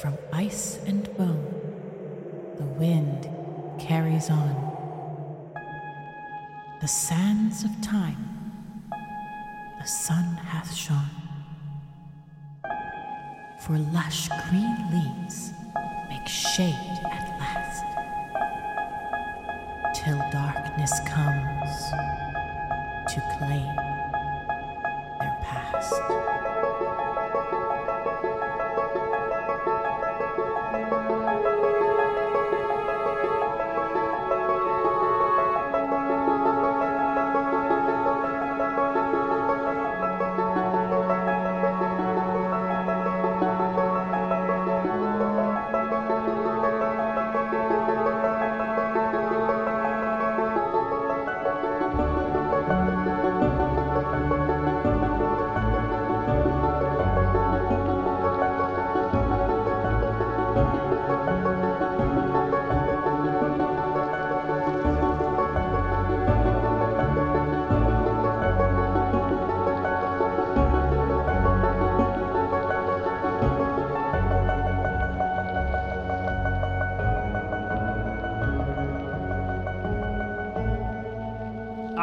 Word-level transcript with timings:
From 0.00 0.16
ice 0.32 0.78
and 0.86 1.04
bone, 1.16 1.46
the 2.58 2.64
wind 2.64 3.28
carries 3.78 4.30
on. 4.30 4.56
The 6.80 6.88
sands 6.88 7.62
of 7.62 7.70
time, 7.80 8.52
the 9.78 9.86
sun 9.86 10.24
hath 10.36 10.74
shone. 10.74 10.96
For 13.60 13.78
lush 13.78 14.28
green 14.48 14.76
leaves 14.90 15.52
make 16.08 16.26
shade 16.26 16.98
at 17.04 17.38
last, 17.38 17.84
till 19.94 20.18
darkness 20.32 20.98
comes 21.06 21.70
to 23.12 23.20
claim 23.38 23.76
their 25.20 25.36
past. 25.42 26.51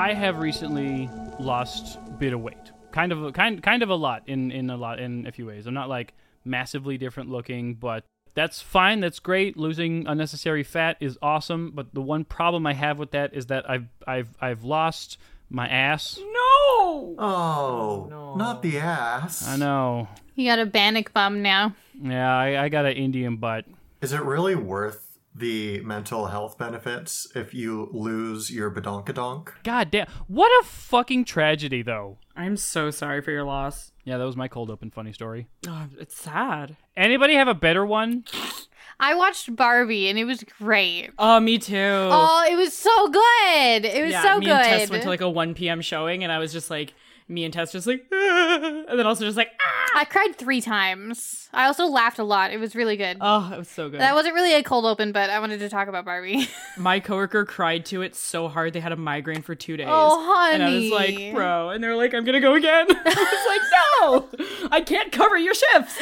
I 0.09 0.13
have 0.13 0.39
recently 0.39 1.07
lost 1.39 1.99
a 2.07 2.09
bit 2.09 2.33
of 2.33 2.41
weight. 2.41 2.71
Kind 2.91 3.11
of, 3.11 3.31
kind, 3.33 3.61
kind 3.61 3.83
of 3.83 3.91
a 3.91 3.95
lot 3.95 4.23
in 4.25 4.49
in 4.49 4.71
a 4.71 4.75
lot 4.75 4.97
in 4.97 5.27
a 5.27 5.31
few 5.31 5.45
ways. 5.45 5.67
I'm 5.67 5.75
not 5.75 5.87
like 5.87 6.15
massively 6.43 6.97
different 6.97 7.29
looking, 7.29 7.75
but 7.75 8.05
that's 8.33 8.59
fine. 8.59 9.01
That's 9.01 9.19
great. 9.19 9.55
Losing 9.55 10.07
unnecessary 10.07 10.63
fat 10.63 10.97
is 10.99 11.19
awesome. 11.21 11.73
But 11.75 11.93
the 11.93 12.01
one 12.01 12.25
problem 12.25 12.65
I 12.65 12.73
have 12.73 12.97
with 12.97 13.11
that 13.11 13.35
is 13.35 13.45
that 13.47 13.69
I've 13.69 13.85
I've 14.07 14.29
I've 14.41 14.63
lost 14.63 15.19
my 15.47 15.67
ass. 15.67 16.17
No. 16.17 17.15
Oh, 17.19 18.35
not 18.35 18.63
the 18.63 18.79
ass. 18.79 19.47
I 19.47 19.57
know. 19.57 20.07
You 20.33 20.49
got 20.49 20.57
a 20.57 20.65
Bannock 20.65 21.13
bum 21.13 21.43
now. 21.43 21.75
Yeah, 22.01 22.35
I, 22.35 22.63
I 22.63 22.69
got 22.69 22.87
an 22.87 22.93
Indian 22.93 23.35
butt. 23.35 23.65
Is 24.01 24.11
it 24.11 24.23
really 24.23 24.55
worth 24.55 25.08
the 25.35 25.81
mental 25.81 26.27
health 26.27 26.57
benefits 26.57 27.27
if 27.35 27.53
you 27.53 27.89
lose 27.91 28.51
your 28.51 28.71
badonkadonk? 28.71 29.49
God 29.63 29.91
damn! 29.91 30.07
What 30.27 30.49
a 30.61 30.65
fucking 30.65 31.25
tragedy, 31.25 31.81
though. 31.81 32.17
I'm 32.35 32.57
so 32.57 32.89
sorry 32.89 33.21
for 33.21 33.31
your 33.31 33.43
loss. 33.43 33.91
Yeah, 34.05 34.17
that 34.17 34.23
was 34.23 34.37
my 34.37 34.47
cold 34.47 34.69
open 34.69 34.91
funny 34.91 35.13
story. 35.13 35.47
Oh, 35.67 35.87
it's 35.99 36.15
sad. 36.15 36.77
Anybody 36.95 37.35
have 37.35 37.47
a 37.47 37.53
better 37.53 37.85
one? 37.85 38.23
I 38.99 39.13
watched 39.13 39.55
Barbie 39.55 40.09
and 40.09 40.17
it 40.17 40.25
was 40.25 40.43
great. 40.43 41.11
Oh, 41.17 41.39
me 41.39 41.57
too. 41.57 41.75
Oh, 41.77 42.45
it 42.49 42.55
was 42.55 42.73
so 42.73 43.09
good. 43.09 43.85
It 43.85 44.03
was 44.03 44.11
yeah, 44.11 44.23
so 44.23 44.39
me 44.39 44.45
good. 44.45 44.55
and 44.55 44.65
Tess 44.65 44.89
went 44.89 45.03
to 45.03 45.09
like 45.09 45.21
a 45.21 45.29
1 45.29 45.53
p.m. 45.53 45.81
showing, 45.81 46.23
and 46.23 46.31
I 46.31 46.39
was 46.39 46.51
just 46.51 46.69
like, 46.69 46.93
me 47.27 47.45
and 47.45 47.53
Tess 47.53 47.71
just 47.71 47.87
like, 47.87 48.05
and 48.11 48.99
then 48.99 49.05
also 49.05 49.25
just 49.25 49.37
like, 49.37 49.51
ah! 49.61 49.78
I 49.95 50.05
cried 50.05 50.35
three 50.35 50.61
times. 50.61 51.49
I 51.51 51.65
also 51.65 51.85
laughed 51.87 52.19
a 52.19 52.23
lot. 52.23 52.51
It 52.51 52.59
was 52.59 52.75
really 52.75 52.95
good. 52.95 53.17
oh, 53.21 53.51
it 53.53 53.57
was 53.57 53.67
so 53.69 53.89
good. 53.89 53.99
that 53.99 54.13
wasn't 54.13 54.35
really 54.35 54.53
a 54.53 54.61
cold 54.63 54.85
open, 54.85 55.11
but 55.11 55.29
I 55.29 55.39
wanted 55.39 55.59
to 55.59 55.69
talk 55.69 55.87
about 55.87 56.05
Barbie. 56.05 56.47
My 56.77 56.99
coworker 56.99 57.43
cried 57.45 57.85
to 57.87 58.01
it 58.03 58.15
so 58.15 58.47
hard 58.47 58.73
they 58.73 58.79
had 58.79 58.91
a 58.91 58.95
migraine 58.95 59.41
for 59.41 59.55
two 59.55 59.75
days. 59.77 59.87
Oh, 59.89 60.49
And 60.53 60.61
I 60.63 60.73
was 60.75 60.89
like, 60.91 61.33
bro, 61.33 61.69
and 61.71 61.83
they're 61.83 61.95
like, 61.95 62.13
I'm 62.13 62.23
gonna 62.23 62.39
go 62.39 62.53
again. 62.55 62.87
I 63.05 64.19
was 64.23 64.29
like, 64.29 64.41
no, 64.61 64.67
I 64.71 64.81
can't 64.81 65.11
cover 65.11 65.37
your 65.37 65.53
shifts. 65.55 66.01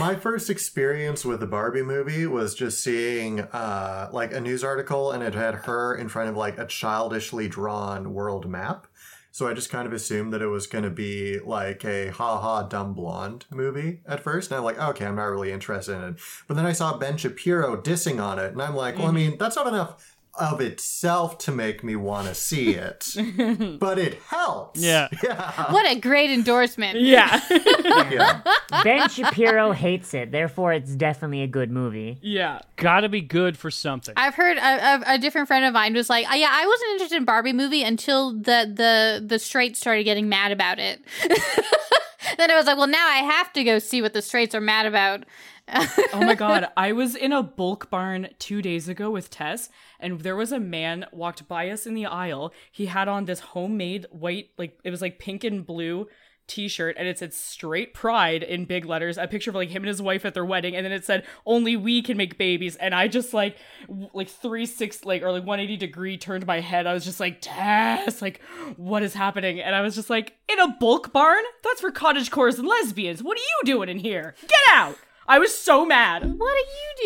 My 0.00 0.16
first 0.16 0.50
experience 0.50 1.24
with 1.24 1.40
the 1.40 1.46
Barbie 1.46 1.82
movie 1.82 2.26
was 2.26 2.54
just 2.54 2.82
seeing 2.82 3.40
uh, 3.40 4.10
like 4.12 4.32
a 4.32 4.40
news 4.40 4.64
article 4.64 5.12
and 5.12 5.22
it 5.22 5.34
had 5.34 5.54
her 5.54 5.94
in 5.94 6.08
front 6.08 6.28
of 6.28 6.36
like 6.36 6.58
a 6.58 6.66
childishly 6.66 7.48
drawn 7.48 8.12
world 8.12 8.48
map. 8.48 8.86
So 9.36 9.46
I 9.46 9.52
just 9.52 9.68
kind 9.68 9.86
of 9.86 9.92
assumed 9.92 10.32
that 10.32 10.40
it 10.40 10.46
was 10.46 10.66
going 10.66 10.84
to 10.84 10.88
be 10.88 11.38
like 11.40 11.84
a 11.84 12.08
ha 12.08 12.40
ha 12.40 12.62
dumb 12.62 12.94
blonde 12.94 13.44
movie 13.50 14.00
at 14.06 14.20
first. 14.20 14.50
And 14.50 14.56
I'm 14.56 14.64
like, 14.64 14.78
okay, 14.78 15.04
I'm 15.04 15.16
not 15.16 15.24
really 15.24 15.52
interested 15.52 15.94
in 15.94 16.02
it. 16.14 16.20
But 16.48 16.56
then 16.56 16.64
I 16.64 16.72
saw 16.72 16.96
Ben 16.96 17.18
Shapiro 17.18 17.76
dissing 17.76 18.18
on 18.18 18.38
it. 18.38 18.52
And 18.52 18.62
I'm 18.62 18.74
like, 18.74 18.96
well, 18.96 19.08
I 19.08 19.08
mm-hmm. 19.08 19.16
mean, 19.16 19.36
that's 19.38 19.56
not 19.56 19.66
enough 19.66 20.15
of 20.38 20.60
itself 20.60 21.38
to 21.38 21.52
make 21.52 21.82
me 21.82 21.96
want 21.96 22.28
to 22.28 22.34
see 22.34 22.74
it. 22.74 23.14
but 23.80 23.98
it 23.98 24.14
helps. 24.28 24.80
Yeah. 24.80 25.08
Yeah. 25.22 25.72
what 25.72 25.90
a 25.90 25.98
great 25.98 26.30
endorsement. 26.30 27.00
Yeah. 27.00 27.40
yeah. 27.50 28.40
Ben 28.84 29.08
Shapiro 29.08 29.72
hates 29.72 30.14
it, 30.14 30.30
therefore 30.30 30.72
it's 30.72 30.94
definitely 30.94 31.42
a 31.42 31.46
good 31.46 31.70
movie. 31.70 32.18
yeah. 32.22 32.60
Gotta 32.76 33.08
be 33.08 33.22
good 33.22 33.56
for 33.56 33.70
something. 33.70 34.12
I've 34.16 34.34
heard 34.34 34.58
a, 34.58 34.60
a, 35.10 35.14
a 35.14 35.18
different 35.18 35.48
friend 35.48 35.64
of 35.64 35.72
mine 35.72 35.94
was 35.94 36.10
like, 36.10 36.30
"Uh, 36.30 36.34
"Yeah, 36.34 36.50
I 36.50 36.66
wasn't 36.66 36.90
interested 36.92 37.16
in 37.16 37.24
Barbie 37.24 37.54
movie 37.54 37.82
until 37.82 38.32
the 38.32 38.70
the 38.72 39.24
the 39.26 39.38
straights 39.38 39.80
started 39.80 40.04
getting 40.04 40.28
mad 40.28 40.52
about 40.52 40.78
it." 40.78 41.00
then 42.36 42.50
I 42.50 42.54
was 42.56 42.66
like, 42.66 42.76
"Well, 42.76 42.86
now 42.86 43.06
I 43.06 43.18
have 43.18 43.50
to 43.54 43.64
go 43.64 43.78
see 43.78 44.02
what 44.02 44.12
the 44.12 44.20
straights 44.22 44.54
are 44.54 44.60
mad 44.60 44.84
about." 44.86 45.24
Oh 45.68 46.20
my 46.20 46.34
god, 46.34 46.68
I 46.76 46.92
was 46.92 47.14
in 47.14 47.32
a 47.32 47.42
bulk 47.42 47.90
barn 47.90 48.28
two 48.38 48.62
days 48.62 48.88
ago 48.88 49.10
with 49.10 49.30
Tess, 49.30 49.68
and 49.98 50.20
there 50.20 50.36
was 50.36 50.52
a 50.52 50.60
man 50.60 51.06
walked 51.12 51.48
by 51.48 51.68
us 51.70 51.86
in 51.86 51.94
the 51.94 52.06
aisle. 52.06 52.52
He 52.70 52.86
had 52.86 53.08
on 53.08 53.24
this 53.24 53.40
homemade 53.40 54.06
white, 54.10 54.50
like 54.56 54.78
it 54.84 54.90
was 54.90 55.02
like 55.02 55.18
pink 55.18 55.44
and 55.44 55.66
blue 55.66 56.08
t-shirt 56.46 56.94
and 56.96 57.08
it 57.08 57.18
said 57.18 57.34
straight 57.34 57.92
pride 57.92 58.42
in 58.42 58.64
big 58.64 58.84
letters 58.84 59.18
a 59.18 59.26
picture 59.26 59.50
of 59.50 59.56
like 59.56 59.68
him 59.68 59.82
and 59.82 59.88
his 59.88 60.00
wife 60.00 60.24
at 60.24 60.32
their 60.32 60.44
wedding 60.44 60.76
and 60.76 60.84
then 60.84 60.92
it 60.92 61.04
said 61.04 61.24
only 61.44 61.76
we 61.76 62.00
can 62.00 62.16
make 62.16 62.38
babies 62.38 62.76
and 62.76 62.94
i 62.94 63.08
just 63.08 63.34
like 63.34 63.56
w- 63.88 64.08
like 64.14 64.28
three 64.28 64.64
six 64.64 65.04
like 65.04 65.22
or 65.22 65.32
like 65.32 65.44
180 65.44 65.76
degree 65.76 66.16
turned 66.16 66.46
my 66.46 66.60
head. 66.60 66.86
I 66.86 66.94
was 66.94 67.04
just 67.04 67.18
like 67.18 67.38
tess 67.40 68.22
like 68.22 68.40
what 68.76 69.02
is 69.02 69.14
happening? 69.14 69.60
And 69.60 69.74
i 69.74 69.80
was 69.80 69.94
just 69.94 70.08
like 70.08 70.34
in 70.48 70.60
a 70.60 70.68
bulk 70.78 71.12
barn? 71.12 71.42
That's 71.64 71.80
for 71.80 71.90
cottage 71.90 72.30
cores 72.30 72.58
and 72.58 72.68
lesbians. 72.68 73.22
What 73.22 73.36
are 73.36 73.40
you 73.40 73.60
doing 73.64 73.88
in 73.88 73.98
here? 73.98 74.34
Get 74.46 74.60
out 74.72 74.96
i 75.28 75.38
was 75.38 75.56
so 75.56 75.84
mad 75.84 76.22
What 76.38 76.54
are 76.54 76.56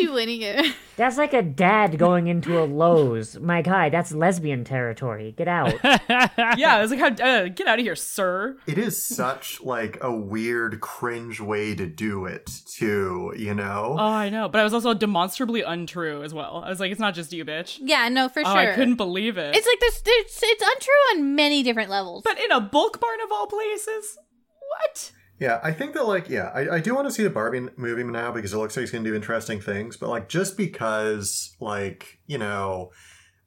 you 0.01 0.07
doing 0.09 0.29
here? 0.29 0.63
That's 0.97 1.17
like 1.17 1.33
a 1.33 1.43
dad 1.43 1.97
going 1.99 2.27
into 2.27 2.59
a 2.63 2.65
Lowe's. 2.65 3.39
My 3.39 3.63
god, 3.63 3.91
that's 3.93 4.13
lesbian 4.13 4.65
territory. 4.65 5.33
Get 5.35 5.49
out. 5.49 5.73
yeah, 5.83 6.77
I 6.77 6.81
was 6.83 6.91
like, 6.91 7.01
How, 7.01 7.07
uh, 7.25 7.49
"Get 7.49 7.67
out 7.67 7.79
of 7.79 7.85
here, 7.87 7.97
sir!" 7.97 8.59
It 8.67 8.77
is 8.77 9.03
such 9.03 9.63
like 9.63 9.97
a 10.03 10.13
weird 10.15 10.81
cringe 10.83 11.41
way 11.41 11.75
to 11.75 11.87
do 11.87 12.27
it 12.27 12.51
too, 12.67 13.33
you 13.35 13.55
know? 13.55 13.97
Oh, 13.99 14.13
I 14.13 14.29
know, 14.29 14.47
but 14.51 14.61
I 14.61 14.65
was 14.65 14.75
also 14.75 14.93
demonstrably 14.93 15.63
untrue 15.63 16.23
as 16.23 16.35
well. 16.35 16.63
I 16.67 16.69
was 16.69 16.81
like, 16.81 16.93
"It's 16.93 17.01
not 17.01 17.15
just 17.15 17.33
you, 17.33 17.47
bitch." 17.47 17.79
yeah, 17.81 18.07
no, 18.11 18.29
for 18.29 18.41
Oh, 18.41 18.45
sure. 18.53 18.59
I 18.59 18.75
couldn't 18.75 18.97
believe 18.97 19.39
it. 19.39 19.57
It's 19.57 19.67
like 19.67 19.81
this. 19.81 20.03
It's, 20.05 20.41
it's 20.43 20.63
untrue 20.63 21.03
on 21.19 21.35
many 21.35 21.63
different 21.63 21.89
levels. 21.89 22.25
but 22.25 22.39
in 22.39 22.51
a 22.53 22.61
bulk 22.61 23.01
barn 23.01 23.21
of 23.25 23.33
all 23.33 23.47
places, 23.47 24.19
what? 24.83 25.13
Yeah, 25.41 25.59
I 25.63 25.73
think 25.73 25.95
that 25.95 26.07
like 26.07 26.29
yeah, 26.29 26.51
I, 26.55 26.77
I 26.77 26.81
do 26.81 26.95
want 26.95 27.09
to 27.09 27.13
see 27.13 27.23
the 27.23 27.31
Barbie 27.31 27.67
movie 27.77 28.05
now 28.05 28.31
because 28.31 28.53
it 28.53 28.59
looks 28.59 28.77
like 28.77 28.85
it's 28.85 28.93
gonna 28.93 29.05
do 29.05 29.15
interesting 29.15 29.59
things, 29.59 29.97
but 29.97 30.11
like 30.11 30.29
just 30.29 30.57
because 30.57 31.57
like, 31.59 32.19
you 32.27 32.37
know, 32.39 32.93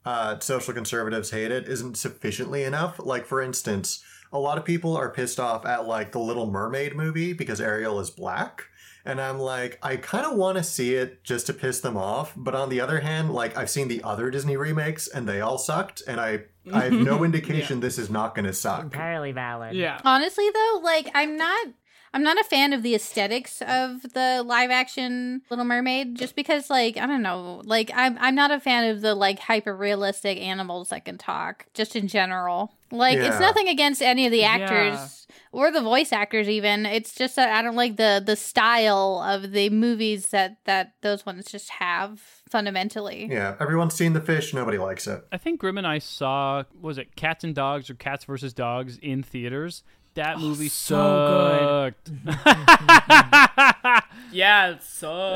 uh 0.04 0.40
social 0.40 0.74
conservatives 0.74 1.30
hate 1.30 1.51
it 1.51 1.69
isn't 1.69 1.95
sufficiently 1.95 2.63
enough. 2.63 3.00
Like 3.00 3.28
for 3.28 3.42
instance, 3.42 4.04
a 4.31 4.40
lot 4.40 4.57
of 4.57 4.66
people 4.66 4.98
are 4.98 5.12
pissed 5.12 5.40
off 5.40 5.66
at 5.68 5.86
like 5.86 6.12
the 6.12 6.19
Little 6.19 6.50
Mermaid 6.50 6.95
movie 6.95 7.31
because 7.31 7.62
Ariel 7.62 8.00
is 8.00 8.10
black. 8.10 8.66
And 9.06 9.19
I'm 9.19 9.38
like, 9.38 9.78
I 9.84 9.98
kind 9.98 10.25
of 10.25 10.38
want 10.38 10.57
to 10.57 10.63
see 10.63 10.96
it 10.96 11.24
just 11.25 11.46
to 11.48 11.54
piss 11.54 11.81
them 11.81 11.98
off. 11.98 12.34
But 12.38 12.56
on 12.56 12.69
the 12.69 12.80
other 12.80 13.01
hand, 13.01 13.34
like 13.34 13.56
I've 13.57 13.69
seen 13.69 13.89
the 13.89 14.01
other 14.01 14.31
Disney 14.31 14.56
remakes 14.56 15.07
and 15.07 15.28
they 15.28 15.42
all 15.42 15.57
sucked, 15.57 16.01
and 16.07 16.19
I 16.22 16.44
I 16.72 16.86
have 16.86 16.94
no 16.94 17.24
indication 17.25 17.81
this 17.81 17.98
is 17.98 18.10
not 18.10 18.34
going 18.34 18.46
to 18.46 18.54
suck. 18.54 18.84
Entirely 18.84 19.34
valid. 19.34 19.75
Yeah, 19.75 20.00
Honestly, 20.06 20.50
though, 20.54 20.80
like 20.81 21.10
I'm 21.13 21.38
not. 21.38 21.68
I'm 22.13 22.21
not 22.24 22.39
a 22.39 22.44
fan 22.44 22.74
of 22.74 22.83
the 22.83 22.94
aesthetics 22.95 23.62
of 23.63 24.04
the 24.13 24.44
live 24.45 24.69
action 24.69 25.42
Little 25.50 25.65
Mermaid 25.65 26.15
just 26.15 26.36
because 26.36 26.69
like 26.69 26.98
I 26.98 27.07
don't 27.07 27.24
know 27.24 27.62
like 27.65 27.92
I'm 27.95 28.18
I'm 28.19 28.36
not 28.36 28.51
a 28.51 28.60
fan 28.60 28.89
of 28.92 29.01
the 29.01 29.15
like 29.15 29.39
hyper 29.39 29.75
realistic 29.75 30.38
animals 30.39 30.89
that 30.89 31.06
can 31.06 31.18
talk 31.18 31.65
just 31.74 31.95
in 31.95 32.07
general. 32.07 32.74
Like 32.92 33.18
it's 33.18 33.39
nothing 33.39 33.68
against 33.68 34.04
any 34.04 34.27
of 34.27 34.31
the 34.31 34.39
Yeah. 34.39 34.50
actors 34.51 35.25
or 35.51 35.71
the 35.71 35.81
voice 35.81 36.12
actors 36.13 36.48
even. 36.48 36.86
It's 36.86 37.15
just 37.15 37.36
that 37.38 37.50
I 37.50 37.63
don't 37.63 37.75
like 37.75 37.98
the 37.98 38.21
the 38.24 38.36
style 38.36 39.24
of 39.25 39.51
the 39.51 39.71
movies 39.71 40.27
that 40.30 40.57
that 40.65 40.94
those 41.01 41.25
ones 41.25 41.45
just 41.51 41.69
have 41.71 42.19
fundamentally. 42.48 43.27
Yeah, 43.31 43.56
everyone's 43.60 43.95
seen 43.95 44.13
the 44.13 44.21
fish. 44.21 44.54
Nobody 44.54 44.77
likes 44.77 45.07
it. 45.07 45.25
I 45.31 45.38
think 45.39 45.60
Grim 45.60 45.80
and 45.80 45.88
I 45.88 45.98
saw 45.98 46.63
was 46.80 47.00
it 47.00 47.15
Cats 47.15 47.44
and 47.44 47.56
Dogs 47.56 47.89
or 47.89 47.95
Cats 47.95 48.25
versus 48.25 48.54
Dogs 48.54 49.00
in 49.01 49.24
theaters. 49.24 49.81
That 50.15 50.36
oh, 50.38 50.39
movie 50.39 50.69
so 50.69 51.92
sucked. 51.92 52.12
Yeah, 54.33 54.71
it's 54.71 54.89
so. 54.94 55.36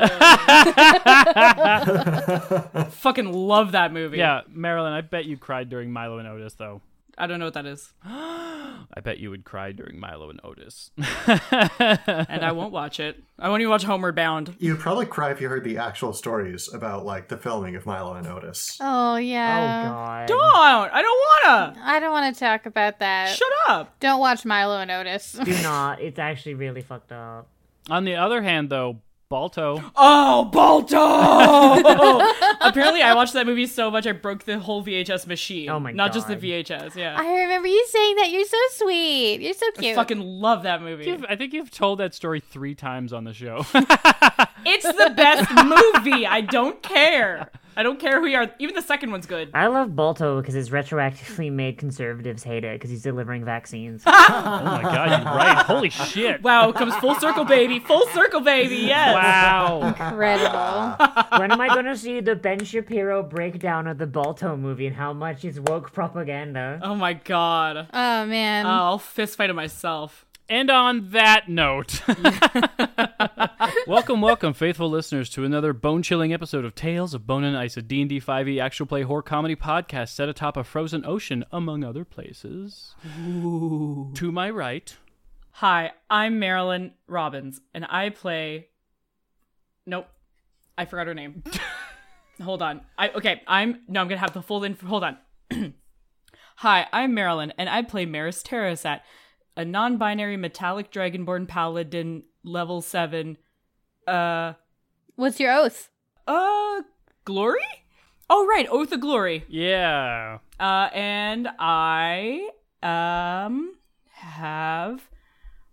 Fucking 2.90 3.32
love 3.32 3.72
that 3.72 3.92
movie. 3.92 4.18
yeah, 4.18 4.42
Marilyn, 4.48 4.92
I 4.92 5.00
bet 5.02 5.24
you 5.24 5.36
cried 5.36 5.68
during 5.70 5.92
Milo 5.92 6.18
and 6.18 6.26
Otis 6.28 6.54
though. 6.54 6.80
I 7.18 7.26
don't 7.26 7.38
know 7.38 7.46
what 7.46 7.54
that 7.54 7.66
is, 7.66 7.92
I 8.04 9.00
bet 9.02 9.18
you 9.18 9.30
would 9.30 9.44
cry 9.44 9.72
during 9.72 9.98
Milo 9.98 10.30
and 10.30 10.40
Otis. 10.44 10.90
and 10.96 12.44
I 12.44 12.52
won't 12.52 12.72
watch 12.72 13.00
it. 13.00 13.22
I 13.38 13.48
won't 13.48 13.60
even 13.60 13.70
watch 13.70 13.84
Homeward 13.84 14.14
Bound. 14.14 14.54
You'd 14.58 14.78
probably 14.78 15.06
cry 15.06 15.30
if 15.30 15.40
you 15.40 15.48
heard 15.48 15.64
the 15.64 15.78
actual 15.78 16.12
stories 16.12 16.72
about 16.72 17.04
like 17.04 17.28
the 17.28 17.36
filming 17.36 17.76
of 17.76 17.86
Milo 17.86 18.14
and 18.14 18.26
Otis. 18.26 18.78
Oh 18.80 19.16
yeah. 19.16 19.84
Oh 19.84 19.92
god. 19.92 20.28
Don't. 20.28 20.94
I 20.94 21.02
don't 21.02 21.20
wanna. 21.52 21.80
I 21.84 22.00
don't 22.00 22.12
want 22.12 22.34
to 22.34 22.38
talk 22.40 22.66
about 22.66 23.00
that. 23.00 23.36
Shut 23.36 23.52
up. 23.68 23.98
Don't 24.00 24.20
watch 24.20 24.44
Milo 24.44 24.78
and 24.78 24.90
Otis. 24.90 25.32
Do 25.32 25.50
not. 25.62 26.00
It's 26.00 26.18
actually 26.18 26.54
really 26.54 26.82
fucked 26.82 27.12
up. 27.12 27.48
On 27.90 28.04
the 28.04 28.16
other 28.16 28.42
hand, 28.42 28.70
though, 28.70 29.00
Balto. 29.38 29.82
Oh, 29.94 30.44
Balto! 30.46 30.96
Apparently, 32.66 33.02
I 33.02 33.12
watched 33.14 33.34
that 33.34 33.44
movie 33.46 33.66
so 33.66 33.90
much 33.90 34.06
I 34.06 34.12
broke 34.12 34.44
the 34.44 34.58
whole 34.58 34.82
VHS 34.82 35.26
machine. 35.26 35.68
Oh 35.68 35.78
my 35.78 35.92
Not 35.92 36.14
just 36.14 36.28
the 36.28 36.34
God. 36.34 36.42
VHS. 36.44 36.94
Yeah. 36.96 37.14
I 37.18 37.42
remember 37.42 37.68
you 37.68 37.86
saying 37.88 38.16
that. 38.16 38.30
You're 38.30 38.46
so 38.46 38.56
sweet. 38.84 39.40
You're 39.42 39.52
so 39.52 39.66
cute. 39.72 39.78
I 39.78 39.82
cute. 39.82 39.96
fucking 39.96 40.20
love 40.20 40.62
that 40.62 40.80
movie. 40.80 41.04
You've- 41.04 41.26
I 41.28 41.36
think 41.36 41.52
you've 41.52 41.70
told 41.70 42.00
that 42.00 42.14
story 42.14 42.40
three 42.40 42.74
times 42.74 43.12
on 43.12 43.24
the 43.24 43.34
show. 43.34 43.66
It's 44.64 44.84
the 44.86 45.12
best 45.14 45.50
movie. 46.04 46.26
I 46.26 46.40
don't 46.40 46.82
care. 46.82 47.50
I 47.78 47.84
don't 47.84 48.00
care 48.00 48.18
who 48.18 48.26
you 48.26 48.36
are. 48.36 48.50
Even 48.58 48.74
the 48.74 48.82
second 48.82 49.12
one's 49.12 49.26
good. 49.26 49.50
I 49.54 49.68
love 49.68 49.94
Balto 49.94 50.40
because 50.40 50.56
it's 50.56 50.70
retroactively 50.70 51.52
made 51.52 51.78
conservatives 51.78 52.42
hate 52.42 52.64
it 52.64 52.74
because 52.74 52.90
he's 52.90 53.02
delivering 53.02 53.44
vaccines. 53.44 54.02
oh 54.06 54.10
my 54.10 54.82
god, 54.82 55.10
you're 55.10 55.32
right. 55.32 55.64
Holy 55.64 55.88
shit. 55.88 56.42
Wow, 56.42 56.70
it 56.70 56.74
comes 56.74 56.92
full 56.96 57.14
circle, 57.14 57.44
baby. 57.44 57.78
Full 57.78 58.04
circle, 58.08 58.40
baby. 58.40 58.78
Yes. 58.78 59.14
Wow. 59.14 59.82
Incredible. 59.86 61.06
when 61.38 61.52
am 61.52 61.60
I 61.60 61.68
gonna 61.68 61.96
see 61.96 62.18
the 62.18 62.34
Ben 62.34 62.64
Shapiro 62.64 63.22
breakdown 63.22 63.86
of 63.86 63.98
the 63.98 64.08
Balto 64.08 64.56
movie 64.56 64.88
and 64.88 64.96
how 64.96 65.12
much 65.12 65.44
it's 65.44 65.60
woke 65.60 65.92
propaganda? 65.92 66.80
Oh 66.82 66.96
my 66.96 67.12
god. 67.12 67.86
oh 67.94 68.26
man. 68.26 68.66
Oh, 68.66 68.70
I'll 68.70 68.98
fist 68.98 69.36
fight 69.36 69.50
it 69.50 69.54
myself. 69.54 70.26
And 70.50 70.70
on 70.70 71.10
that 71.10 71.50
note, 71.50 72.00
welcome, 73.86 74.22
welcome, 74.22 74.54
faithful 74.54 74.88
listeners, 74.88 75.28
to 75.30 75.44
another 75.44 75.74
bone-chilling 75.74 76.32
episode 76.32 76.64
of 76.64 76.74
Tales 76.74 77.12
of 77.12 77.26
Bone 77.26 77.44
and 77.44 77.54
Ice, 77.54 77.76
a 77.76 77.82
D&D 77.82 78.18
5e 78.18 78.58
actual 78.58 78.86
play 78.86 79.02
horror 79.02 79.20
comedy 79.20 79.54
podcast 79.54 80.08
set 80.08 80.28
atop 80.28 80.56
a 80.56 80.64
frozen 80.64 81.04
ocean, 81.04 81.44
among 81.52 81.84
other 81.84 82.02
places. 82.06 82.94
To 83.04 84.32
my 84.32 84.48
right, 84.48 84.96
Hi, 85.60 85.90
I'm 86.08 86.38
Marilyn 86.38 86.92
Robbins, 87.08 87.60
and 87.74 87.84
I 87.84 88.10
play. 88.10 88.68
Nope, 89.86 90.06
I 90.76 90.84
forgot 90.84 91.08
her 91.08 91.14
name. 91.14 91.42
hold 92.42 92.62
on. 92.62 92.82
I 92.96 93.08
okay. 93.08 93.42
I'm 93.48 93.80
no. 93.88 94.00
I'm 94.00 94.06
gonna 94.06 94.20
have 94.20 94.34
the 94.34 94.42
full 94.42 94.62
info. 94.62 94.86
Hold 94.86 95.02
on. 95.02 95.18
Hi, 96.58 96.86
I'm 96.92 97.12
Marilyn, 97.12 97.52
and 97.58 97.68
I 97.68 97.82
play 97.82 98.06
Meris 98.06 98.40
Terrasat, 98.44 99.00
a 99.58 99.64
non-binary 99.64 100.36
metallic 100.38 100.90
dragonborn 100.90 101.46
paladin, 101.46 102.22
level 102.42 102.80
seven. 102.80 103.36
Uh, 104.06 104.54
What's 105.16 105.38
your 105.38 105.52
oath? 105.52 105.90
uh, 106.26 106.82
glory. 107.26 107.60
Oh 108.30 108.46
right, 108.46 108.66
Oath 108.70 108.92
of 108.92 109.00
Glory. 109.00 109.44
yeah, 109.48 110.38
Uh, 110.60 110.88
and 110.94 111.48
I 111.58 112.48
um 112.82 113.74
have 114.12 115.08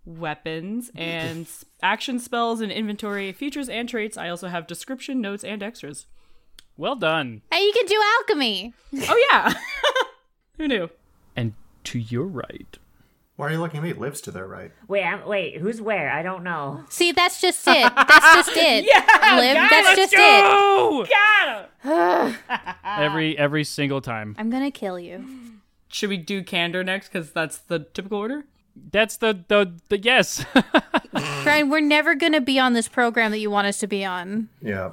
weapons 0.04 0.90
and 0.94 1.46
action 1.82 2.18
spells 2.18 2.60
and 2.60 2.72
inventory 2.72 3.32
features 3.32 3.68
and 3.68 3.88
traits. 3.88 4.16
I 4.16 4.28
also 4.28 4.48
have 4.48 4.66
description, 4.66 5.20
notes, 5.20 5.44
and 5.44 5.62
extras. 5.62 6.06
well 6.76 6.96
done. 6.96 7.42
Hey, 7.52 7.60
you 7.62 7.72
can 7.72 7.86
do 7.86 8.02
alchemy. 8.18 8.72
Oh 9.08 9.28
yeah, 9.30 9.52
who 10.56 10.66
knew? 10.68 10.90
And 11.36 11.52
to 11.84 11.98
your 11.98 12.24
right, 12.24 12.78
Why 13.36 13.48
are 13.48 13.52
you 13.52 13.58
looking 13.60 13.78
at 13.78 13.82
me? 13.82 13.92
Lives 13.92 14.22
to 14.22 14.30
their 14.30 14.46
right. 14.46 14.72
Wait, 14.88 15.02
I'm, 15.04 15.26
wait, 15.28 15.58
who's 15.58 15.80
where? 15.80 16.10
I 16.10 16.22
don't 16.22 16.42
know. 16.42 16.84
See, 16.88 17.12
that's 17.12 17.38
just 17.40 17.66
it. 17.68 17.92
That's 17.94 18.34
just 18.34 18.50
it. 18.56 18.86
Yeah, 18.86 19.36
Liv, 19.36 19.54
guys, 19.54 19.70
that's 19.70 19.98
let's 19.98 19.98
just 19.98 20.14
it. 20.14 20.20
oh, 20.20 21.06
Got 21.82 22.30
him. 22.30 22.36
every 22.84 23.36
every 23.38 23.64
single 23.64 24.00
time. 24.00 24.34
I'm 24.38 24.48
gonna 24.48 24.70
kill 24.70 24.98
you. 24.98 25.24
Should 25.88 26.08
we 26.08 26.16
do 26.16 26.42
candor 26.42 26.82
next? 26.82 27.08
Because 27.08 27.30
that's 27.32 27.58
the 27.58 27.80
typical 27.80 28.18
order. 28.18 28.44
That's 28.90 29.18
the 29.18 29.44
the, 29.48 29.74
the 29.90 29.98
yes. 29.98 30.44
Brian, 31.44 31.68
we're 31.68 31.80
never 31.80 32.14
gonna 32.14 32.40
be 32.40 32.58
on 32.58 32.72
this 32.72 32.88
program 32.88 33.30
that 33.32 33.38
you 33.38 33.50
want 33.50 33.66
us 33.66 33.78
to 33.78 33.86
be 33.86 34.02
on. 34.04 34.48
Yeah. 34.62 34.92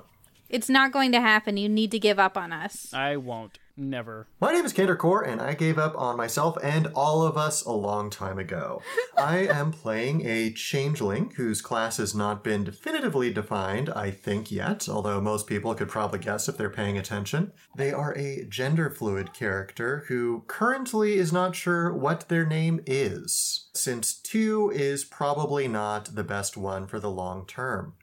It's 0.50 0.70
not 0.70 0.92
going 0.92 1.12
to 1.14 1.20
happen. 1.22 1.58
You 1.58 1.68
need 1.70 1.92
to 1.92 2.00
give 2.00 2.20
up 2.20 2.38
on 2.38 2.52
us. 2.54 2.94
I 2.94 3.18
won't. 3.18 3.58
Never. 3.76 4.28
My 4.40 4.52
name 4.52 4.66
is 4.66 4.74
CandorCore, 4.74 5.28
and 5.28 5.42
I 5.42 5.56
gave 5.56 5.80
up 5.80 5.96
on 5.98 6.16
myself 6.16 6.58
and 6.62 6.88
all 6.94 7.24
of 7.24 7.38
us 7.38 7.66
a 7.66 7.72
long 7.72 8.12
time 8.12 8.38
ago. 8.38 8.84
I 9.18 9.48
am 9.48 9.72
playing 9.72 10.28
a 10.28 10.52
changeling 10.52 11.32
whose 11.38 11.62
class 11.62 11.98
has 11.98 12.14
not 12.14 12.44
been 12.44 12.64
definitively 12.64 13.34
defined, 13.34 13.90
I 13.90 14.12
think, 14.12 14.52
yet, 14.52 14.88
although 14.88 15.20
most 15.20 15.48
people 15.48 15.74
could 15.74 15.90
probably 15.90 16.20
guess 16.20 16.48
if 16.48 16.56
they're 16.56 16.70
paying 16.70 17.00
attention. 17.00 17.52
They 17.76 17.92
are 17.92 18.16
a 18.16 18.46
gender 18.46 18.92
fluid 18.92 19.34
character 19.34 20.06
who 20.08 20.44
currently 20.46 21.16
is 21.16 21.34
not 21.34 21.56
sure 21.56 21.92
what 21.92 22.30
their 22.30 22.46
name 22.46 22.80
is, 22.86 23.70
since 23.74 24.14
two 24.14 24.72
is 24.76 25.04
probably 25.04 25.68
not 25.68 26.14
the 26.14 26.24
best 26.24 26.56
one 26.56 26.86
for 26.86 27.00
the 27.00 27.10
long 27.10 27.48
term. 27.48 27.96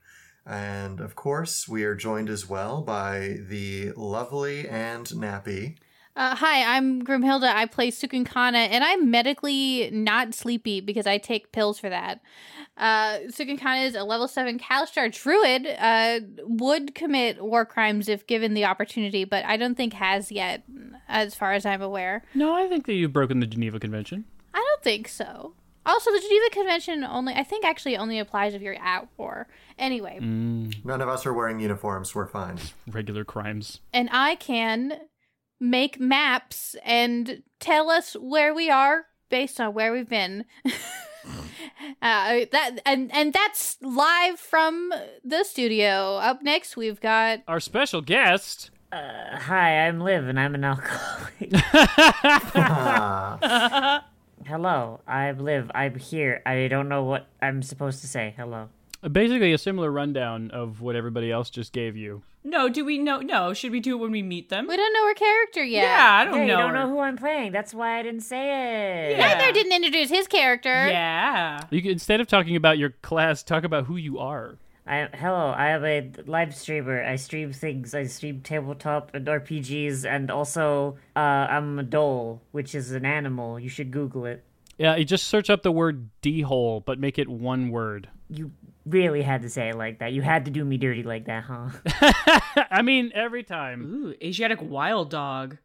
And 0.46 1.00
of 1.00 1.14
course, 1.14 1.68
we 1.68 1.84
are 1.84 1.94
joined 1.94 2.28
as 2.30 2.48
well 2.48 2.82
by 2.82 3.38
the 3.48 3.92
lovely 3.96 4.68
and 4.68 5.06
nappy. 5.06 5.76
Uh, 6.16 6.34
hi, 6.34 6.76
I'm 6.76 7.02
Grimhilde. 7.02 7.44
I 7.44 7.66
play 7.66 7.90
Sukunkana, 7.90 8.68
and 8.68 8.82
I'm 8.82 9.10
medically 9.10 9.90
not 9.92 10.34
sleepy 10.34 10.80
because 10.80 11.06
I 11.06 11.18
take 11.18 11.52
pills 11.52 11.78
for 11.78 11.88
that. 11.88 12.20
Uh, 12.76 13.20
Sukunkana 13.28 13.86
is 13.86 13.94
a 13.94 14.02
level 14.02 14.26
7 14.26 14.58
Kalstar 14.58 15.12
druid, 15.12 15.66
uh, 15.78 16.20
would 16.42 16.94
commit 16.94 17.42
war 17.42 17.64
crimes 17.64 18.08
if 18.08 18.26
given 18.26 18.54
the 18.54 18.64
opportunity, 18.64 19.24
but 19.24 19.44
I 19.44 19.56
don't 19.56 19.76
think 19.76 19.92
has 19.94 20.32
yet, 20.32 20.64
as 21.08 21.34
far 21.34 21.52
as 21.52 21.64
I'm 21.64 21.80
aware. 21.80 22.24
No, 22.34 22.54
I 22.54 22.68
think 22.68 22.86
that 22.86 22.94
you've 22.94 23.12
broken 23.12 23.40
the 23.40 23.46
Geneva 23.46 23.78
Convention. 23.78 24.24
I 24.52 24.58
don't 24.58 24.82
think 24.82 25.06
so. 25.06 25.54
Also, 25.86 26.10
the 26.12 26.20
Geneva 26.20 26.50
Convention 26.52 27.04
only, 27.04 27.34
I 27.34 27.42
think 27.42 27.64
actually 27.64 27.96
only 27.96 28.18
applies 28.18 28.54
if 28.54 28.62
you're 28.62 28.80
at 28.80 29.08
war. 29.16 29.48
Anyway, 29.78 30.18
None 30.20 31.00
of 31.00 31.08
us 31.08 31.24
are 31.26 31.32
wearing 31.32 31.58
uniforms. 31.60 32.14
We're 32.14 32.26
fine. 32.26 32.58
Regular 32.86 33.24
crimes. 33.24 33.80
and 33.92 34.08
I 34.12 34.34
can 34.36 34.98
make 35.58 35.98
maps 36.00 36.76
and 36.84 37.42
tell 37.60 37.90
us 37.90 38.14
where 38.18 38.54
we 38.54 38.70
are 38.70 39.06
based 39.30 39.60
on 39.60 39.74
where 39.74 39.92
we've 39.92 40.08
been. 40.08 40.44
uh, 40.64 40.70
that 42.52 42.80
and 42.84 43.10
and 43.14 43.32
that's 43.32 43.76
live 43.80 44.38
from 44.38 44.92
the 45.24 45.44
studio. 45.44 46.16
Up 46.16 46.42
next, 46.42 46.76
we've 46.76 47.00
got 47.00 47.40
Our 47.48 47.60
special 47.60 48.02
guest. 48.02 48.70
Uh, 48.92 49.38
hi, 49.38 49.86
I'm 49.86 50.00
Liv, 50.00 50.26
and 50.26 50.38
I'm 50.40 50.54
an 50.54 50.64
alcoholic. 50.64 51.52
Hello, 54.54 54.98
I'm 55.06 55.38
Liv. 55.38 55.70
I'm 55.76 55.94
here. 55.96 56.42
I 56.44 56.66
don't 56.66 56.88
know 56.88 57.04
what 57.04 57.28
I'm 57.40 57.62
supposed 57.62 58.00
to 58.00 58.08
say. 58.08 58.34
Hello. 58.36 58.68
Basically, 59.12 59.52
a 59.52 59.58
similar 59.58 59.92
rundown 59.92 60.50
of 60.50 60.80
what 60.80 60.96
everybody 60.96 61.30
else 61.30 61.50
just 61.50 61.72
gave 61.72 61.96
you. 61.96 62.22
No, 62.42 62.68
do 62.68 62.84
we 62.84 62.98
know? 62.98 63.20
No, 63.20 63.54
should 63.54 63.70
we 63.70 63.78
do 63.78 63.94
it 63.96 64.00
when 64.00 64.10
we 64.10 64.22
meet 64.24 64.48
them? 64.48 64.66
we 64.66 64.76
don't 64.76 64.92
know 64.92 65.06
her 65.06 65.14
character 65.14 65.62
yet. 65.62 65.82
yeah, 65.84 66.08
I 66.14 66.24
don't 66.24 66.34
Hey, 66.34 66.46
know. 66.48 66.56
you 66.56 66.62
don't 66.64 66.74
her. 66.74 66.80
know 66.80 66.88
who 66.90 66.98
I'm 66.98 67.16
playing. 67.16 67.52
That's 67.52 67.72
why 67.72 68.00
I 68.00 68.02
didn't 68.02 68.22
say 68.22 69.12
it. 69.12 69.18
Yeah. 69.18 69.34
Neither 69.38 69.52
didn't 69.52 69.72
introduce 69.72 70.10
his 70.10 70.26
character. 70.26 70.88
Yeah. 70.88 71.60
You 71.70 71.80
can, 71.80 71.92
instead 71.92 72.20
of 72.20 72.26
talking 72.26 72.56
about 72.56 72.76
your 72.76 72.90
class, 73.02 73.44
talk 73.44 73.62
about 73.62 73.84
who 73.86 73.94
you 73.96 74.18
are. 74.18 74.56
I 74.90 75.08
hello. 75.14 75.50
I 75.50 75.68
am 75.68 75.84
a 75.84 76.10
live 76.26 76.52
streamer. 76.52 77.00
I 77.00 77.14
stream 77.14 77.52
things. 77.52 77.94
I 77.94 78.04
stream 78.04 78.40
tabletop 78.40 79.12
and 79.14 79.24
RPGs, 79.24 80.04
and 80.04 80.32
also 80.32 80.98
uh, 81.14 81.20
I'm 81.20 81.78
a 81.78 81.84
dhole, 81.84 82.40
which 82.50 82.74
is 82.74 82.90
an 82.90 83.06
animal. 83.06 83.60
You 83.60 83.68
should 83.68 83.92
Google 83.92 84.26
it. 84.26 84.42
Yeah, 84.78 84.96
you 84.96 85.04
just 85.04 85.28
search 85.28 85.48
up 85.48 85.62
the 85.62 85.70
word 85.70 86.08
D-hole, 86.22 86.80
but 86.80 86.98
make 86.98 87.20
it 87.20 87.28
one 87.28 87.68
word. 87.70 88.08
You 88.28 88.50
really 88.84 89.22
had 89.22 89.42
to 89.42 89.48
say 89.48 89.68
it 89.68 89.76
like 89.76 90.00
that. 90.00 90.12
You 90.12 90.22
had 90.22 90.46
to 90.46 90.50
do 90.50 90.64
me 90.64 90.76
dirty 90.76 91.04
like 91.04 91.26
that, 91.26 91.44
huh? 91.44 91.68
I 92.70 92.82
mean, 92.82 93.12
every 93.14 93.44
time. 93.44 93.84
Ooh, 93.84 94.14
Asiatic 94.20 94.58
wild 94.60 95.10
dog. 95.10 95.58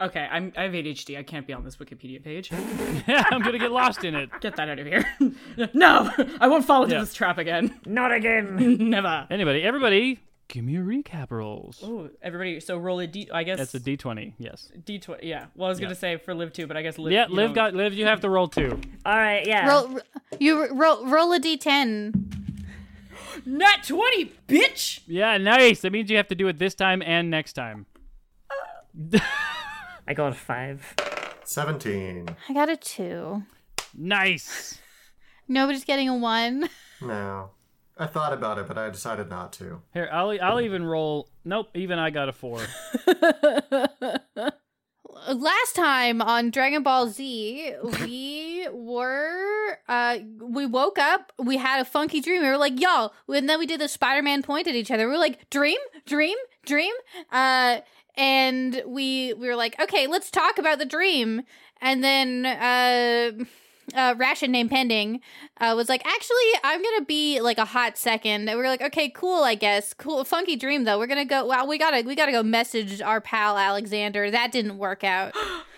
Okay, 0.00 0.26
I'm 0.30 0.52
I 0.56 0.62
have 0.62 0.72
ADHD. 0.72 1.18
I 1.18 1.22
can't 1.22 1.46
be 1.46 1.52
on 1.52 1.62
this 1.62 1.76
Wikipedia 1.76 2.22
page. 2.24 2.50
I'm 3.06 3.42
gonna 3.42 3.58
get 3.58 3.70
lost 3.70 4.02
in 4.04 4.14
it. 4.14 4.30
Get 4.40 4.56
that 4.56 4.68
out 4.68 4.78
of 4.78 4.86
here. 4.86 5.04
no, 5.74 6.10
I 6.40 6.48
won't 6.48 6.64
fall 6.64 6.84
into 6.84 6.94
Yeah. 6.94 7.00
this 7.02 7.12
trap 7.12 7.36
again. 7.38 7.78
Not 7.84 8.10
again. 8.12 8.88
Never. 8.90 9.26
Anybody, 9.30 9.62
everybody, 9.62 10.18
give 10.48 10.64
me 10.64 10.76
a 10.76 10.80
recap 10.80 11.30
rolls. 11.30 11.80
Oh, 11.84 12.08
everybody. 12.22 12.60
So 12.60 12.78
roll 12.78 12.98
a 13.00 13.06
d. 13.06 13.28
I 13.30 13.42
guess 13.42 13.58
That's 13.58 13.74
a 13.74 13.80
D20. 13.80 14.32
Yes. 14.38 14.72
d 14.86 14.98
twenty. 14.98 15.26
Yeah. 15.28 15.46
Well, 15.54 15.66
I 15.66 15.68
was 15.68 15.78
gonna 15.80 15.94
say 15.94 16.16
for 16.16 16.34
live 16.34 16.52
two, 16.54 16.66
but 16.66 16.78
I 16.78 16.82
guess 16.82 16.96
live. 16.98 17.12
Yeah, 17.12 17.26
you 17.28 17.34
live 17.34 17.52
got 17.52 17.74
live. 17.74 17.92
You 17.92 18.06
have 18.06 18.20
to 18.22 18.30
roll 18.30 18.48
two. 18.48 18.80
All 19.04 19.16
right, 19.16 19.46
yeah. 19.46 19.68
Roll, 19.68 20.00
you 20.38 20.66
roll, 20.72 21.04
roll 21.06 21.32
a 21.34 21.38
d10. 21.40 22.46
Not 23.44 23.84
twenty, 23.84 24.32
bitch. 24.48 25.00
Yeah, 25.06 25.36
nice. 25.36 25.82
That 25.82 25.92
means 25.92 26.10
you 26.10 26.16
have 26.16 26.28
to 26.28 26.34
do 26.34 26.48
it 26.48 26.58
this 26.58 26.74
time 26.74 27.02
and 27.02 27.30
next 27.30 27.52
time. 27.52 27.84
Uh. 28.50 29.18
I 30.10 30.12
got 30.12 30.32
a 30.32 30.34
five. 30.34 30.96
17. 31.44 32.28
I 32.48 32.52
got 32.52 32.68
a 32.68 32.76
two. 32.76 33.44
Nice. 33.96 34.80
Nobody's 35.46 35.84
getting 35.84 36.08
a 36.08 36.16
one. 36.16 36.68
No. 37.00 37.50
I 37.96 38.06
thought 38.06 38.32
about 38.32 38.58
it, 38.58 38.66
but 38.66 38.76
I 38.76 38.90
decided 38.90 39.30
not 39.30 39.52
to. 39.54 39.82
Here, 39.94 40.08
I'll 40.10 40.36
I'll 40.42 40.60
even 40.60 40.82
roll. 40.84 41.28
Nope, 41.44 41.68
even 41.76 42.00
I 42.00 42.10
got 42.10 42.28
a 42.28 42.32
four. 42.32 42.58
Last 45.32 45.76
time 45.76 46.20
on 46.20 46.50
Dragon 46.50 46.82
Ball 46.82 47.08
Z, 47.08 47.74
we 48.02 48.66
were 48.72 49.78
uh 49.88 50.18
we 50.40 50.66
woke 50.66 50.98
up, 50.98 51.32
we 51.38 51.56
had 51.56 51.80
a 51.80 51.84
funky 51.84 52.20
dream. 52.20 52.42
We 52.42 52.48
were 52.48 52.56
like, 52.56 52.80
"Y'all," 52.80 53.12
and 53.28 53.48
then 53.48 53.60
we 53.60 53.66
did 53.66 53.80
the 53.80 53.86
Spider-Man 53.88 54.42
point 54.42 54.66
at 54.66 54.74
each 54.74 54.90
other. 54.90 55.06
We 55.06 55.12
were 55.12 55.18
like, 55.18 55.48
dream, 55.50 55.78
dream, 56.04 56.36
dream. 56.66 56.94
Uh 57.30 57.80
and 58.20 58.82
we 58.86 59.32
we 59.32 59.48
were 59.48 59.56
like, 59.56 59.80
okay, 59.80 60.06
let's 60.06 60.30
talk 60.30 60.58
about 60.58 60.78
the 60.78 60.84
dream. 60.84 61.42
And 61.80 62.04
then 62.04 62.46
uh 62.46 63.44
uh, 63.92 64.14
Ration 64.16 64.52
name 64.52 64.68
pending 64.68 65.20
uh, 65.60 65.72
was 65.76 65.88
like, 65.88 66.06
actually, 66.06 66.36
I'm 66.62 66.80
gonna 66.80 67.04
be 67.06 67.40
like 67.40 67.58
a 67.58 67.64
hot 67.64 67.98
second. 67.98 68.48
And 68.48 68.56
we 68.56 68.62
were 68.62 68.68
like, 68.68 68.82
okay, 68.82 69.08
cool, 69.08 69.42
I 69.42 69.56
guess, 69.56 69.94
cool, 69.94 70.22
funky 70.22 70.54
dream 70.54 70.84
though. 70.84 70.96
We're 70.96 71.08
gonna 71.08 71.24
go. 71.24 71.44
Well, 71.46 71.66
we 71.66 71.76
gotta 71.76 72.06
we 72.06 72.14
gotta 72.14 72.30
go 72.30 72.44
message 72.44 73.00
our 73.00 73.20
pal 73.20 73.58
Alexander. 73.58 74.30
That 74.30 74.52
didn't 74.52 74.78
work 74.78 75.02
out. 75.02 75.34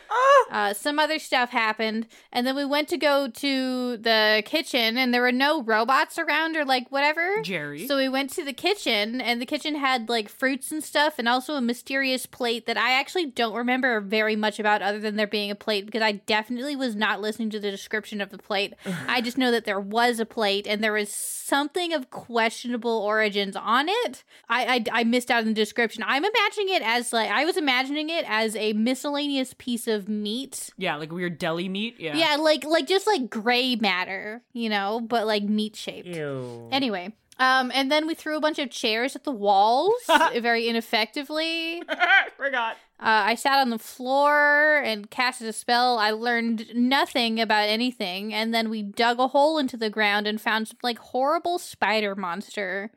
Uh, 0.51 0.75
some 0.75 0.99
other 0.99 1.19
stuff 1.19 1.51
happened, 1.51 2.07
and 2.33 2.47
then 2.47 2.55
we 2.55 2.65
went 2.65 2.89
to 2.89 2.99
go 2.99 3.29
to 3.29 3.97
the 3.97 4.43
kitchen, 4.45 4.99
and 4.99 5.15
there 5.15 5.23
were 5.23 5.33
no 5.33 5.63
robots 5.63 6.19
around 6.19 6.57
or 6.57 6.65
like 6.65 6.91
whatever. 6.91 7.41
Jerry. 7.43 7.87
So 7.87 7.97
we 7.97 8.09
went 8.09 8.31
to 8.31 8.45
the 8.45 8.53
kitchen, 8.53 9.21
and 9.21 9.41
the 9.41 9.47
kitchen 9.47 9.77
had 9.77 10.09
like 10.09 10.29
fruits 10.29 10.71
and 10.71 10.85
stuff, 10.85 11.15
and 11.19 11.29
also 11.29 11.55
a 11.55 11.61
mysterious 11.61 12.27
plate 12.27 12.67
that 12.67 12.77
I 12.77 12.93
actually 12.93 13.27
don't 13.27 13.55
remember 13.55 14.01
very 14.01 14.37
much 14.37 14.61
about, 14.61 14.83
other 14.83 14.99
than 15.01 15.17
there 15.17 15.27
being 15.27 15.51
a 15.51 15.55
plate, 15.55 15.87
because 15.87 16.03
I 16.03 16.13
definitely 16.13 16.77
was 16.77 16.95
not 16.95 17.21
listening 17.21 17.51
to 17.51 17.61
the 17.61 17.71
description 17.71 18.21
of 18.21 18.31
the 18.31 18.39
plate. 18.39 18.75
I 19.09 19.21
just 19.21 19.39
know 19.39 19.51
that 19.51 19.65
there 19.65 19.81
was 19.81 20.21
a 20.21 20.27
plate, 20.27 20.67
and 20.67 20.83
there 20.85 20.93
was 20.93 21.11
something 21.11 21.93
of 21.93 22.11
questionable 22.11 22.99
origins 22.99 23.57
on 23.57 23.89
it. 23.89 24.25
I, 24.49 24.85
I 24.93 25.01
I 25.01 25.05
missed 25.05 25.31
out 25.31 25.41
on 25.41 25.47
the 25.47 25.55
description. 25.55 26.05
I'm 26.07 26.25
imagining 26.25 26.75
it 26.75 26.83
as 26.83 27.13
like 27.13 27.31
I 27.31 27.45
was 27.45 27.57
imagining 27.57 28.11
it 28.11 28.25
as 28.29 28.55
a 28.57 28.73
miscellaneous 28.75 29.55
piece 29.57 29.87
of 29.87 30.02
meat. 30.09 30.71
yeah, 30.77 30.97
like 30.97 31.13
weird 31.13 31.39
deli 31.39 31.69
meat. 31.69 31.97
Yeah. 31.99 32.17
Yeah, 32.17 32.37
like 32.37 32.65
like 32.65 32.87
just 32.87 33.07
like 33.07 33.31
gray 33.31 33.77
matter, 33.77 34.43
you 34.53 34.69
know, 34.69 35.01
but 35.01 35.27
like 35.27 35.43
meat 35.45 35.77
shaped. 35.77 36.09
Ew. 36.09 36.69
Anyway, 36.71 37.13
um, 37.39 37.73
and 37.75 37.91
then 37.91 38.07
we 38.07 38.15
threw 38.15 38.37
a 38.37 38.41
bunch 38.41 38.59
of 38.59 38.71
chairs 38.71 39.17
at 39.17 39.25
the 39.25 39.33
walls 39.33 39.95
very 40.39 40.69
ineffectively. 40.69 41.83
Forgot. 42.37 42.77
Uh, 43.01 43.27
I 43.27 43.35
sat 43.35 43.59
on 43.59 43.71
the 43.71 43.81
floor 43.81 44.81
and 44.85 45.11
casted 45.11 45.49
a 45.49 45.53
spell. 45.53 45.99
I 45.99 46.13
learned 46.13 46.67
nothing 46.73 47.41
about 47.41 47.69
anything, 47.69 48.33
and 48.33 48.55
then 48.55 48.71
we 48.71 48.83
dug 48.83 49.19
a 49.19 49.29
hole 49.29 49.59
into 49.59 49.77
the 49.77 49.91
ground 49.91 50.29
and 50.29 50.41
found 50.41 50.69
some 50.69 50.79
like 50.85 50.99
horrible 50.99 51.59
spider 51.59 52.15
monster, 52.15 52.93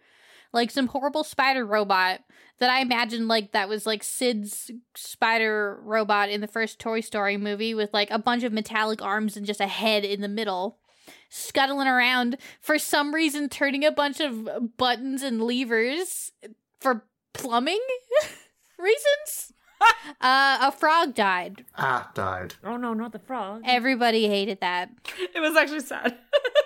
like 0.53 0.69
some 0.69 0.87
horrible 0.87 1.23
spider 1.23 1.65
robot 1.65 2.21
that 2.59 2.69
I 2.69 2.79
imagined 2.79 3.27
like 3.27 3.51
that 3.51 3.69
was 3.69 3.85
like 3.85 4.03
Sid's 4.03 4.71
spider 4.95 5.79
robot 5.83 6.29
in 6.29 6.41
the 6.41 6.47
first 6.47 6.79
Toy 6.79 7.01
Story 7.01 7.37
movie 7.37 7.73
with 7.73 7.93
like 7.93 8.09
a 8.11 8.19
bunch 8.19 8.43
of 8.43 8.53
metallic 8.53 9.01
arms 9.01 9.35
and 9.35 9.45
just 9.45 9.59
a 9.61 9.67
head 9.67 10.05
in 10.05 10.21
the 10.21 10.27
middle. 10.27 10.79
Scuttling 11.29 11.87
around 11.87 12.37
for 12.61 12.79
some 12.79 13.13
reason, 13.13 13.49
turning 13.49 13.83
a 13.85 13.91
bunch 13.91 14.19
of 14.19 14.77
buttons 14.77 15.21
and 15.21 15.43
levers 15.43 16.31
for 16.79 17.05
plumbing 17.33 17.81
reasons. 18.79 19.53
uh, 20.21 20.57
a 20.61 20.71
frog 20.71 21.13
died. 21.13 21.65
Ah, 21.77 22.09
died. 22.13 22.55
Oh 22.63 22.77
no, 22.77 22.93
not 22.93 23.11
the 23.11 23.19
frog. 23.19 23.63
Everybody 23.65 24.27
hated 24.27 24.61
that. 24.61 24.89
It 25.35 25.39
was 25.41 25.55
actually 25.57 25.81
sad. 25.81 26.17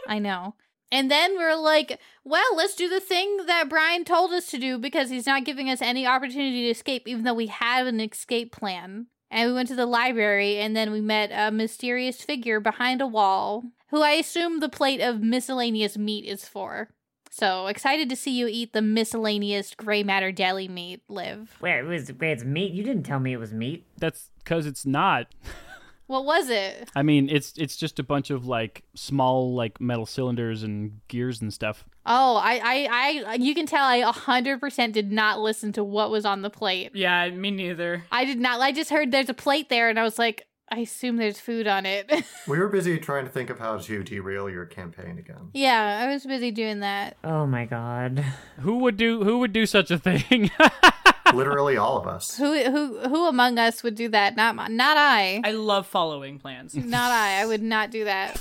I 0.08 0.20
know. 0.20 0.54
And 0.92 1.10
then 1.12 1.38
we're 1.38 1.56
like, 1.56 2.00
well, 2.24 2.56
let's 2.56 2.76
do 2.76 2.90
the 2.90 3.00
thing 3.00 3.46
that 3.46 3.70
Brian 3.70 4.06
told 4.06 4.32
us 4.32 4.48
to 4.48 4.58
do 4.58 4.78
because 4.78 5.10
he's 5.10 5.28
not 5.28 5.46
giving 5.46 5.70
us 5.70 5.82
any 5.82 6.06
opportunity 6.06 6.64
to 6.64 6.72
escape, 6.72 7.08
even 7.08 7.24
though 7.24 7.34
we 7.34 7.48
have 7.48 7.86
an 7.88 8.00
escape 8.00 8.52
plan. 8.52 9.08
And 9.32 9.50
we 9.50 9.54
went 9.54 9.68
to 9.68 9.76
the 9.76 9.86
library, 9.86 10.58
and 10.58 10.76
then 10.76 10.92
we 10.92 11.02
met 11.02 11.30
a 11.32 11.52
mysterious 11.52 12.20
figure 12.22 12.60
behind 12.60 13.00
a 13.00 13.08
wall 13.08 13.64
who 13.90 14.02
I 14.02 14.12
assume 14.12 14.60
the 14.60 14.70
plate 14.70 15.02
of 15.02 15.22
miscellaneous 15.22 15.98
meat 15.98 16.26
is 16.26 16.48
for. 16.48 16.90
So 17.30 17.68
excited 17.68 18.10
to 18.10 18.16
see 18.16 18.32
you 18.32 18.48
eat 18.48 18.74
the 18.74 18.82
miscellaneous 18.82 19.76
gray 19.76 20.02
matter 20.02 20.32
deli 20.32 20.68
meat, 20.68 21.04
Liv. 21.08 21.58
Wait, 21.62 21.78
it 21.78 21.84
was 21.84 22.12
wait, 22.14 22.32
it's 22.32 22.44
meat. 22.44 22.74
You 22.74 22.84
didn't 22.84 23.04
tell 23.04 23.20
me 23.20 23.34
it 23.34 23.38
was 23.38 23.54
meat. 23.54 23.86
That's 23.98 24.32
because 24.40 24.66
it's 24.66 24.86
not. 24.86 25.28
What 26.10 26.26
was 26.26 26.50
it? 26.50 26.90
I 26.96 27.04
mean, 27.04 27.30
it's 27.30 27.54
it's 27.56 27.76
just 27.78 28.00
a 28.00 28.04
bunch 28.04 28.32
of 28.32 28.48
like 28.48 28.82
small 28.96 29.54
like 29.54 29.80
metal 29.80 30.08
cylinders 30.08 30.64
and 30.64 31.02
gears 31.08 31.40
and 31.40 31.54
stuff. 31.54 31.86
Oh, 32.04 32.38
I, 32.38 32.60
I, 32.64 33.24
I, 33.28 33.34
you 33.36 33.54
can 33.54 33.68
tell 33.68 33.86
I 33.86 34.02
100% 34.02 34.92
did 34.92 35.12
not 35.12 35.40
listen 35.40 35.72
to 35.74 35.84
what 35.84 36.10
was 36.10 36.26
on 36.26 36.42
the 36.42 36.50
plate. 36.50 36.90
yeah, 36.96 37.30
me 37.30 37.52
neither. 37.52 38.06
I 38.12 38.26
did 38.26 38.40
not. 38.40 38.60
I 38.60 38.72
just 38.72 38.90
heard 38.90 39.12
there's 39.12 39.30
a 39.30 39.36
plate 39.36 39.70
there, 39.70 39.88
and 39.90 40.00
I 40.00 40.04
was 40.04 40.18
like, 40.18 40.48
I 40.72 40.80
assume 40.80 41.18
there's 41.18 41.40
food 41.40 41.68
on 41.68 41.86
it. 41.86 42.12
We 42.48 42.58
were 42.58 42.70
busy 42.70 42.98
trying 42.98 43.26
to 43.26 43.32
think 43.32 43.52
of 43.52 43.60
how 43.60 43.78
to 43.78 44.04
derail 44.04 44.50
your 44.50 44.66
campaign 44.66 45.20
again. 45.20 45.50
yeah, 45.54 46.00
I 46.04 46.12
was 46.12 46.26
busy 46.26 46.50
doing 46.50 46.80
that. 46.80 47.18
Oh 47.24 47.46
my 47.46 47.66
god. 47.66 48.26
Who 48.62 48.78
would 48.80 48.98
do 48.98 49.24
who 49.24 49.38
would 49.38 49.54
do 49.54 49.68
such 49.68 49.92
a 49.92 50.00
thing? 50.00 50.50
Literally 51.34 51.78
all 51.78 51.98
of 51.98 52.08
us. 52.08 52.36
Who, 52.38 52.54
who, 52.64 53.00
who 53.08 53.28
among 53.28 53.58
us 53.60 53.84
would 53.84 53.96
do 53.96 54.10
that? 54.10 54.36
Not, 54.36 54.56
not 54.72 54.98
I. 54.98 55.42
I 55.44 55.52
love 55.52 55.88
following 55.88 56.40
plans. 56.40 56.76
Not 56.76 57.12
I. 57.12 57.42
I 57.42 57.46
would 57.46 57.62
not 57.62 57.92
do 57.92 58.06
that. 58.06 58.40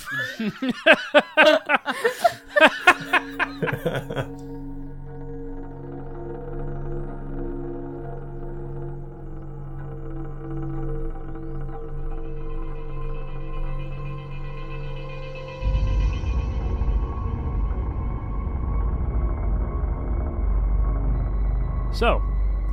so, 21.93 22.23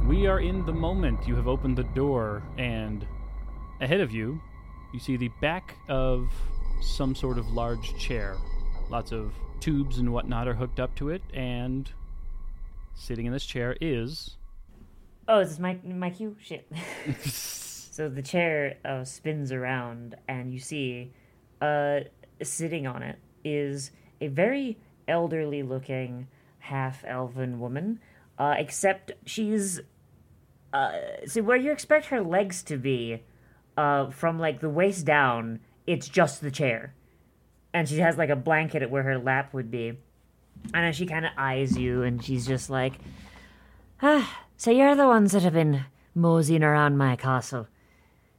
we 0.07 0.27
are 0.27 0.39
in 0.39 0.65
the 0.65 0.73
moment. 0.73 1.27
You 1.27 1.35
have 1.35 1.47
opened 1.47 1.77
the 1.77 1.83
door, 1.83 2.43
and 2.57 3.05
ahead 3.81 4.01
of 4.01 4.11
you, 4.11 4.39
you 4.93 4.99
see 4.99 5.17
the 5.17 5.29
back 5.41 5.75
of 5.89 6.31
some 6.81 7.15
sort 7.15 7.37
of 7.37 7.51
large 7.51 7.97
chair. 7.97 8.35
Lots 8.89 9.11
of 9.11 9.33
tubes 9.59 9.97
and 9.97 10.13
whatnot 10.13 10.47
are 10.47 10.53
hooked 10.53 10.79
up 10.79 10.93
to 10.95 11.09
it, 11.09 11.21
and 11.33 11.91
sitting 12.93 13.25
in 13.25 13.33
this 13.33 13.45
chair 13.45 13.75
is 13.81 14.37
Oh, 15.27 15.39
is 15.39 15.49
this 15.49 15.59
my 15.59 15.79
my 15.83 16.11
cue? 16.11 16.35
Shit. 16.39 16.71
so 17.25 18.09
the 18.09 18.21
chair 18.21 18.77
uh, 18.85 19.03
spins 19.03 19.51
around, 19.51 20.15
and 20.27 20.53
you 20.53 20.59
see, 20.59 21.11
uh, 21.61 22.01
sitting 22.43 22.85
on 22.85 23.01
it 23.01 23.17
is 23.43 23.91
a 24.21 24.27
very 24.27 24.77
elderly-looking 25.07 26.27
half-elven 26.59 27.59
woman. 27.59 27.99
Uh, 28.37 28.53
except 28.57 29.13
she's, 29.25 29.79
uh, 30.73 30.91
so 31.25 31.41
where 31.41 31.57
you 31.57 31.71
expect 31.71 32.07
her 32.07 32.21
legs 32.21 32.63
to 32.63 32.77
be, 32.77 33.23
uh, 33.77 34.09
from 34.09 34.39
like 34.39 34.59
the 34.59 34.69
waist 34.69 35.05
down, 35.05 35.59
it's 35.87 36.07
just 36.07 36.41
the 36.41 36.51
chair, 36.51 36.93
and 37.73 37.87
she 37.87 37.97
has 37.99 38.17
like 38.17 38.29
a 38.29 38.35
blanket 38.35 38.81
at 38.81 38.89
where 38.89 39.03
her 39.03 39.17
lap 39.17 39.53
would 39.53 39.71
be, 39.71 39.89
and 39.89 40.83
then 40.83 40.93
she 40.93 41.05
kind 41.05 41.25
of 41.25 41.31
eyes 41.37 41.77
you, 41.77 42.03
and 42.03 42.23
she's 42.23 42.45
just 42.45 42.69
like. 42.69 42.93
Ah, 44.01 44.43
so 44.57 44.71
you're 44.71 44.95
the 44.95 45.07
ones 45.07 45.31
that 45.31 45.43
have 45.43 45.53
been 45.53 45.85
moseying 46.13 46.63
around 46.63 46.97
my 46.97 47.15
castle. 47.15 47.67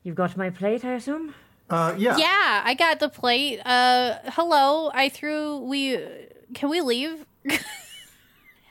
You've 0.03 0.15
got 0.15 0.37
my 0.37 0.51
plate, 0.51 0.85
I 0.85 0.93
assume? 0.93 1.35
Uh, 1.69 1.95
yeah. 1.99 2.17
Yeah, 2.17 2.63
I 2.65 2.75
got 2.75 3.01
the 3.01 3.09
plate. 3.09 3.61
Uh, 3.65 4.19
hello. 4.27 4.91
I 4.95 5.09
threw. 5.09 5.59
We 5.59 5.99
can 6.55 6.71
we 6.71 6.81
leave? 6.81 7.27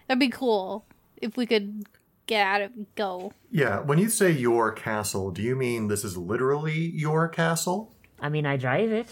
That'd 0.08 0.20
be 0.20 0.30
cool 0.30 0.86
if 1.22 1.36
we 1.36 1.46
could 1.46 1.86
get 2.27 2.46
out 2.46 2.62
of 2.62 2.96
go. 2.96 3.34
Yeah, 3.51 3.79
when 3.79 3.98
you 3.98 4.10
say 4.10 4.32
your 4.32 4.72
castle, 4.72 5.32
do 5.32 5.41
you 5.41 5.55
mean 5.55 5.88
this 5.88 6.03
is 6.03 6.17
literally 6.17 6.77
your 6.77 7.27
castle? 7.27 7.94
I 8.20 8.29
mean, 8.29 8.46
I 8.46 8.58
drive 8.58 8.91
it, 8.91 9.08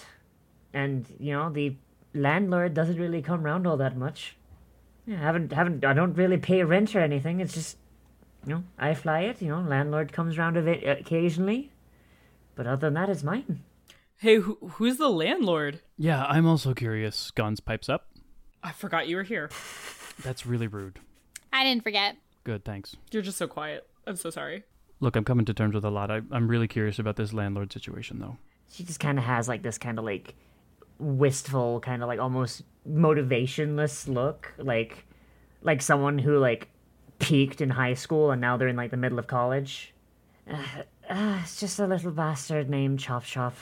and 0.73 1.05
you 1.19 1.33
know 1.33 1.49
the 1.49 1.75
landlord 2.13 2.73
doesn't 2.73 2.97
really 2.97 3.21
come 3.21 3.43
round 3.43 3.67
all 3.67 3.77
that 3.77 3.97
much. 3.97 4.35
Yeah, 5.05 5.17
I 5.17 5.23
haven't 5.23 5.51
haven't 5.51 5.85
I 5.85 5.93
don't 5.93 6.13
really 6.13 6.37
pay 6.37 6.63
rent 6.63 6.95
or 6.95 6.99
anything. 6.99 7.39
It's 7.39 7.53
just 7.53 7.77
you 8.45 8.55
know 8.55 8.63
I 8.77 8.93
fly 8.93 9.21
it. 9.21 9.41
You 9.41 9.49
know, 9.49 9.61
landlord 9.61 10.13
comes 10.13 10.37
round 10.37 10.57
of 10.57 10.67
it 10.67 10.83
occasionally, 10.87 11.71
but 12.55 12.67
other 12.67 12.87
than 12.87 12.93
that, 12.95 13.09
it's 13.09 13.23
mine. 13.23 13.63
Hey, 14.17 14.37
who, 14.37 14.57
who's 14.75 14.97
the 14.97 15.09
landlord? 15.09 15.81
Yeah, 15.97 16.23
I'm 16.23 16.47
also 16.47 16.73
curious. 16.73 17.29
Gons 17.31 17.59
pipes 17.59 17.89
up. 17.89 18.07
I 18.63 18.71
forgot 18.71 19.09
you 19.09 19.17
were 19.17 19.23
here. 19.23 19.49
That's 20.23 20.45
really 20.45 20.67
rude. 20.67 20.99
I 21.51 21.65
didn't 21.65 21.83
forget. 21.83 22.15
Good, 22.43 22.65
thanks. 22.65 22.95
You're 23.11 23.21
just 23.21 23.37
so 23.37 23.47
quiet. 23.47 23.87
I'm 24.05 24.15
so 24.15 24.29
sorry. 24.29 24.63
Look, 24.99 25.15
I'm 25.15 25.23
coming 25.23 25.45
to 25.45 25.53
terms 25.53 25.75
with 25.75 25.85
a 25.85 25.89
lot. 25.89 26.11
I, 26.11 26.21
I'm 26.31 26.47
really 26.47 26.67
curious 26.67 26.99
about 26.99 27.15
this 27.15 27.33
landlord 27.33 27.71
situation, 27.71 28.19
though. 28.19 28.37
She 28.69 28.83
just 28.83 28.99
kind 28.99 29.17
of 29.17 29.25
has 29.25 29.47
like 29.47 29.61
this 29.61 29.77
kind 29.77 29.99
of 29.99 30.05
like 30.05 30.35
wistful, 30.99 31.79
kind 31.79 32.01
of 32.01 32.07
like 32.07 32.19
almost 32.19 32.63
motivationless 32.89 34.07
look, 34.07 34.53
like 34.57 35.05
like 35.61 35.81
someone 35.81 36.19
who 36.19 36.37
like 36.37 36.69
peaked 37.19 37.61
in 37.61 37.69
high 37.69 37.93
school 37.93 38.31
and 38.31 38.41
now 38.41 38.57
they're 38.57 38.67
in 38.67 38.75
like 38.75 38.91
the 38.91 38.97
middle 38.97 39.19
of 39.19 39.27
college. 39.27 39.93
Uh, 40.49 40.57
uh, 41.09 41.39
it's 41.41 41.59
just 41.59 41.79
a 41.79 41.87
little 41.87 42.11
bastard 42.11 42.69
named 42.69 42.99
Chop 42.99 43.23
Chop. 43.23 43.55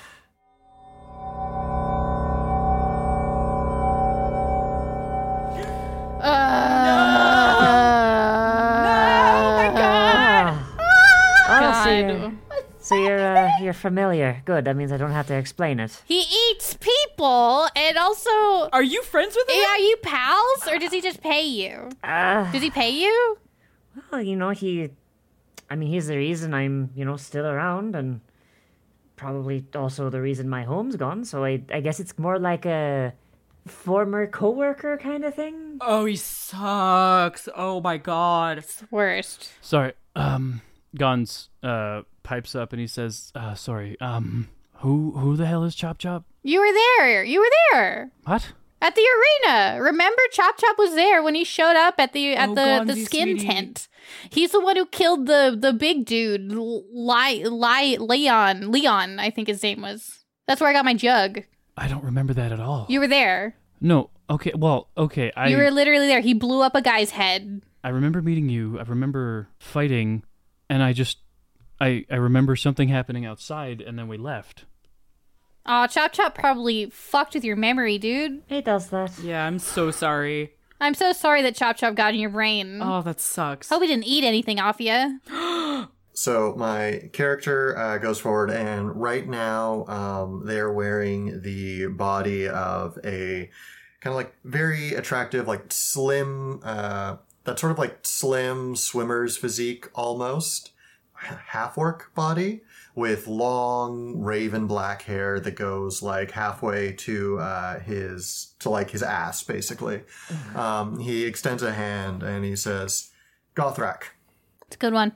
You're, 13.74 13.80
familiar. 13.92 14.42
Good. 14.46 14.66
That 14.66 14.76
means 14.76 14.92
I 14.92 14.98
don't 14.98 15.12
have 15.12 15.28
to 15.28 15.36
explain 15.36 15.80
it. 15.80 16.02
He 16.06 16.22
eats 16.22 16.76
people, 16.76 17.68
and 17.76 17.98
also, 17.98 18.70
Are 18.74 18.84
you 18.84 19.02
friends 19.04 19.36
with 19.36 19.50
him? 19.50 19.64
are 19.64 19.80
you 19.80 19.98
pals, 19.98 20.68
or 20.68 20.78
does 20.78 20.92
he 20.92 21.02
just 21.02 21.22
pay 21.22 21.44
you? 21.44 21.90
Uh, 22.04 22.52
Does 22.52 22.62
he 22.62 22.70
pay 22.70 22.90
you? 22.90 23.38
well, 24.12 24.22
you 24.22 24.36
know, 24.36 24.50
he. 24.52 24.90
I 25.70 25.76
mean, 25.76 25.90
he's 25.90 26.08
the 26.08 26.18
reason 26.18 26.54
I'm, 26.54 26.90
you 26.96 27.06
know, 27.06 27.16
still 27.18 27.46
around, 27.46 27.96
and 27.96 28.20
probably 29.16 29.64
also 29.76 30.10
the 30.10 30.22
reason 30.22 30.50
my 30.50 30.64
home's 30.64 30.96
gone. 30.98 31.24
So 31.24 31.46
I, 31.46 31.62
I 31.72 31.80
guess 31.80 32.00
it's 32.00 32.18
more 32.20 32.38
like 32.40 32.66
a 32.66 33.14
former 33.68 34.28
coworker 34.28 34.98
kind 34.98 35.24
of 35.24 35.36
thing. 35.36 35.78
Oh, 35.80 36.06
he 36.06 36.16
sucks. 36.18 37.48
Oh 37.56 37.80
my 37.82 37.98
god. 37.98 38.66
Worst. 38.90 39.52
Sorry, 39.62 39.94
um, 40.16 40.62
Gons 40.98 41.50
uh, 41.64 42.02
pipes 42.24 42.56
up 42.56 42.72
and 42.74 42.80
he 42.80 42.88
says, 42.88 43.32
uh, 43.36 43.56
sorry, 43.56 44.00
um, 44.02 44.50
who 44.76 45.12
who 45.18 45.36
the 45.36 45.46
hell 45.46 45.64
is 45.64 45.76
Chop 45.76 45.98
Chop? 45.98 46.26
You 46.44 46.60
were 46.60 46.74
there. 46.74 47.24
You 47.24 47.40
were 47.40 47.50
there. 47.72 48.12
What? 48.26 48.54
At 48.84 48.96
the 48.96 49.06
arena. 49.46 49.80
Remember 49.82 50.22
Chop 50.32 50.58
Chop 50.58 50.78
was 50.80 50.96
there 50.96 51.22
when 51.22 51.36
he 51.36 51.44
showed 51.44 51.76
up 51.76 51.96
at 52.00 52.14
the 52.14 52.34
at 52.36 52.50
Oh, 52.50 52.56
the, 52.56 52.94
the 52.94 53.00
skin 53.06 53.38
sweetie. 53.38 53.46
tent. 53.48 53.88
He's 54.32 54.52
the 54.52 54.60
one 54.60 54.76
who 54.76 54.86
killed 54.88 55.28
the 55.28 55.56
the 55.60 55.72
big 55.74 56.06
dude, 56.06 56.52
Li, 56.52 57.46
Li, 57.46 57.98
Leon. 57.98 58.72
Leon, 58.72 59.20
I 59.20 59.30
think 59.30 59.48
his 59.48 59.62
name 59.62 59.82
was. 59.82 60.24
That's 60.48 60.60
where 60.60 60.70
I 60.70 60.74
got 60.74 60.86
my 60.86 60.96
jug. 60.96 61.44
I 61.78 61.88
don't 61.88 62.04
remember 62.04 62.34
that 62.34 62.52
at 62.52 62.60
all. 62.60 62.88
You 62.90 63.00
were 63.00 63.08
there. 63.08 63.56
no, 63.80 64.10
okay, 64.30 64.52
well, 64.56 64.90
okay, 64.98 65.32
I 65.38 65.48
You 65.50 65.58
were 65.58 65.72
literally 65.72 66.08
there. 66.08 66.20
He 66.22 66.34
blew 66.34 66.62
up 66.62 66.76
a 66.76 66.82
guy's 66.82 67.12
head. 67.12 67.62
I 67.84 67.90
remember 67.90 68.22
meeting 68.22 68.50
you. 68.50 68.78
I 68.80 68.84
remember 68.84 69.48
fighting, 69.60 70.24
and 70.70 70.84
I 70.84 70.92
just, 70.94 71.20
I 71.82 72.06
I 72.10 72.16
remember 72.16 72.56
something 72.56 72.88
happening 72.88 73.26
outside, 73.26 73.82
and 73.82 73.98
then 74.00 74.08
we 74.08 74.18
left. 74.18 74.66
Aw, 75.66 75.88
Chop 75.88 76.14
Chop 76.14 76.36
probably 76.36 76.90
fucked 76.90 77.34
with 77.34 77.44
your 77.44 77.56
memory, 77.56 77.98
dude. 77.98 78.44
He 78.48 78.62
does 78.62 78.90
that. 78.90 79.20
Yeah, 79.20 79.46
I'm 79.46 79.60
so 79.60 79.92
sorry. 79.92 80.54
I'm 80.80 80.94
so 80.94 81.14
sorry 81.14 81.42
that 81.44 81.56
Chop 81.56 81.78
Chop 81.78 81.96
got 81.96 82.14
in 82.14 82.20
your 82.20 82.30
brain. 82.30 82.80
Oh, 82.82 83.02
that 83.02 83.20
sucks. 83.20 83.70
Hope 83.70 83.82
he 83.82 83.88
didn't 83.88 84.06
eat 84.08 84.24
anything 84.24 84.60
off 84.60 84.80
you. 84.80 85.20
So 86.14 86.54
my 86.58 87.10
character 87.14 87.78
uh, 87.78 87.98
goes 87.98 88.20
forward, 88.20 88.52
and 88.52 88.94
right 89.02 89.26
now 89.26 89.86
um, 89.86 90.44
they're 90.46 90.72
wearing 90.72 91.42
the 91.42 91.88
body 91.88 92.50
of 92.50 93.00
a 93.06 93.50
kind 94.02 94.12
of 94.12 94.16
like 94.16 94.36
very 94.44 94.94
attractive, 94.94 95.48
like 95.48 95.68
slim, 95.70 96.60
uh, 96.64 97.16
that 97.46 97.58
sort 97.60 97.72
of 97.72 97.80
like 97.80 98.00
slim 98.04 98.76
swimmer's 98.76 99.38
physique 99.38 99.88
almost, 99.96 100.72
half 101.22 101.78
orc 101.78 102.14
body 102.16 102.62
with 102.96 103.28
long 103.28 104.20
raven 104.20 104.68
black 104.68 105.04
hair 105.04 105.40
that 105.40 105.56
goes 105.56 106.02
like 106.02 106.32
halfway 106.32 106.92
to 106.94 107.40
uh, 107.40 107.80
his 107.80 108.54
to 108.60 108.70
like 108.70 108.90
his 108.90 109.04
ass 109.04 109.44
basically. 109.44 110.04
Um, 110.56 111.00
he 111.00 111.26
extends 111.26 111.64
a 111.64 111.74
hand 111.74 112.24
and 112.24 112.44
he 112.44 112.56
says, 112.56 113.12
"Gothrak." 113.56 114.04
It's 114.68 114.76
a 114.76 114.80
good 114.80 114.94
one. 114.94 115.14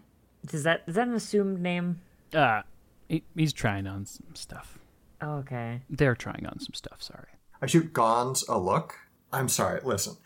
Is 0.52 0.64
that 0.64 0.84
is 0.88 0.96
that 0.96 1.08
an 1.08 1.16
assumed 1.16 1.60
name? 1.60 2.02
Uh, 2.34 2.62
he, 3.08 3.24
he's 3.36 3.54
trying 3.54 3.88
on 3.88 4.06
some 4.06 4.36
stuff. 4.36 4.78
Oh, 5.22 5.38
okay. 5.38 5.82
They're 5.90 6.16
trying 6.16 6.46
on 6.46 6.60
some 6.60 6.74
stuff. 6.74 7.02
Sorry. 7.02 7.30
I 7.62 7.68
shoot 7.68 7.94
Gons 7.94 8.44
a 8.48 8.60
look. 8.60 8.96
I'm 9.32 9.50
sorry, 9.50 9.82
listen. 9.84 10.18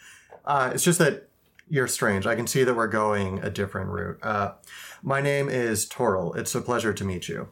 Uh, 0.46 0.72
it's 0.74 0.84
just 0.84 1.00
that 1.00 1.29
you're 1.70 1.88
strange. 1.88 2.26
I 2.26 2.36
can 2.36 2.48
see 2.48 2.64
that 2.64 2.76
we're 2.76 2.88
going 2.88 3.40
a 3.40 3.50
different 3.50 3.90
route. 3.90 4.20
Uh, 4.24 4.54
my 5.04 5.22
name 5.22 5.50
is 5.50 5.88
Toril. 5.88 6.36
It's 6.36 6.54
a 6.56 6.62
pleasure 6.62 6.94
to 6.94 7.04
meet 7.04 7.30
you. 7.30 7.48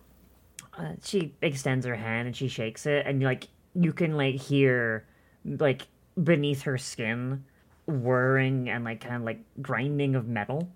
Uh, 0.77 0.93
she 1.03 1.34
extends 1.41 1.86
her 1.86 1.95
hand 1.95 2.27
and 2.27 2.36
she 2.36 2.47
shakes 2.47 2.86
it, 2.86 3.06
and 3.06 3.21
like 3.23 3.47
you 3.73 3.93
can 3.93 4.17
like 4.17 4.36
hear 4.36 5.06
like 5.45 5.88
beneath 6.21 6.63
her 6.63 6.77
skin 6.77 7.43
whirring 7.86 8.69
and 8.69 8.84
like 8.84 9.01
kind 9.01 9.15
of 9.15 9.21
like 9.23 9.39
grinding 9.62 10.15
of 10.15 10.27
metal. 10.27 10.69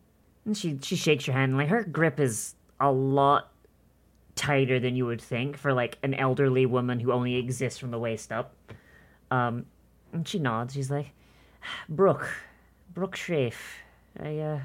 And 0.45 0.57
she 0.57 0.79
she 0.81 0.95
shakes 0.95 1.27
your 1.27 1.35
hand, 1.35 1.51
and 1.51 1.57
like 1.57 1.69
her 1.69 1.83
grip 1.83 2.19
is 2.19 2.55
a 2.79 2.91
lot 2.91 3.51
tighter 4.35 4.79
than 4.79 4.95
you 4.95 5.05
would 5.05 5.21
think 5.21 5.57
for 5.57 5.73
like 5.73 5.97
an 6.03 6.13
elderly 6.13 6.65
woman 6.65 6.99
who 6.99 7.11
only 7.11 7.35
exists 7.35 7.77
from 7.77 7.91
the 7.91 7.99
waist 7.99 8.31
up. 8.31 8.55
Um, 9.29 9.65
and 10.13 10.27
she 10.27 10.39
nods. 10.39 10.73
She's 10.73 10.89
like, 10.89 11.11
"Brooke, 11.89 12.27
Brooke 12.93 13.15
Shrafe, 13.15 13.79
I 14.21 14.37
uh, 14.39 14.59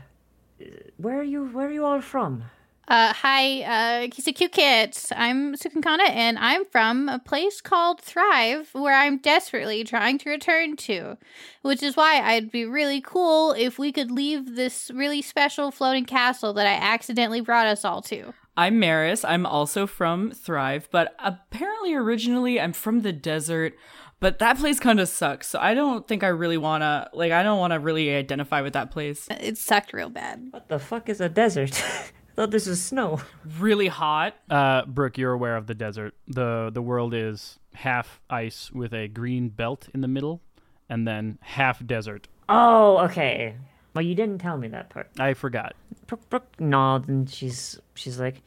where 0.97 1.21
are 1.21 1.23
you? 1.23 1.47
Where 1.47 1.69
are 1.69 1.73
you 1.73 1.85
all 1.85 2.01
from?" 2.01 2.45
Uh, 2.89 3.13
hi, 3.13 3.63
uh, 3.63 4.09
he's 4.15 4.29
a 4.29 4.33
cute 4.33 4.53
kid. 4.53 4.97
I'm 5.15 5.57
Sukunkana, 5.57 6.09
and 6.09 6.39
I'm 6.39 6.65
from 6.65 7.09
a 7.09 7.19
place 7.19 7.61
called 7.61 8.01
Thrive, 8.01 8.71
where 8.75 8.95
I'm 8.95 9.19
desperately 9.19 9.83
trying 9.83 10.19
to 10.19 10.31
return 10.31 10.77
to. 10.77 11.19
Which 11.63 11.83
is 11.83 11.97
why 11.97 12.21
I'd 12.21 12.51
be 12.53 12.65
really 12.65 13.01
cool 13.01 13.53
if 13.53 13.79
we 13.79 13.91
could 13.91 14.11
leave 14.13 14.55
this 14.55 14.91
really 14.95 15.21
special 15.21 15.73
floating 15.73 16.05
castle 16.05 16.53
that 16.55 16.67
I 16.67 16.75
accidentally 16.75 17.41
brought 17.41 17.67
us 17.67 17.85
all 17.85 18.03
to. 18.03 18.35
I'm 18.57 18.81
Meris. 18.81 19.25
I'm 19.29 19.45
also 19.45 19.87
from 19.87 20.31
Thrive, 20.31 20.89
but 20.91 21.15
apparently 21.19 21.93
originally 21.93 22.61
I'm 22.61 22.73
from 22.73 23.03
the 23.03 23.13
desert. 23.13 23.75
But 24.19 24.39
that 24.39 24.59
place 24.59 24.81
kind 24.81 24.99
of 24.99 25.09
sucks, 25.09 25.49
so 25.49 25.59
I 25.59 25.75
don't 25.75 26.09
think 26.09 26.25
I 26.25 26.29
really 26.29 26.57
wanna 26.57 27.11
like. 27.13 27.33
I 27.33 27.43
don't 27.43 27.59
want 27.59 27.73
to 27.75 27.79
really 27.79 28.15
identify 28.15 28.63
with 28.63 28.73
that 28.73 28.91
place. 28.91 29.27
It 29.31 29.59
sucked 29.59 29.93
real 29.93 30.09
bad. 30.09 30.49
What 30.51 30.69
the 30.69 30.79
fuck 30.79 31.09
is 31.09 31.21
a 31.21 31.29
desert? 31.29 31.83
I 31.85 32.35
thought 32.35 32.51
this 32.51 32.67
was 32.67 32.83
snow. 32.83 33.21
Really 33.59 33.89
hot. 33.89 34.35
Uh, 34.51 34.85
Brooke, 34.87 35.17
you're 35.19 35.33
aware 35.33 35.57
of 35.57 35.67
the 35.67 35.75
desert. 35.75 36.15
the 36.27 36.71
The 36.73 36.83
world 36.83 37.13
is 37.15 37.59
half 37.75 38.21
ice 38.31 38.71
with 38.71 38.95
a 38.95 39.07
green 39.09 39.49
belt 39.51 39.89
in 39.93 40.01
the 40.01 40.09
middle, 40.09 40.41
and 40.89 41.07
then 41.07 41.39
half 41.43 41.85
desert. 41.87 42.29
Oh, 42.49 42.99
okay. 43.05 43.57
Well, 43.95 44.03
you 44.03 44.15
didn't 44.15 44.39
tell 44.39 44.57
me 44.59 44.69
that 44.69 44.91
part. 44.91 45.11
I 45.19 45.35
forgot. 45.35 45.75
Brooke, 46.07 46.29
Brooke 46.31 46.61
nods 46.61 47.09
and 47.09 47.29
she's 47.29 47.79
she's 47.95 48.21
like, 48.21 48.43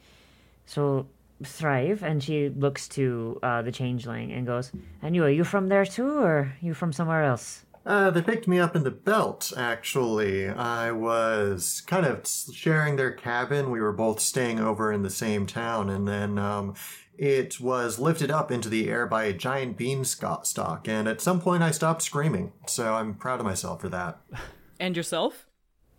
so 0.66 1.06
thrive, 1.44 2.02
and 2.02 2.22
she 2.22 2.48
looks 2.48 2.88
to 2.88 3.38
uh, 3.42 3.62
the 3.62 3.72
changeling 3.72 4.32
and 4.32 4.46
goes, 4.46 4.72
"And 5.02 5.14
you 5.14 5.24
are 5.24 5.30
you 5.30 5.44
from 5.44 5.68
there 5.68 5.84
too, 5.84 6.18
or 6.18 6.52
you 6.60 6.74
from 6.74 6.92
somewhere 6.92 7.24
else?" 7.24 7.64
Uh, 7.86 8.10
they 8.10 8.20
picked 8.20 8.46
me 8.46 8.58
up 8.58 8.76
in 8.76 8.84
the 8.84 8.90
belt, 8.90 9.52
actually. 9.56 10.48
I 10.48 10.92
was 10.92 11.82
kind 11.86 12.04
of 12.04 12.26
sharing 12.26 12.96
their 12.96 13.10
cabin. 13.10 13.70
We 13.70 13.80
were 13.80 13.92
both 13.92 14.20
staying 14.20 14.60
over 14.60 14.92
in 14.92 15.02
the 15.02 15.10
same 15.10 15.46
town, 15.46 15.88
and 15.88 16.06
then 16.06 16.38
um, 16.38 16.74
it 17.16 17.58
was 17.58 17.98
lifted 17.98 18.30
up 18.30 18.50
into 18.50 18.68
the 18.68 18.88
air 18.88 19.06
by 19.06 19.24
a 19.24 19.32
giant 19.32 19.76
beanstalk, 19.76 20.88
and 20.88 21.08
at 21.08 21.20
some 21.20 21.40
point 21.40 21.62
I 21.62 21.70
stopped 21.70 22.02
screaming. 22.02 22.52
So 22.66 22.94
I'm 22.94 23.14
proud 23.14 23.40
of 23.40 23.46
myself 23.46 23.80
for 23.80 23.88
that. 23.88 24.20
And 24.78 24.96
yourself? 24.96 25.46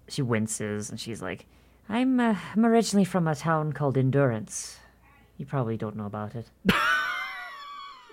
She 0.08 0.24
winces 0.24 0.90
and 0.90 1.00
she's 1.00 1.22
like, 1.22 1.46
"I'm 1.88 2.20
uh, 2.20 2.36
I'm 2.56 2.66
originally 2.66 3.06
from 3.06 3.28
a 3.28 3.36
town 3.36 3.74
called 3.74 3.96
Endurance. 3.96 4.80
You 5.42 5.48
probably 5.48 5.76
don't 5.76 5.96
know 5.96 6.06
about 6.06 6.36
it." 6.36 6.46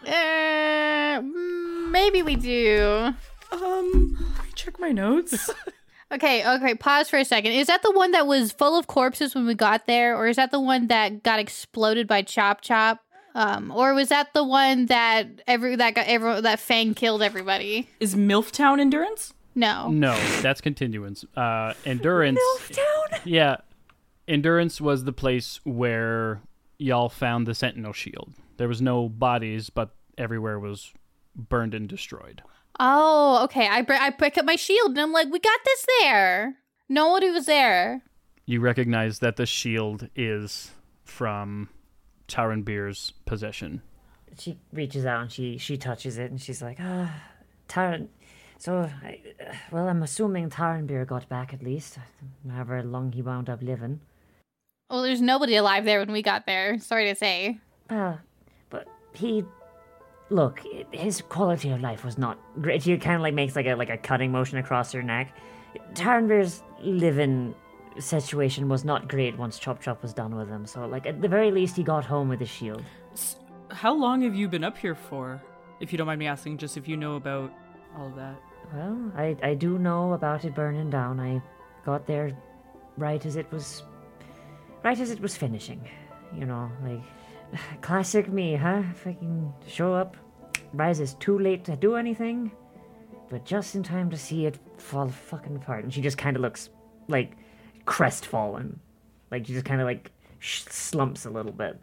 Uh, 0.07 1.21
maybe 1.91 2.23
we 2.23 2.37
do. 2.37 3.13
Um, 3.53 4.17
let 4.35 4.47
me 4.47 4.53
check 4.55 4.81
my 4.81 4.93
notes. 4.93 5.51
Okay, 6.11 6.43
okay, 6.55 6.75
pause 6.75 7.11
for 7.11 7.19
a 7.19 7.25
second. 7.27 7.53
Is 7.53 7.67
that 7.67 7.83
the 7.83 7.93
one 7.93 8.13
that 8.13 8.27
was 8.27 8.51
full 8.51 8.79
of 8.79 8.87
corpses 8.87 9.35
when 9.35 9.45
we 9.45 9.53
got 9.53 9.87
there, 9.87 10.17
or 10.17 10.27
is 10.27 10.37
that 10.37 10.51
the 10.51 10.59
one 10.59 10.87
that 10.87 11.23
got 11.23 11.39
exploded 11.39 12.09
by 12.09 12.23
Chop 12.23 12.63
Chop? 12.63 13.05
Um, 13.35 13.71
or 13.71 13.93
was 13.93 14.09
that 14.09 14.33
the 14.33 14.43
one 14.43 14.87
that 14.87 15.43
every 15.47 15.77
that 15.77 15.95
got 15.95 16.07
everyone 16.07 16.45
that 16.45 16.61
Fang 16.61 16.95
killed 16.95 17.21
everybody? 17.21 17.91
Is 18.01 18.15
Milftown 18.15 18.81
Endurance? 18.81 19.35
No. 19.55 19.91
No, 19.91 20.19
that's 20.41 20.63
continuance. 20.63 21.27
Uh, 21.37 21.75
endurance. 21.85 22.41
Milftown. 22.59 23.21
Yeah, 23.27 23.57
endurance 24.27 24.81
was 24.81 25.05
the 25.05 25.13
place 25.13 25.61
where 25.65 26.41
y'all 26.79 27.09
found 27.09 27.47
the 27.47 27.55
Sentinel 27.55 27.93
shield. 27.93 28.33
There 28.57 28.69
was 28.69 28.81
no 28.81 29.09
bodies, 29.09 29.71
but 29.71 29.91
everywhere 30.17 30.59
was 30.59 30.93
burned 31.35 31.75
and 31.75 31.89
destroyed. 31.89 32.43
Oh, 32.81 33.45
okay. 33.45 33.69
I 33.69 33.83
br- 33.83 33.95
I 33.95 34.11
pick 34.11 34.39
up 34.39 34.45
my 34.45 34.57
shield 34.57 34.91
and 34.91 35.01
I'm 35.01 35.13
like, 35.13 35.31
we 35.31 35.39
got 35.41 35.61
this 35.65 35.87
there. 36.01 36.57
Nobody 36.89 37.31
was 37.31 37.47
there. 37.47 38.03
You 38.47 38.61
recognize 38.61 39.19
that 39.19 39.37
the 39.37 39.47
shield 39.47 40.09
is 40.17 40.71
from 41.05 41.69
Taranbir's 42.29 43.13
possession. 43.27 43.83
She 44.39 44.59
reaches 44.73 45.05
out 45.05 45.23
and 45.23 45.33
she 45.33 45.59
she 45.59 45.77
touches 45.77 46.19
it 46.19 46.31
and 46.31 46.41
she's 46.41 46.63
like, 46.63 46.79
ah, 46.81 47.13
Taran. 47.69 48.09
So, 48.61 48.91
I, 49.05 49.21
uh, 49.41 49.55
well, 49.71 49.89
I'm 49.89 50.03
assuming 50.03 50.51
Taranbir 50.51 51.07
got 51.07 51.29
back 51.29 51.55
at 51.55 51.63
least, 51.63 51.99
however 52.49 52.83
long 52.83 53.13
he 53.13 53.23
wound 53.23 53.49
up 53.49 53.63
living. 53.63 54.01
Well, 54.91 55.03
there's 55.03 55.21
nobody 55.21 55.57
alive 55.57 55.85
there 55.85 55.99
when 56.01 56.13
we 56.13 56.23
got 56.23 56.47
there. 56.47 56.79
Sorry 56.79 57.07
to 57.07 57.15
say. 57.15 57.59
Uh, 57.91 58.15
but 58.71 58.89
he, 59.13 59.45
look, 60.31 60.63
his 60.93 61.21
quality 61.21 61.71
of 61.71 61.81
life 61.81 62.05
was 62.05 62.17
not 62.17 62.39
great. 62.63 62.83
He 62.83 62.97
kind 62.97 63.17
of 63.17 63.23
like 63.23 63.35
makes 63.35 63.55
like 63.55 63.67
a 63.67 63.75
like 63.75 63.91
a 63.91 63.99
cutting 63.99 64.33
motion 64.33 64.59
across 64.59 64.93
her 64.93 65.03
neck. 65.03 65.37
Taranbir's 65.95 66.63
living 66.81 67.55
situation 67.99 68.69
was 68.69 68.85
not 68.85 69.09
great 69.09 69.37
once 69.37 69.59
Chop 69.59 69.81
Chop 69.81 70.03
was 70.03 70.15
done 70.15 70.35
with 70.35 70.49
him. 70.49 70.65
So, 70.65 70.87
like 70.87 71.07
at 71.07 71.21
the 71.21 71.29
very 71.29 71.51
least, 71.51 71.77
he 71.77 71.83
got 71.83 72.05
home 72.05 72.29
with 72.29 72.41
his 72.41 72.49
shield. 72.49 72.83
How 73.71 73.95
long 73.95 74.23
have 74.23 74.35
you 74.35 74.49
been 74.49 74.65
up 74.65 74.79
here 74.79 74.95
for? 74.95 75.43
If 75.81 75.93
you 75.93 75.99
don't 75.99 76.07
mind 76.07 76.19
me 76.19 76.27
asking, 76.27 76.57
just 76.59 76.79
if 76.79 76.89
you 76.89 76.97
know 76.97 77.17
about 77.17 77.53
all 77.97 78.07
of 78.07 78.17
that. 78.17 78.37
Well, 78.73 79.13
I 79.17 79.37
I 79.43 79.55
do 79.55 79.79
know 79.79 80.15
about 80.15 80.47
it 80.47 80.55
burning 80.55 80.89
down. 80.89 81.21
I 81.21 81.43
got 81.85 82.07
there 82.07 82.33
right 82.97 83.25
as 83.25 83.37
it 83.37 83.51
was 83.53 83.83
right 84.83 84.99
as 84.99 85.11
it 85.11 85.21
was 85.21 85.37
finishing. 85.37 85.89
You 86.35 86.47
know, 86.47 86.71
like 86.83 87.03
classic 87.81 88.29
me, 88.33 88.55
huh? 88.55 88.83
Fucking 89.05 89.53
show 89.67 89.95
up, 89.95 90.17
rises 90.73 91.15
too 91.15 91.39
late 91.39 91.65
to 91.65 91.77
do 91.77 91.97
anything, 91.97 92.53
but 93.31 93.45
just 93.45 93.75
in 93.75 93.83
time 93.83 94.11
to 94.11 94.17
see 94.17 94.47
it 94.47 94.59
fall 94.77 95.09
fucking 95.09 95.57
apart. 95.57 95.85
And 95.85 95.93
she 95.93 96.01
just 96.01 96.19
kind 96.19 96.37
of 96.37 96.43
looks 96.43 96.71
like 97.09 97.33
crestfallen, 97.87 98.79
like 99.31 99.47
she 99.47 99.53
just 99.55 99.65
kind 99.65 99.81
of 99.81 99.87
like 99.87 100.11
sh- 100.39 100.63
slumps 100.69 101.25
a 101.25 101.31
little 101.31 101.53
bit. 101.53 101.81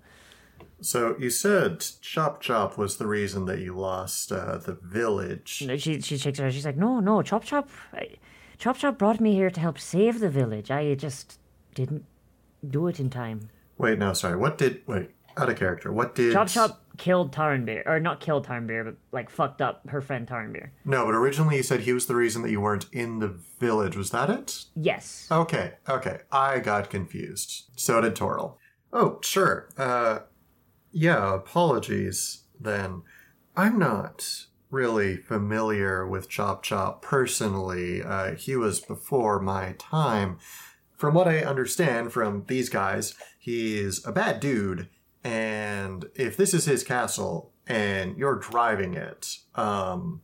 So 0.82 1.16
you 1.18 1.30
said 1.30 1.84
Chop 2.02 2.42
Chop 2.42 2.78
was 2.78 2.98
the 2.98 3.08
reason 3.08 3.46
that 3.46 3.60
you 3.60 3.74
lost 3.74 4.32
uh, 4.32 4.58
the 4.58 4.74
village. 4.74 5.64
No, 5.66 5.78
She 5.78 6.02
she 6.02 6.18
shakes 6.18 6.38
her 6.40 6.46
head. 6.46 6.54
She's 6.54 6.66
like, 6.66 6.78
no, 6.78 7.00
no, 7.00 7.22
Chop 7.22 7.44
Chop, 7.44 7.70
I, 7.94 8.10
Chop 8.58 8.78
Chop 8.78 8.98
brought 8.98 9.20
me 9.20 9.34
here 9.34 9.50
to 9.50 9.60
help 9.60 9.80
save 9.80 10.20
the 10.20 10.30
village. 10.30 10.70
I 10.72 10.94
just 10.96 11.40
didn't 11.74 12.06
do 12.72 12.88
it 12.88 13.00
in 13.00 13.10
time. 13.10 13.50
Wait, 13.78 14.00
no, 14.00 14.14
sorry. 14.14 14.38
What 14.38 14.58
did 14.58 14.82
wait? 14.88 15.12
Out 15.38 15.50
of 15.50 15.58
character. 15.58 15.92
What 15.92 16.16
did 16.16 16.32
Chop 16.32 16.48
Chop 16.48 16.82
killed 16.98 17.34
Taranbir, 17.34 17.86
or 17.86 18.00
not 18.00 18.22
killed 18.22 18.48
Taranbir, 18.48 18.86
but 18.86 18.96
like 19.12 19.30
fucked 19.30 19.62
up 19.62 19.90
her 19.90 20.02
friend 20.02 20.26
Taranbir. 20.26 20.70
No, 20.86 21.06
but 21.06 21.14
originally 21.14 21.58
you 21.58 21.64
said 21.64 21.82
he 21.82 21.92
was 21.92 22.06
the 22.06 22.16
reason 22.16 22.42
that 22.44 22.52
you 22.52 22.62
weren't 22.62 22.86
in 22.94 23.20
the 23.20 23.38
village. 23.60 23.98
Was 23.98 24.12
that 24.12 24.30
it? 24.30 24.64
Yes. 24.76 25.28
Okay, 25.30 25.74
okay. 25.90 26.20
I 26.32 26.60
got 26.60 26.90
confused. 26.90 27.66
So 27.76 28.00
did 28.00 28.16
Toril. 28.16 28.56
Oh, 28.94 29.20
sure. 29.22 29.68
Uh, 29.78 30.20
yeah, 30.92 31.36
apologies 31.36 32.44
then. 32.60 33.02
I'm 33.58 33.78
not 33.78 34.46
really 34.70 35.18
familiar 35.18 36.06
with 36.08 36.30
Chop 36.30 36.64
Chop 36.64 37.02
personally. 37.02 38.02
Uh, 38.02 38.36
he 38.36 38.56
was 38.56 38.80
before 38.80 39.40
my 39.40 39.76
time. 39.78 40.38
From 40.96 41.14
what 41.14 41.28
I 41.28 41.40
understand 41.40 42.14
from 42.14 42.46
these 42.48 42.70
guys, 42.70 43.16
he's 43.38 44.06
a 44.06 44.12
bad 44.12 44.40
dude, 44.40 44.88
and 45.24 46.06
if 46.16 46.38
this 46.38 46.54
is 46.54 46.66
his 46.66 46.84
castle 46.84 47.52
and 47.68 48.18
you're 48.18 48.36
driving 48.36 48.94
it, 48.94 49.38
um, 49.56 50.22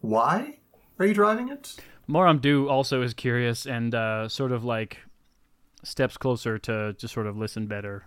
why 0.00 0.58
are 0.98 1.06
you 1.06 1.14
driving 1.14 1.48
it? 1.48 1.76
Moramdu 2.08 2.68
also 2.68 3.02
is 3.02 3.14
curious 3.14 3.66
and 3.66 3.94
uh, 3.94 4.28
sort 4.28 4.52
of 4.52 4.64
like 4.64 4.98
steps 5.82 6.16
closer 6.16 6.58
to 6.58 6.94
just 6.94 7.14
sort 7.14 7.26
of 7.26 7.36
listen 7.36 7.66
better. 7.66 8.04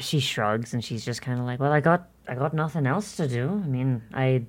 She 0.00 0.20
shrugs 0.20 0.74
and 0.74 0.84
she's 0.84 1.04
just 1.04 1.22
kind 1.22 1.38
of 1.38 1.46
like, 1.46 1.60
"Well, 1.60 1.72
I 1.72 1.80
got 1.80 2.08
I 2.28 2.34
got 2.34 2.54
nothing 2.54 2.86
else 2.86 3.16
to 3.16 3.28
do. 3.28 3.48
I 3.48 3.66
mean, 3.66 4.02
I 4.12 4.44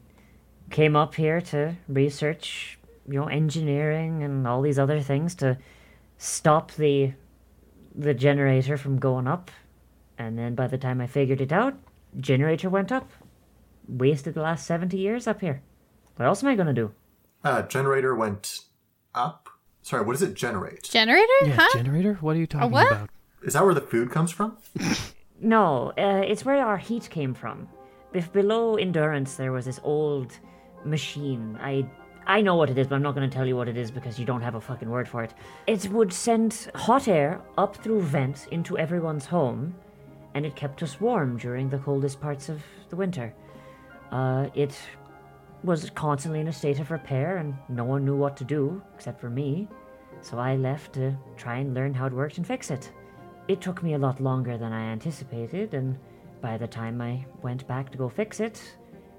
came 0.70 0.96
up 0.96 1.16
here 1.16 1.42
to 1.42 1.76
research, 1.88 2.80
you 3.08 3.20
know, 3.20 3.28
engineering 3.28 4.24
and 4.24 4.48
all 4.48 4.62
these 4.62 4.80
other 4.80 5.02
things 5.02 5.36
to 5.36 5.58
stop 6.18 6.72
the 6.74 7.14
the 7.94 8.14
generator 8.14 8.78
from 8.78 9.00
going 9.00 9.28
up. 9.28 9.52
And 10.18 10.38
then 10.38 10.56
by 10.56 10.68
the 10.68 10.78
time 10.78 11.02
I 11.02 11.08
figured 11.08 11.42
it 11.42 11.52
out, 11.52 11.78
generator 12.18 12.70
went 12.70 12.92
up. 12.92 13.10
Wasted 13.88 14.34
the 14.34 14.42
last 14.42 14.66
70 14.66 14.98
years 14.98 15.28
up 15.28 15.42
here. 15.42 15.62
What 16.16 16.26
else 16.26 16.44
am 16.44 16.50
I 16.50 16.56
going 16.56 16.68
to 16.68 16.74
do? 16.74 16.92
Uh, 17.44 17.62
generator 17.62 18.16
went 18.16 18.62
up. 19.14 19.50
Sorry, 19.82 20.04
what 20.04 20.14
does 20.14 20.24
it 20.24 20.34
generate? 20.34 20.84
Generator? 20.84 21.28
Yeah, 21.44 21.56
huh? 21.60 21.70
generator? 21.74 22.18
What 22.22 22.36
are 22.36 22.40
you 22.40 22.48
talking 22.48 22.72
what? 22.72 22.92
about? 22.92 23.10
Is 23.44 23.54
that 23.54 23.64
where 23.64 23.74
the 23.74 23.82
food 23.82 24.10
comes 24.12 24.32
from? 24.32 24.58
No, 25.40 25.92
uh, 25.98 26.24
it's 26.26 26.46
where 26.46 26.66
our 26.66 26.78
heat 26.78 27.10
came 27.10 27.34
from. 27.34 27.68
Bef- 28.14 28.32
below 28.32 28.78
Endurance, 28.78 29.36
there 29.36 29.52
was 29.52 29.66
this 29.66 29.80
old 29.84 30.40
machine. 30.86 31.58
I 31.62 31.86
I 32.28 32.42
know 32.42 32.56
what 32.56 32.72
it 32.72 32.78
is, 32.78 32.88
but 32.88 32.96
I'm 32.96 33.04
not 33.04 33.14
going 33.14 33.30
to 33.30 33.34
tell 33.34 33.46
you 33.46 33.56
what 33.56 33.68
it 33.68 33.78
is 33.78 33.92
because 33.92 34.18
you 34.18 34.26
don't 34.26 34.42
have 34.42 34.56
a 34.56 34.62
fucking 34.62 34.90
word 34.90 35.08
for 35.08 35.24
it. 35.24 35.34
It 35.68 35.88
would 35.92 36.12
send 36.12 36.72
hot 36.74 37.08
air 37.08 37.40
up 37.58 37.76
through 37.76 38.02
vents 38.02 38.48
into 38.48 38.78
everyone's 38.78 39.26
home, 39.26 39.76
and 40.34 40.46
it 40.46 40.56
kept 40.56 40.82
us 40.82 41.00
warm 41.00 41.38
during 41.38 41.70
the 41.70 41.78
coldest 41.78 42.20
parts 42.20 42.50
of 42.50 42.64
the 42.90 42.96
winter. 42.96 43.34
Uh, 44.12 44.50
it 44.56 44.76
was 45.64 45.90
constantly 45.92 46.40
in 46.40 46.48
a 46.48 46.54
state 46.54 46.80
of 46.80 46.90
repair, 46.90 47.38
and 47.38 47.56
no 47.70 47.84
one 47.84 48.06
knew 48.06 48.16
what 48.16 48.36
to 48.38 48.44
do 48.44 48.82
except 48.96 49.22
for 49.22 49.30
me. 49.30 49.68
So 50.22 50.40
I 50.40 50.56
left 50.56 50.94
to 50.94 51.16
try 51.38 51.58
and 51.58 51.76
learn 51.76 51.94
how 51.94 52.08
it 52.08 52.14
worked 52.14 52.38
and 52.38 52.48
fix 52.48 52.72
it. 52.72 52.92
It 53.48 53.62
took 53.62 53.84
me 53.84 53.94
a 53.94 54.00
lot 54.00 54.20
longer 54.20 54.58
than 54.58 54.74
I 54.74 54.92
anticipated, 54.92 55.76
and 55.76 55.96
by 56.42 56.58
the 56.58 56.68
time 56.68 57.02
I 57.02 57.24
went 57.44 57.68
back 57.68 57.92
to 57.92 57.98
go 58.00 58.10
fix 58.10 58.40
it, 58.40 58.60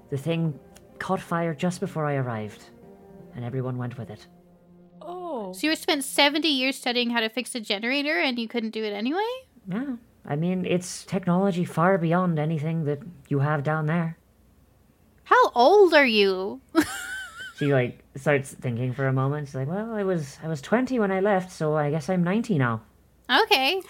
the 0.09 0.17
thing 0.17 0.59
caught 0.99 1.21
fire 1.21 1.53
just 1.53 1.79
before 1.79 2.05
I 2.05 2.15
arrived, 2.15 2.63
and 3.37 3.45
everyone 3.45 3.77
went 3.77 3.97
with 3.97 4.09
it. 4.09 4.27
Oh. 5.01 5.53
So 5.53 5.67
you 5.67 5.75
spent 5.77 6.03
70 6.03 6.47
years 6.47 6.75
studying 6.75 7.11
how 7.11 7.21
to 7.21 7.29
fix 7.29 7.55
a 7.55 7.61
generator 7.61 8.19
and 8.19 8.37
you 8.37 8.49
couldn't 8.49 8.71
do 8.71 8.83
it 8.83 8.91
anyway? 8.91 9.31
Yeah, 9.71 9.95
I 10.25 10.35
mean, 10.35 10.65
it's 10.65 11.05
technology 11.05 11.63
far 11.63 11.97
beyond 11.97 12.37
anything 12.39 12.83
that 12.83 12.99
you 13.29 13.39
have 13.39 13.63
down 13.63 13.85
there. 13.85 14.17
How 15.23 15.51
old 15.51 15.93
are 15.93 16.05
you? 16.05 16.59
She 17.57 17.73
like 17.73 18.03
starts 18.15 18.53
thinking 18.53 18.93
for 18.93 19.07
a 19.07 19.13
moment. 19.13 19.47
She's 19.47 19.55
like, 19.55 19.67
"Well, 19.67 19.91
I 19.91 20.03
was 20.03 20.37
I 20.43 20.47
was 20.47 20.61
20 20.61 20.99
when 20.99 21.11
I 21.11 21.21
left, 21.21 21.51
so 21.51 21.75
I 21.75 21.89
guess 21.89 22.07
I'm 22.07 22.23
90 22.23 22.59
now." 22.59 22.83
okay. 23.43 23.81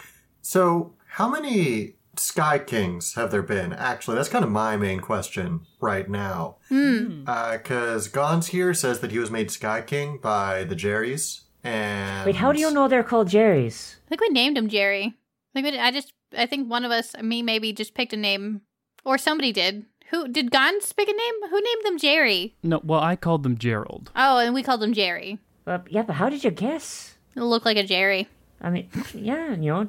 So, 0.42 0.94
how 1.06 1.30
many 1.30 1.96
Sky 2.20 2.60
Kings 2.60 3.16
have 3.16 3.32
there 3.32 3.42
been? 3.42 3.74
Actually, 3.74 4.16
that's 4.16 4.30
kind 4.30 4.44
of 4.46 4.52
my 4.52 4.78
main 4.78 5.00
question 5.00 5.62
right 5.80 6.10
now. 6.10 6.58
Because 6.70 8.08
Gons 8.08 8.48
here 8.48 8.74
says 8.74 9.00
that 9.00 9.12
he 9.12 9.20
was 9.20 9.32
made 9.32 9.52
Sky 9.52 9.82
King 9.82 10.18
by 10.22 10.64
the 10.64 10.76
Jerrys. 10.76 11.42
And 11.64 12.26
Wait, 12.26 12.36
how 12.36 12.52
do 12.52 12.60
you 12.60 12.72
know 12.72 12.88
they're 12.88 13.04
called 13.04 13.28
Jerry's? 13.28 13.98
I 14.06 14.10
think 14.10 14.22
we 14.22 14.30
named 14.30 14.58
him 14.58 14.70
Jerry. 14.70 15.16
I 15.56 15.62
think 15.62 15.74
we, 15.74 15.80
I 15.80 15.92
just 15.92 16.14
I 16.38 16.46
think 16.46 16.70
one 16.70 16.86
of 16.86 16.92
us, 16.92 17.16
me 17.22 17.42
maybe, 17.42 17.74
just 17.74 17.94
picked 17.94 18.14
a 18.14 18.18
name, 18.18 18.62
or 19.04 19.18
somebody 19.18 19.52
did. 19.52 19.86
Who 20.12 20.28
did 20.30 20.52
Gons 20.52 20.94
pick 20.94 21.10
a 21.10 21.12
name? 21.12 21.50
Who 21.50 21.56
named 21.62 21.84
them 21.84 21.98
Jerry? 21.98 22.56
No, 22.64 22.80
well, 22.84 23.02
I 23.02 23.16
called 23.18 23.44
them 23.44 23.58
Gerald. 23.58 24.12
Oh, 24.16 24.38
and 24.38 24.54
we 24.54 24.64
called 24.64 24.82
them 24.82 24.94
Jerry. 24.94 25.40
Uh, 25.66 25.80
yeah, 25.90 26.04
but 26.04 26.16
how 26.16 26.30
did 26.30 26.44
you 26.46 26.52
guess? 26.52 27.18
It 27.36 27.42
looked 27.42 27.66
like 27.66 27.76
a 27.78 27.84
Jerry. 27.84 28.30
I 28.62 28.70
mean, 28.70 28.90
yeah, 29.14 29.52
you 29.52 29.72
know, 29.74 29.88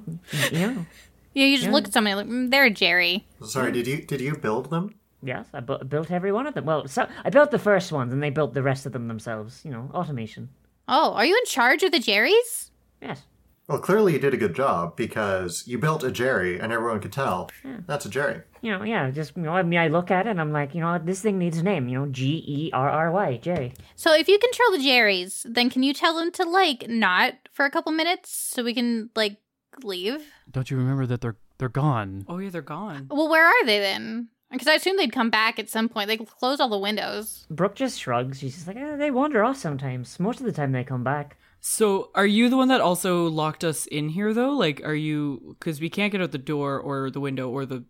you 0.51 0.59
know. 0.59 0.87
Yeah, 1.35 1.47
you 1.47 1.57
just 1.57 1.69
Yeah. 1.69 1.73
look 1.75 1.87
at 1.87 1.93
somebody 1.93 2.15
like 2.15 2.27
mm, 2.27 2.51
they're 2.51 2.71
Jerry. 2.71 3.27
Sorry, 3.45 3.73
did 3.73 3.87
you 3.87 4.03
did 4.03 4.21
you 4.21 4.37
build 4.37 4.71
them? 4.71 4.95
Yes, 5.23 5.47
I 5.53 5.61
bu- 5.61 5.85
built 5.85 6.11
every 6.11 6.31
one 6.33 6.47
of 6.47 6.55
them. 6.55 6.65
Well, 6.65 6.87
so 6.87 7.09
I 7.25 7.31
built 7.31 7.51
the 7.51 7.59
first 7.59 7.91
ones, 7.93 8.13
and 8.13 8.23
they 8.23 8.31
built 8.31 8.55
the 8.55 8.63
rest 8.63 8.87
of 8.87 8.93
them 8.93 9.09
themselves. 9.09 9.63
You 9.65 9.71
know, 9.73 9.91
automation. 9.93 10.49
Oh, 10.87 11.13
are 11.15 11.25
you 11.25 11.37
in 11.37 11.45
charge 11.45 11.83
of 11.83 11.93
the 11.93 11.99
Jerrys? 11.99 12.71
Yes. 13.03 13.23
Well, 13.69 13.81
clearly 13.81 14.15
you 14.15 14.19
did 14.19 14.33
a 14.33 14.39
good 14.39 14.55
job 14.55 14.97
because 14.97 15.65
you 15.67 15.77
built 15.79 16.03
a 16.03 16.11
Jerry 16.11 16.59
and 16.59 16.73
everyone 16.73 17.01
could 17.01 17.13
tell 17.13 17.51
yeah. 17.63 17.77
that's 17.87 18.07
a 18.07 18.09
Jerry. 18.09 18.41
You 18.63 18.73
know, 18.73 18.83
yeah, 18.83 19.11
just 19.11 19.37
you 19.37 19.43
know, 19.43 19.53
I 19.53 19.63
mean, 19.63 19.79
I 19.79 19.89
look 19.89 20.11
at 20.11 20.27
it 20.27 20.31
and 20.31 20.41
I'm 20.41 20.53
like, 20.53 20.75
you 20.75 20.81
know, 20.81 20.99
this 20.99 21.21
thing 21.21 21.39
needs 21.39 21.59
a 21.59 21.63
name. 21.63 21.87
You 21.87 21.99
know, 21.99 22.07
G 22.07 22.43
E 22.49 22.71
R 22.73 22.89
R 22.89 23.13
Y, 23.13 23.37
Jerry. 23.43 23.75
So 23.95 24.15
if 24.15 24.27
you 24.27 24.39
control 24.39 24.73
the 24.73 24.79
Jerrys, 24.79 25.43
then 25.45 25.69
can 25.69 25.83
you 25.83 25.93
tell 25.93 26.17
them 26.17 26.33
to 26.33 26.45
like 26.45 26.89
not 26.89 27.35
for 27.53 27.67
a 27.67 27.71
couple 27.71 27.93
minutes 27.93 28.31
so 28.31 28.65
we 28.65 28.73
can 28.73 29.11
like 29.15 29.37
leave? 29.85 30.25
Don't 30.51 30.71
you 30.71 30.77
remember 30.77 31.07
that 31.07 31.21
they're 31.21 31.37
they're 31.59 31.69
gone? 31.69 32.25
Oh 32.29 32.39
yeah, 32.39 32.51
they're 32.51 32.63
gone. 32.63 33.09
Well, 33.11 33.29
where 33.29 33.45
are 33.45 33.67
they 33.67 33.79
then? 33.79 34.29
Because 34.51 34.67
I 34.69 34.75
assume 34.75 34.97
they'd 34.97 35.13
come 35.13 35.29
back 35.29 35.59
at 35.59 35.69
some 35.69 35.89
point. 35.89 36.09
They 36.09 36.17
close 36.17 36.59
all 36.59 36.71
the 36.71 36.79
windows. 36.79 37.47
Brooke 37.51 37.75
just 37.75 38.01
shrugs. 38.01 38.39
She's 38.39 38.55
just 38.55 38.67
like, 38.67 38.79
eh, 38.79 38.97
they 38.97 39.11
wander 39.11 39.45
off 39.45 39.59
sometimes. 39.59 40.19
Most 40.19 40.41
of 40.41 40.47
the 40.47 40.53
time 40.53 40.73
they 40.73 40.85
come 40.85 41.05
back. 41.05 41.37
So, 41.61 42.11
are 42.15 42.27
you 42.27 42.49
the 42.49 42.57
one 42.57 42.69
that 42.69 42.81
also 42.81 43.27
locked 43.29 43.65
us 43.65 43.87
in 43.87 44.11
here, 44.11 44.33
though? 44.33 44.53
Like, 44.53 44.81
are 44.85 44.95
you? 44.95 45.57
Because 45.59 45.81
we 45.81 45.91
can't 45.91 46.13
get 46.13 46.23
out 46.23 46.31
the 46.31 46.39
door 46.39 46.79
or 46.79 47.11
the 47.11 47.21
window 47.21 47.51
or 47.51 47.67
the 47.67 47.85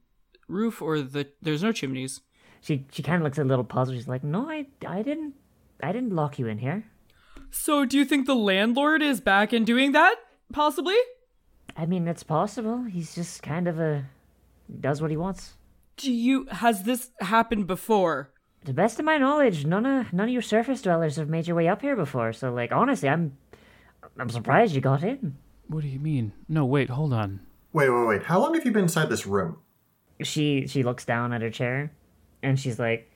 roof 0.48 0.80
or 0.82 1.00
the. 1.00 1.28
There's 1.42 1.62
no 1.62 1.72
chimneys. 1.72 2.22
She 2.60 2.86
she 2.90 3.02
kind 3.02 3.16
of 3.18 3.24
looks 3.24 3.38
a 3.38 3.44
little 3.44 3.64
puzzled. 3.64 3.96
She's 3.96 4.08
like, 4.08 4.24
no, 4.24 4.48
I 4.48 4.66
I 4.86 5.02
didn't 5.02 5.34
I 5.82 5.92
didn't 5.92 6.14
lock 6.14 6.38
you 6.38 6.46
in 6.46 6.58
here. 6.58 6.86
So, 7.50 7.84
do 7.84 7.98
you 7.98 8.04
think 8.04 8.26
the 8.26 8.34
landlord 8.34 9.02
is 9.02 9.20
back 9.20 9.52
and 9.52 9.66
doing 9.66 9.92
that? 9.92 10.16
Possibly. 10.52 10.96
I 11.78 11.86
mean, 11.86 12.08
it's 12.08 12.24
possible. 12.24 12.82
He's 12.82 13.14
just 13.14 13.40
kind 13.40 13.68
of 13.68 13.78
a 13.78 14.04
does 14.80 15.00
what 15.00 15.12
he 15.12 15.16
wants. 15.16 15.54
Do 15.96 16.12
you? 16.12 16.46
Has 16.50 16.82
this 16.82 17.10
happened 17.20 17.68
before? 17.68 18.30
To 18.60 18.66
the 18.66 18.72
best 18.72 18.98
of 18.98 19.04
my 19.04 19.16
knowledge, 19.16 19.64
none 19.64 19.86
of 19.86 20.12
none 20.12 20.28
of 20.28 20.34
you 20.34 20.40
surface 20.40 20.82
dwellers 20.82 21.16
have 21.16 21.28
made 21.28 21.46
your 21.46 21.56
way 21.56 21.68
up 21.68 21.80
here 21.80 21.94
before. 21.94 22.32
So, 22.32 22.52
like, 22.52 22.72
honestly, 22.72 23.08
I'm 23.08 23.38
I'm 24.18 24.28
surprised 24.28 24.74
you 24.74 24.80
got 24.80 25.04
in. 25.04 25.36
What 25.68 25.82
do 25.82 25.88
you 25.88 26.00
mean? 26.00 26.32
No, 26.48 26.66
wait, 26.66 26.90
hold 26.90 27.12
on. 27.12 27.40
Wait, 27.72 27.88
wait, 27.90 28.06
wait. 28.06 28.22
How 28.24 28.40
long 28.40 28.54
have 28.54 28.64
you 28.64 28.72
been 28.72 28.84
inside 28.84 29.08
this 29.08 29.26
room? 29.26 29.58
She 30.20 30.66
she 30.66 30.82
looks 30.82 31.04
down 31.04 31.32
at 31.32 31.42
her 31.42 31.50
chair, 31.50 31.92
and 32.42 32.58
she's 32.58 32.80
like, 32.80 33.08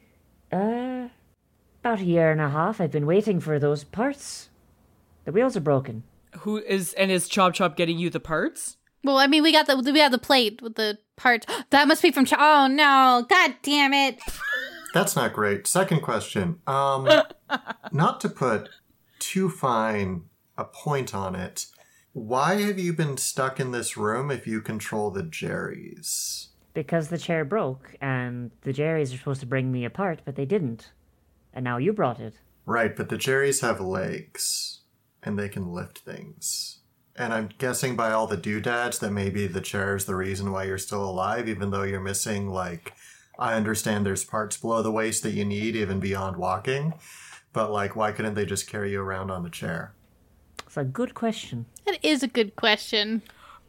"Uh, 0.53 1.09
about 1.81 1.99
a 1.99 2.05
year 2.05 2.31
and 2.31 2.41
a 2.41 2.49
half. 2.49 2.81
I've 2.81 2.93
been 2.93 3.07
waiting 3.07 3.41
for 3.41 3.59
those 3.59 3.83
parts. 3.83 4.51
The 5.25 5.33
wheels 5.33 5.57
are 5.57 5.61
broken. 5.61 6.05
Who 6.41 6.59
is 6.59 6.93
and 6.95 7.11
is 7.11 7.29
Chop 7.29 7.55
Chop 7.55 7.77
getting 7.77 7.99
you 7.99 8.11
the 8.11 8.21
parts? 8.21 8.77
Well, 9.05 9.19
I 9.19 9.27
mean, 9.27 9.43
we 9.43 9.53
got 9.53 9.67
the 9.67 9.77
we 9.77 9.99
have 10.01 10.13
the 10.13 10.19
plate 10.19 10.63
with 10.63 10.77
the 10.77 10.99
parts. 11.17 11.47
That 11.71 11.89
must 11.89 12.03
be 12.03 12.11
from. 12.11 12.25
Ch- 12.25 12.35
oh 12.39 12.69
no! 12.69 13.27
God 13.29 13.57
damn 13.63 13.93
it! 13.93 14.21
That's 14.95 15.17
not 15.17 15.33
great. 15.33 15.67
Second 15.67 16.03
question. 16.03 16.61
Um, 16.67 17.09
not 17.93 18.21
to 18.21 18.29
put 18.29 18.69
too 19.19 19.49
fine 19.49 20.25
a 20.57 20.65
point 20.65 21.15
on 21.15 21.35
it, 21.35 21.67
why 22.13 22.61
have 22.63 22.79
you 22.79 22.93
been 22.93 23.17
stuck 23.17 23.59
in 23.59 23.73
this 23.73 23.97
room 23.97 24.31
if 24.31 24.47
you 24.47 24.61
control 24.61 25.11
the 25.11 25.23
Jerrys? 25.23 26.49
Because 26.75 27.09
the 27.09 27.19
chair 27.19 27.45
broke, 27.45 27.97
and 28.01 28.51
the 28.63 28.73
Jerrys 28.73 29.13
are 29.13 29.19
supposed 29.19 29.41
to 29.41 29.47
bring 29.47 29.73
me 29.73 29.85
apart, 29.85 30.21
but 30.25 30.37
they 30.37 30.47
didn't. 30.47 30.93
And 31.53 31.65
now 31.65 31.77
you 31.77 31.93
brought 31.93 32.21
it. 32.21 32.35
Right, 32.65 32.95
but 32.95 33.09
the 33.09 33.17
Jerrys 33.17 33.61
have 33.61 33.81
legs 33.81 34.82
and 35.23 35.39
they 35.39 35.49
can 35.49 35.73
lift 35.73 35.99
things. 35.99 36.79
And 37.15 37.33
I'm 37.33 37.51
guessing 37.59 37.95
by 37.95 38.13
all 38.13 38.27
the 38.27 38.37
doodads 38.37 38.99
that 39.01 39.11
maybe 39.11 39.47
the 39.47 39.61
chair 39.61 39.95
is 39.95 40.07
the 40.07 40.15
reason 40.15 40.51
why 40.51 40.65
you're 40.65 40.79
still 40.79 41.05
alive, 41.05 41.49
even 41.49 41.71
though 41.71 41.83
you're 41.83 42.01
missing, 42.01 42.49
like, 42.49 42.95
I 43.39 43.55
understand 43.55 44.07
there's 44.07 44.25
parts 44.25 44.57
below 44.57 44.83
the 44.83 44.91
waist 44.91 45.23
that 45.23 45.33
you 45.33 45.45
need, 45.45 45.77
even 45.77 46.01
beyond 46.01 46.37
walking. 46.37 46.95
But, 47.53 47.71
like, 47.71 47.97
why 47.97 48.13
couldn't 48.13 48.35
they 48.35 48.47
just 48.47 48.67
carry 48.67 48.93
you 48.93 49.01
around 49.03 49.31
on 49.31 49.43
the 49.43 49.51
chair? 49.51 49.93
It's 50.67 50.77
a 50.79 50.85
good 50.85 51.13
question. 51.13 51.67
That 51.85 51.99
is 52.03 52.23
a 52.23 52.29
good 52.29 52.57
question. 52.57 53.21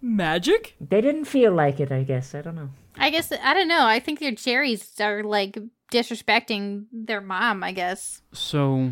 Magic? 0.02 0.76
They 0.80 1.02
didn't 1.02 1.26
feel 1.26 1.54
like 1.54 1.82
it, 1.82 1.92
I 1.92 2.04
guess. 2.04 2.34
I 2.34 2.42
don't 2.42 2.56
know. 2.56 2.70
I 2.98 3.10
guess 3.10 3.32
I 3.32 3.54
don't 3.54 3.68
know. 3.68 3.86
I 3.86 4.00
think 4.00 4.22
your 4.22 4.36
cherries 4.36 5.00
are 5.00 5.24
like 5.24 5.58
disrespecting 5.92 6.86
their 6.92 7.22
mom. 7.22 7.64
I 7.64 7.72
guess. 7.72 8.22
So, 8.32 8.92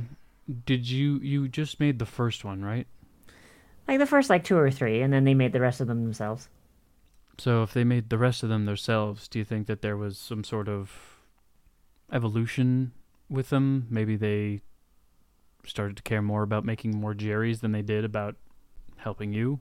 did 0.66 0.90
you 0.90 1.20
you 1.20 1.48
just 1.48 1.80
made 1.80 2.00
the 2.00 2.06
first 2.06 2.44
one, 2.44 2.64
right? 2.64 2.88
Like 3.88 4.00
the 4.00 4.06
first 4.06 4.30
like 4.30 4.44
two 4.44 4.58
or 4.58 4.72
three, 4.72 5.02
and 5.02 5.12
then 5.12 5.24
they 5.24 5.34
made 5.34 5.54
the 5.54 5.60
rest 5.60 5.82
of 5.82 5.88
them 5.88 6.04
themselves. 6.04 6.50
So, 7.38 7.64
if 7.64 7.74
they 7.74 7.84
made 7.84 8.10
the 8.10 8.18
rest 8.18 8.44
of 8.44 8.50
them 8.50 8.66
themselves, 8.66 9.28
do 9.28 9.40
you 9.40 9.46
think 9.46 9.68
that 9.68 9.82
there 9.82 9.98
was 9.98 10.18
some 10.18 10.44
sort 10.44 10.70
of 10.70 10.92
evolution 12.12 12.92
with 13.30 13.50
them? 13.50 13.88
Maybe 13.90 14.16
they 14.16 14.62
started 15.66 15.98
to 15.98 16.04
care 16.04 16.22
more 16.22 16.44
about 16.44 16.66
making 16.66 16.96
more 16.96 17.14
Jerry's 17.14 17.62
than 17.62 17.72
they 17.72 17.82
did 17.82 18.06
about 18.06 18.36
helping 18.98 19.34
you? 19.34 19.60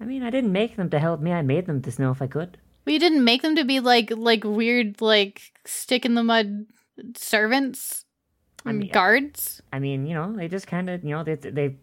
I 0.00 0.04
mean, 0.04 0.22
I 0.22 0.30
didn't 0.30 0.52
make 0.52 0.76
them 0.76 0.90
to 0.90 0.98
help 0.98 1.20
me. 1.20 1.32
I 1.32 1.42
made 1.42 1.66
them 1.66 1.82
to 1.82 2.02
know 2.02 2.10
if 2.10 2.22
I 2.22 2.26
could. 2.26 2.58
Well, 2.84 2.92
you 2.92 3.00
didn't 3.00 3.24
make 3.24 3.42
them 3.42 3.56
to 3.56 3.64
be 3.64 3.80
like 3.80 4.12
like 4.14 4.44
weird 4.44 5.00
like 5.00 5.52
stick 5.64 6.04
in 6.04 6.14
the 6.14 6.22
mud 6.22 6.66
servants, 7.16 8.03
I 8.64 8.72
mean, 8.72 8.90
guards. 8.90 9.62
I 9.72 9.78
mean, 9.78 10.06
you 10.06 10.14
know, 10.14 10.32
they 10.34 10.48
just 10.48 10.66
kind 10.66 10.88
of, 10.88 11.04
you 11.04 11.10
know, 11.10 11.22
they 11.22 11.34
they, 11.34 11.76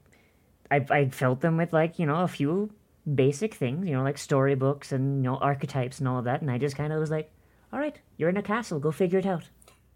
I 0.70 0.86
I 0.90 1.10
filled 1.10 1.42
them 1.42 1.58
with 1.58 1.74
like 1.74 2.00
you 2.00 2.06
know 2.06 2.22
a 2.22 2.28
few 2.28 2.72
basic 3.16 3.54
things, 3.54 3.88
you 3.88 3.96
know, 3.96 4.04
like 4.04 4.18
storybooks 4.18 4.92
and 4.92 5.24
you 5.24 5.30
know 5.30 5.38
archetypes 5.38 6.00
and 6.00 6.08
all 6.08 6.20
of 6.20 6.26
that, 6.26 6.42
and 6.42 6.50
I 6.50 6.58
just 6.58 6.76
kind 6.76 6.92
of 6.92 7.00
was 7.00 7.12
like, 7.12 7.32
all 7.72 7.80
right, 7.80 8.00
you're 8.18 8.30
in 8.30 8.38
a 8.38 8.42
castle, 8.44 8.80
go 8.80 8.92
figure 8.92 9.20
it 9.20 9.26
out. 9.26 9.44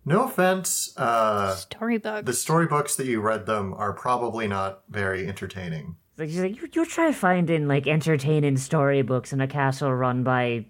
No 0.08 0.26
offense, 0.26 0.94
uh, 0.98 1.56
Storybook. 1.56 2.26
the 2.26 2.34
storybooks 2.34 2.96
that 2.98 3.08
you 3.08 3.22
read 3.22 3.48
them 3.48 3.74
are 3.74 3.92
probably 3.92 4.48
not 4.48 4.84
very 4.88 5.28
entertaining. 5.28 5.96
Like 6.18 6.30
she's 6.30 6.40
like, 6.40 6.56
you 6.56 6.70
you 6.72 6.86
try 6.86 7.12
finding 7.12 7.68
like 7.68 7.88
entertaining 7.88 8.58
storybooks 8.58 9.34
in 9.34 9.42
a 9.42 9.48
castle 9.48 9.92
run 9.94 10.24
by. 10.24 10.66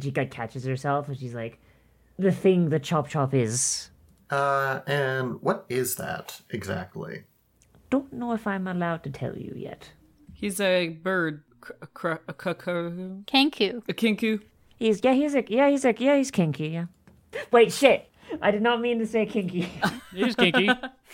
She 0.00 0.10
like 0.10 0.30
catches 0.30 0.64
herself 0.64 1.08
and 1.08 1.18
she's 1.18 1.32
like, 1.34 1.58
the 2.18 2.30
thing 2.30 2.68
that 2.68 2.82
Chop 2.82 3.08
Chop 3.08 3.32
is. 3.32 3.88
Uh, 4.30 4.80
and 4.86 5.40
what 5.42 5.64
is 5.68 5.96
that 5.96 6.40
exactly? 6.50 7.24
Don't 7.90 8.12
know 8.12 8.32
if 8.32 8.46
I'm 8.46 8.66
allowed 8.66 9.02
to 9.04 9.10
tell 9.10 9.36
you 9.36 9.52
yet. 9.56 9.90
He's 10.34 10.60
a 10.60 10.88
bird. 10.88 11.42
Cr- 11.60 11.72
cr- 11.94 12.10
a 12.28 12.32
cuckoo. 12.32 13.22
Kenku. 13.24 13.82
A 13.88 13.92
kenku. 13.94 14.40
He's 14.78 15.00
yeah, 15.02 15.14
he's 15.14 15.34
a 15.34 15.44
yeah, 15.48 15.68
he's 15.70 15.84
a 15.84 15.94
yeah, 15.96 16.16
he's 16.16 16.30
kinky. 16.30 16.68
Yeah. 16.68 16.86
Wait, 17.50 17.72
shit. 17.72 18.10
I 18.42 18.50
did 18.50 18.60
not 18.62 18.80
mean 18.80 18.98
to 18.98 19.06
say 19.06 19.24
kinky. 19.24 19.68
He's 20.12 20.34
kinky. 20.34 20.68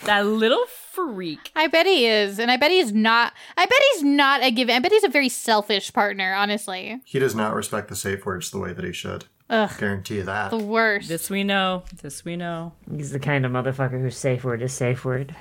That 0.05 0.25
little 0.25 0.65
freak. 0.91 1.51
I 1.55 1.67
bet 1.67 1.85
he 1.85 2.07
is, 2.07 2.39
and 2.39 2.49
I 2.49 2.57
bet 2.57 2.71
he's 2.71 2.91
not. 2.91 3.33
I 3.55 3.65
bet 3.67 3.79
he's 3.93 4.03
not 4.03 4.41
a 4.41 4.49
giving. 4.49 4.75
I 4.75 4.79
bet 4.79 4.91
he's 4.91 5.03
a 5.03 5.09
very 5.09 5.29
selfish 5.29 5.93
partner. 5.93 6.33
Honestly, 6.33 7.01
He 7.05 7.19
does 7.19 7.35
not 7.35 7.53
respect 7.53 7.89
the 7.89 7.95
safe 7.95 8.25
words 8.25 8.49
the 8.49 8.57
way 8.57 8.73
that 8.73 8.83
he 8.83 8.91
should. 8.91 9.25
Ugh. 9.53 9.71
Guarantee 9.77 10.15
you 10.15 10.23
that. 10.23 10.49
the 10.49 10.57
worst. 10.57 11.07
This 11.07 11.29
we 11.29 11.43
know. 11.43 11.83
This 12.01 12.25
we 12.25 12.35
know. 12.35 12.73
he's 12.89 13.11
the 13.11 13.19
kind 13.19 13.45
of 13.45 13.51
motherfucker 13.51 14.01
whose 14.01 14.17
safe 14.17 14.43
word 14.43 14.61
is 14.63 14.73
safe 14.73 15.05
word. 15.05 15.35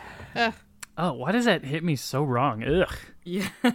oh, 0.98 1.12
why 1.14 1.32
does 1.32 1.46
that 1.46 1.64
hit 1.64 1.82
me 1.82 1.96
so 1.96 2.22
wrong? 2.22 2.62
Ugh. 2.62 2.94
Yeah. 3.24 3.48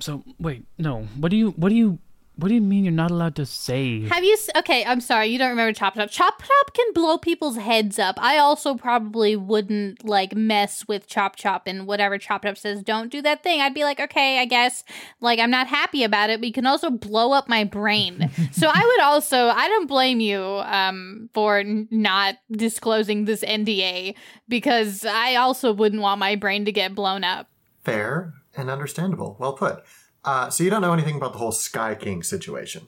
So, 0.00 0.24
wait, 0.38 0.64
no. 0.78 1.02
What 1.18 1.30
do 1.30 1.36
you 1.36 1.50
what 1.50 1.68
do 1.68 1.74
you 1.74 1.98
what 2.40 2.48
do 2.48 2.54
you 2.54 2.60
mean 2.60 2.84
you're 2.84 2.92
not 2.92 3.10
allowed 3.10 3.36
to 3.36 3.44
say? 3.44 4.08
Have 4.08 4.24
you? 4.24 4.36
Okay, 4.56 4.84
I'm 4.84 5.00
sorry. 5.00 5.26
You 5.26 5.38
don't 5.38 5.50
remember 5.50 5.74
Chop 5.74 5.94
Chop. 5.94 6.10
Chop 6.10 6.42
Chop 6.42 6.74
can 6.74 6.86
blow 6.94 7.18
people's 7.18 7.56
heads 7.56 7.98
up. 7.98 8.16
I 8.18 8.38
also 8.38 8.74
probably 8.74 9.36
wouldn't 9.36 10.04
like 10.04 10.34
mess 10.34 10.88
with 10.88 11.06
Chop 11.06 11.36
Chop 11.36 11.66
and 11.66 11.86
whatever 11.86 12.16
Chop 12.16 12.42
Chop 12.44 12.56
says. 12.56 12.82
Don't 12.82 13.12
do 13.12 13.20
that 13.22 13.42
thing. 13.42 13.60
I'd 13.60 13.74
be 13.74 13.84
like, 13.84 14.00
okay, 14.00 14.38
I 14.38 14.46
guess. 14.46 14.84
Like, 15.20 15.38
I'm 15.38 15.50
not 15.50 15.66
happy 15.66 16.02
about 16.02 16.30
it, 16.30 16.40
but 16.40 16.46
you 16.46 16.52
can 16.52 16.66
also 16.66 16.90
blow 16.90 17.32
up 17.32 17.48
my 17.48 17.64
brain. 17.64 18.30
so 18.52 18.70
I 18.72 18.86
would 18.86 19.04
also. 19.04 19.48
I 19.48 19.68
don't 19.68 19.86
blame 19.86 20.20
you 20.20 20.40
um 20.40 21.28
for 21.34 21.58
n- 21.58 21.88
not 21.90 22.36
disclosing 22.50 23.26
this 23.26 23.42
NDA 23.42 24.14
because 24.48 25.04
I 25.04 25.34
also 25.36 25.72
wouldn't 25.72 26.00
want 26.02 26.20
my 26.20 26.36
brain 26.36 26.64
to 26.64 26.72
get 26.72 26.94
blown 26.94 27.22
up. 27.22 27.48
Fair 27.84 28.34
and 28.56 28.70
understandable. 28.70 29.36
Well 29.38 29.52
put. 29.52 29.84
Uh, 30.24 30.50
so 30.50 30.62
you 30.64 30.70
don't 30.70 30.82
know 30.82 30.92
anything 30.92 31.16
about 31.16 31.32
the 31.32 31.38
whole 31.38 31.52
Sky 31.52 31.94
King 31.94 32.22
situation. 32.22 32.86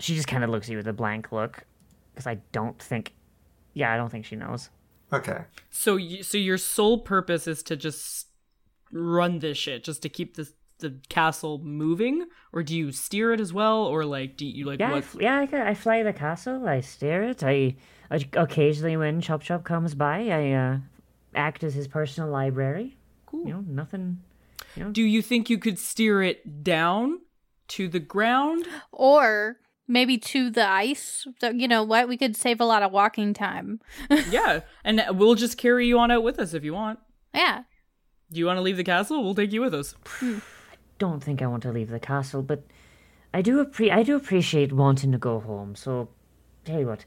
She 0.00 0.14
just 0.14 0.28
kind 0.28 0.44
of 0.44 0.50
looks 0.50 0.66
at 0.68 0.70
you 0.70 0.76
with 0.76 0.86
a 0.86 0.92
blank 0.92 1.32
look, 1.32 1.64
because 2.12 2.26
I 2.26 2.36
don't 2.52 2.80
think, 2.80 3.14
yeah, 3.74 3.92
I 3.92 3.96
don't 3.96 4.10
think 4.10 4.24
she 4.24 4.36
knows. 4.36 4.70
Okay. 5.12 5.40
So, 5.70 5.96
you, 5.96 6.22
so 6.22 6.38
your 6.38 6.56
sole 6.58 6.98
purpose 6.98 7.48
is 7.48 7.62
to 7.64 7.76
just 7.76 8.28
run 8.92 9.40
this 9.40 9.58
shit, 9.58 9.82
just 9.82 10.02
to 10.02 10.08
keep 10.08 10.36
this 10.36 10.52
the 10.78 10.94
castle 11.08 11.58
moving, 11.58 12.26
or 12.52 12.62
do 12.62 12.76
you 12.76 12.92
steer 12.92 13.32
it 13.32 13.40
as 13.40 13.52
well, 13.52 13.84
or 13.84 14.04
like 14.04 14.36
do 14.36 14.46
you 14.46 14.64
like 14.64 14.78
Yeah, 14.78 14.90
I, 14.90 14.92
what? 14.92 14.98
f- 15.02 15.16
yeah, 15.18 15.40
I, 15.40 15.46
ca- 15.46 15.66
I 15.66 15.74
fly 15.74 16.04
the 16.04 16.12
castle. 16.12 16.68
I 16.68 16.80
steer 16.82 17.24
it. 17.24 17.42
I, 17.42 17.74
I 18.12 18.24
occasionally, 18.34 18.96
when 18.96 19.20
Chop 19.20 19.42
Chop 19.42 19.64
comes 19.64 19.96
by, 19.96 20.28
I 20.28 20.52
uh, 20.52 20.78
act 21.34 21.64
as 21.64 21.74
his 21.74 21.88
personal 21.88 22.30
library. 22.30 22.96
Cool. 23.26 23.44
You 23.44 23.52
know, 23.54 23.64
nothing. 23.66 24.22
Do 24.92 25.02
you 25.02 25.22
think 25.22 25.50
you 25.50 25.58
could 25.58 25.78
steer 25.78 26.22
it 26.22 26.62
down 26.62 27.20
to 27.68 27.88
the 27.88 27.98
ground? 27.98 28.66
Or 28.92 29.56
maybe 29.86 30.18
to 30.18 30.50
the 30.50 30.68
ice. 30.68 31.26
So, 31.40 31.50
you 31.50 31.66
know 31.66 31.82
what? 31.82 32.08
We 32.08 32.16
could 32.16 32.36
save 32.36 32.60
a 32.60 32.64
lot 32.64 32.82
of 32.82 32.92
walking 32.92 33.34
time. 33.34 33.80
yeah, 34.30 34.60
and 34.84 35.02
we'll 35.12 35.34
just 35.34 35.58
carry 35.58 35.86
you 35.86 35.98
on 35.98 36.10
out 36.10 36.22
with 36.22 36.38
us 36.38 36.54
if 36.54 36.62
you 36.62 36.74
want. 36.74 36.98
Yeah. 37.34 37.62
Do 38.30 38.38
you 38.38 38.46
want 38.46 38.58
to 38.58 38.62
leave 38.62 38.76
the 38.76 38.84
castle? 38.84 39.24
We'll 39.24 39.34
take 39.34 39.52
you 39.52 39.62
with 39.62 39.74
us. 39.74 39.94
Hmm. 40.06 40.38
Don't 40.98 41.22
think 41.22 41.40
I 41.40 41.46
want 41.46 41.62
to 41.62 41.72
leave 41.72 41.88
the 41.88 42.00
castle, 42.00 42.42
but 42.42 42.64
I 43.32 43.40
do 43.40 43.64
appre- 43.64 43.92
I 43.92 44.02
do 44.02 44.16
appreciate 44.16 44.72
wanting 44.72 45.12
to 45.12 45.18
go 45.18 45.40
home. 45.40 45.74
So, 45.74 46.08
tell 46.64 46.80
you 46.80 46.86
what, 46.86 47.04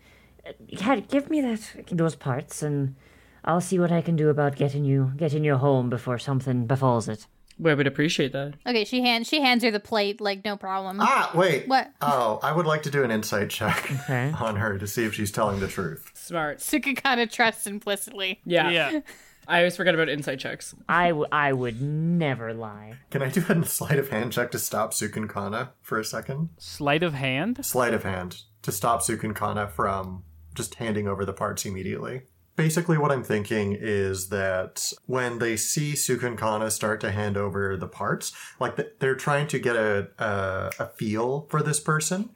Cat, 0.77 1.09
give 1.09 1.29
me 1.29 1.41
that 1.41 1.85
those 1.91 2.15
parts, 2.15 2.63
and 2.63 2.95
I'll 3.43 3.61
see 3.61 3.77
what 3.79 3.91
I 3.91 4.01
can 4.01 4.15
do 4.15 4.29
about 4.29 4.55
getting 4.55 4.85
you 4.85 5.11
getting 5.17 5.43
you 5.43 5.57
home 5.57 5.89
before 5.89 6.17
something 6.17 6.65
befalls 6.65 7.09
it. 7.09 7.27
We 7.61 7.73
would 7.75 7.85
appreciate 7.85 8.33
that. 8.33 8.55
Okay, 8.65 8.83
she 8.85 9.01
hands 9.01 9.27
she 9.27 9.39
hands 9.39 9.63
her 9.63 9.69
the 9.71 9.79
plate 9.79 10.19
like 10.19 10.43
no 10.43 10.57
problem. 10.57 10.97
Ah, 10.99 11.31
wait. 11.35 11.67
What? 11.67 11.91
Oh, 12.01 12.39
I 12.41 12.51
would 12.51 12.65
like 12.65 12.81
to 12.83 12.91
do 12.91 13.03
an 13.03 13.11
insight 13.11 13.51
check 13.51 13.89
Okay. 14.03 14.33
on 14.39 14.55
her 14.55 14.77
to 14.79 14.87
see 14.87 15.05
if 15.05 15.13
she's 15.13 15.31
telling 15.31 15.59
the 15.59 15.67
truth. 15.67 16.09
Smart. 16.15 16.59
Suka 16.59 16.95
kind 16.95 17.21
of 17.21 17.31
trusts 17.31 17.67
implicitly. 17.67 18.39
Yeah. 18.45 18.69
Yeah. 18.71 18.99
I 19.47 19.57
always 19.59 19.75
forget 19.75 19.93
about 19.95 20.07
insight 20.09 20.39
checks. 20.39 20.73
I, 20.87 21.09
w- 21.09 21.27
I 21.31 21.51
would 21.51 21.81
never 21.81 22.53
lie. 22.53 22.93
Can 23.09 23.21
I 23.21 23.29
do 23.29 23.43
a 23.49 23.65
sleight 23.65 23.99
of 23.99 24.09
hand 24.09 24.31
check 24.33 24.51
to 24.51 24.59
stop 24.59 24.93
Sukun 24.93 25.27
Kana 25.29 25.71
for 25.81 25.99
a 25.99 26.05
second? 26.05 26.49
Sleight 26.57 27.03
of 27.03 27.13
hand. 27.15 27.65
Sleight 27.65 27.93
of 27.93 28.03
hand 28.03 28.43
to 28.61 28.71
stop 28.71 29.01
Sukun 29.01 29.35
Kana 29.35 29.67
from 29.67 30.23
just 30.53 30.75
handing 30.75 31.07
over 31.07 31.25
the 31.25 31.33
parts 31.33 31.65
immediately. 31.65 32.21
Basically, 32.55 32.97
what 32.97 33.11
I'm 33.11 33.23
thinking 33.23 33.75
is 33.79 34.29
that 34.29 34.91
when 35.05 35.39
they 35.39 35.55
see 35.55 35.93
Sukun 35.93 36.37
Kana 36.37 36.69
start 36.69 36.99
to 37.01 37.11
hand 37.11 37.37
over 37.37 37.77
the 37.77 37.87
parts, 37.87 38.33
like 38.59 38.99
they're 38.99 39.15
trying 39.15 39.47
to 39.47 39.59
get 39.59 39.75
a, 39.75 40.09
a 40.19 40.71
a 40.79 40.85
feel 40.87 41.47
for 41.49 41.63
this 41.63 41.79
person, 41.79 42.29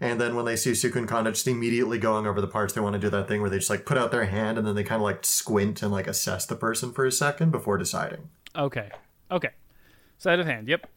and 0.00 0.20
then 0.20 0.34
when 0.34 0.44
they 0.44 0.56
see 0.56 0.72
Sukun 0.72 1.06
Kana 1.06 1.30
just 1.30 1.46
immediately 1.46 1.98
going 1.98 2.26
over 2.26 2.40
the 2.40 2.48
parts, 2.48 2.74
they 2.74 2.80
want 2.80 2.94
to 2.94 2.98
do 2.98 3.08
that 3.10 3.28
thing 3.28 3.40
where 3.40 3.48
they 3.48 3.58
just 3.58 3.70
like 3.70 3.86
put 3.86 3.96
out 3.96 4.10
their 4.10 4.24
hand 4.24 4.58
and 4.58 4.66
then 4.66 4.74
they 4.74 4.84
kind 4.84 5.00
of 5.00 5.04
like 5.04 5.24
squint 5.24 5.82
and 5.82 5.92
like 5.92 6.06
assess 6.06 6.44
the 6.44 6.56
person 6.56 6.92
for 6.92 7.04
a 7.06 7.12
second 7.12 7.50
before 7.50 7.78
deciding. 7.78 8.28
Okay. 8.56 8.90
Okay. 9.30 9.50
Sleight 10.18 10.40
of 10.40 10.46
hand. 10.46 10.68
Yep. 10.68 10.88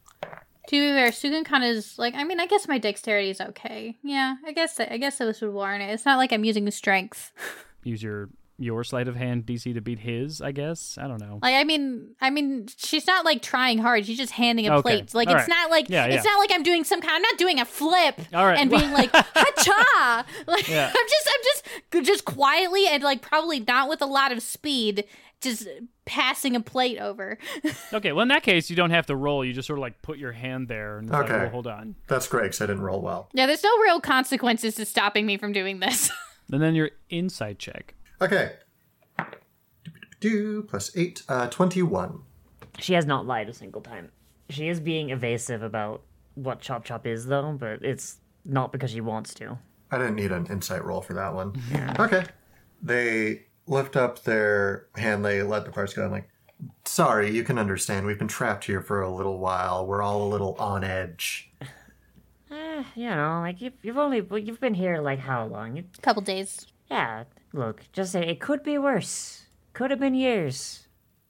To 0.67 0.71
be 0.71 0.79
fair, 0.79 1.09
Sugan 1.09 1.45
kind 1.45 1.63
is 1.63 1.99
like. 1.99 2.15
I 2.15 2.23
mean, 2.23 2.39
I 2.39 2.47
guess 2.47 2.67
my 2.67 2.79
dexterity 2.79 3.29
is 3.29 3.39
okay. 3.39 3.95
Yeah, 4.01 4.35
I 4.45 4.51
guess 4.51 4.79
I 4.79 4.97
guess 4.97 5.19
this 5.19 5.41
would 5.41 5.53
warrant 5.53 5.83
it. 5.83 5.93
It's 5.93 6.05
not 6.05 6.17
like 6.17 6.33
I'm 6.33 6.43
using 6.43 6.69
strength. 6.71 7.31
Use 7.83 8.01
your 8.01 8.29
your 8.57 8.83
sleight 8.85 9.07
of 9.07 9.15
hand 9.15 9.45
DC 9.45 9.73
to 9.73 9.81
beat 9.81 9.99
his. 9.99 10.41
I 10.41 10.51
guess. 10.51 10.97
I 10.97 11.07
don't 11.07 11.19
know. 11.19 11.39
Like, 11.41 11.55
I 11.55 11.63
mean, 11.65 12.15
I 12.21 12.29
mean, 12.29 12.67
she's 12.77 13.05
not 13.05 13.25
like 13.25 13.41
trying 13.41 13.79
hard. 13.79 14.05
She's 14.05 14.17
just 14.17 14.31
handing 14.33 14.67
a 14.67 14.73
Okay. 14.75 14.81
plate. 14.81 15.13
Like, 15.13 15.27
All 15.27 15.35
it's 15.35 15.41
right. 15.41 15.49
not 15.49 15.69
like 15.71 15.89
Yeah, 15.89 16.05
it's 16.05 16.23
yeah. 16.25 16.31
not 16.31 16.37
like 16.39 16.51
I'm 16.53 16.63
doing 16.63 16.83
some 16.83 17.01
kind. 17.01 17.13
I'm 17.15 17.21
not 17.21 17.37
doing 17.37 17.59
a 17.59 17.65
flip 17.65 18.19
All 18.33 18.45
right. 18.45 18.57
and 18.57 18.69
being 18.69 18.91
like 18.91 19.09
ha 19.13 20.25
Like, 20.47 20.67
Yeah. 20.69 20.87
I'm 20.87 21.07
just, 21.09 21.27
I'm 21.27 22.01
just, 22.01 22.07
just 22.07 22.25
quietly 22.25 22.87
and 22.87 23.03
like 23.03 23.21
probably 23.21 23.59
not 23.59 23.89
with 23.89 24.01
a 24.01 24.05
lot 24.05 24.31
of 24.31 24.41
speed, 24.41 25.03
just 25.41 25.67
passing 26.05 26.55
a 26.55 26.61
plate 26.61 26.97
over. 26.99 27.37
Okay. 27.93 28.11
Well, 28.11 28.21
in 28.23 28.27
that 28.29 28.43
case, 28.43 28.69
you 28.69 28.75
don't 28.75 28.91
have 28.91 29.05
to 29.07 29.15
roll. 29.15 29.43
You 29.45 29.53
just 29.53 29.67
sort 29.67 29.79
of 29.79 29.81
like 29.81 30.01
put 30.01 30.17
your 30.17 30.31
hand 30.31 30.67
there 30.67 30.97
and 30.97 31.07
it's 31.07 31.13
like, 31.13 31.25
Okay. 31.25 31.37
well, 31.39 31.49
hold 31.49 31.67
on. 31.67 31.95
That's 32.07 32.27
great 32.27 32.43
because 32.43 32.61
I 32.61 32.65
didn't 32.67 32.81
roll 32.83 33.01
well. 33.01 33.29
yeah, 33.33 33.45
there's 33.47 33.63
no 33.63 33.77
real 33.79 33.99
consequences 33.99 34.75
to 34.75 34.85
stopping 34.85 35.25
me 35.25 35.37
from 35.37 35.51
doing 35.51 35.79
this. 35.79 36.09
And 36.51 36.61
then 36.61 36.75
your 36.75 36.91
insight 37.09 37.57
check. 37.57 37.95
Okay. 38.21 38.53
Do 40.19 40.63
plus 40.63 40.95
eight, 40.95 41.23
uh, 41.29 41.47
twenty-one. 41.47 42.19
She 42.79 42.93
has 42.93 43.05
not 43.05 43.25
lied 43.25 43.49
a 43.49 43.53
single 43.53 43.81
time. 43.81 44.11
She 44.49 44.67
is 44.67 44.79
being 44.79 45.09
evasive 45.09 45.61
about 45.61 46.01
what 46.35 46.59
Chop 46.61 46.83
Chop 46.85 47.05
is, 47.07 47.25
though, 47.27 47.53
but 47.59 47.83
it's 47.83 48.17
not 48.43 48.71
because 48.71 48.91
she 48.91 49.01
wants 49.01 49.33
to. 49.35 49.57
I 49.91 49.97
didn't 49.97 50.15
need 50.15 50.31
an 50.31 50.47
insight 50.47 50.83
roll 50.83 51.01
for 51.01 51.13
that 51.13 51.33
one. 51.33 51.53
Okay. 51.99 52.25
They 52.81 53.43
lift 53.67 53.95
up 53.95 54.23
their 54.23 54.87
hand, 54.95 55.23
they 55.25 55.41
let 55.41 55.65
the 55.65 55.71
parts 55.71 55.93
go. 55.93 56.05
I'm 56.05 56.11
like, 56.11 56.29
sorry, 56.83 57.31
you 57.31 57.43
can 57.43 57.57
understand. 57.57 58.05
We've 58.05 58.19
been 58.19 58.27
trapped 58.27 58.65
here 58.65 58.81
for 58.81 59.01
a 59.01 59.09
little 59.11 59.39
while. 59.39 59.87
We're 59.87 60.01
all 60.03 60.23
a 60.23 60.29
little 60.29 60.55
on 60.55 60.83
edge. 60.83 61.51
Eh, 62.51 62.83
you 62.95 63.09
know, 63.09 63.39
like 63.41 63.59
you've, 63.59 63.73
you've 63.81 63.97
only 63.97 64.21
well, 64.21 64.37
you've 64.37 64.59
been 64.61 64.75
here 64.75 65.01
like 65.01 65.17
how 65.19 65.45
long? 65.45 65.75
You, 65.77 65.83
Couple 66.03 66.21
days. 66.21 66.67
yeah, 66.91 67.23
look, 67.55 67.83
just 67.91 68.11
say 68.11 68.27
it 68.27 68.39
could 68.39 68.63
be 68.63 68.77
worse. 68.77 69.45
Could 69.73 69.91
have 69.91 69.99
been 69.99 70.13
years. 70.13 70.87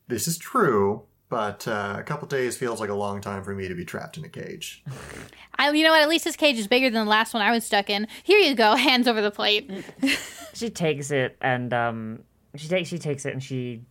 This 0.08 0.28
is 0.28 0.38
true, 0.38 1.04
but 1.30 1.68
uh, 1.68 1.96
a 1.98 2.04
couple 2.04 2.28
days 2.28 2.58
feels 2.58 2.80
like 2.80 2.90
a 2.90 2.96
long 2.96 3.22
time 3.22 3.44
for 3.44 3.56
me 3.56 3.68
to 3.68 3.76
be 3.76 3.86
trapped 3.86 4.18
in 4.18 4.26
a 4.26 4.30
cage. 4.30 4.84
I, 5.58 5.72
you 5.72 5.84
know 5.84 5.92
what? 5.92 6.02
At 6.02 6.10
least 6.10 6.26
this 6.26 6.36
cage 6.36 6.58
is 6.58 6.68
bigger 6.68 6.90
than 6.90 7.06
the 7.06 7.10
last 7.10 7.34
one 7.34 7.42
I 7.42 7.52
was 7.52 7.64
stuck 7.64 7.90
in. 7.90 8.08
Here 8.24 8.40
you 8.40 8.56
go. 8.56 8.76
Hands 8.76 9.08
over 9.08 9.22
the 9.22 9.32
plate. 9.32 9.72
She 10.56 10.70
takes 10.70 11.12
it 11.12 11.36
and 11.42 11.74
um, 11.74 12.24
she 12.56 12.70
takes 12.70 12.88
she 12.88 12.98
takes 12.98 13.26
it 13.26 13.34
and 13.34 13.44
she 13.44 13.82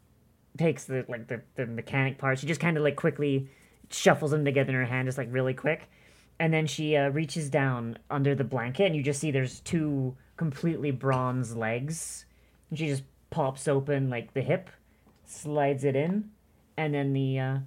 takes 0.57 0.85
the 0.85 1.05
like 1.11 1.29
the 1.29 1.43
the 1.57 1.67
mechanic 1.67 2.17
part. 2.17 2.39
She 2.39 2.47
just 2.47 2.59
kind 2.59 2.79
of 2.79 2.83
like 2.83 2.97
quickly 2.97 3.51
shuffles 3.91 4.31
them 4.31 4.47
together 4.47 4.71
in 4.71 4.77
her 4.77 4.87
hand, 4.87 5.07
just 5.07 5.19
like 5.19 5.29
really 5.31 5.53
quick, 5.53 5.91
and 6.41 6.55
then 6.55 6.67
she 6.67 6.97
uh, 6.97 7.11
reaches 7.11 7.51
down 7.51 7.99
under 8.09 8.35
the 8.35 8.45
blanket 8.45 8.87
and 8.87 8.97
you 8.97 9.03
just 9.03 9.21
see 9.21 9.31
there's 9.31 9.61
two 9.61 10.17
completely 10.45 10.91
bronze 10.91 11.57
legs, 11.57 12.27
and 12.69 12.79
she 12.79 12.87
just 12.87 13.03
pops 13.31 13.67
open 13.67 14.11
like 14.11 14.35
the 14.35 14.43
hip, 14.43 14.69
slides 15.25 15.85
it 15.85 15.97
in, 15.97 16.31
and 16.77 16.93
then 16.93 17.15
the 17.15 17.39
uh, 17.39 17.59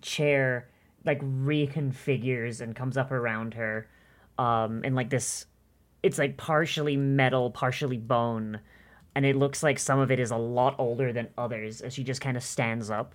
chair 0.00 0.70
like 1.04 1.20
reconfigures 1.20 2.62
and 2.62 2.74
comes 2.74 2.96
up 2.96 3.12
around 3.12 3.52
her, 3.52 3.86
um, 4.38 4.82
in 4.82 4.94
like 4.94 5.10
this 5.10 5.44
it's 6.02 6.18
like 6.18 6.38
partially 6.38 6.96
metal, 6.96 7.50
partially 7.50 7.98
bone, 7.98 8.60
and 9.14 9.26
it 9.26 9.36
looks 9.36 9.62
like 9.62 9.78
some 9.78 9.98
of 9.98 10.10
it 10.10 10.18
is 10.18 10.30
a 10.30 10.38
lot 10.38 10.74
older 10.78 11.12
than 11.12 11.28
others. 11.36 11.82
As 11.82 11.92
she 11.92 12.02
just 12.02 12.22
kind 12.22 12.38
of 12.38 12.42
stands 12.42 12.88
up, 12.88 13.14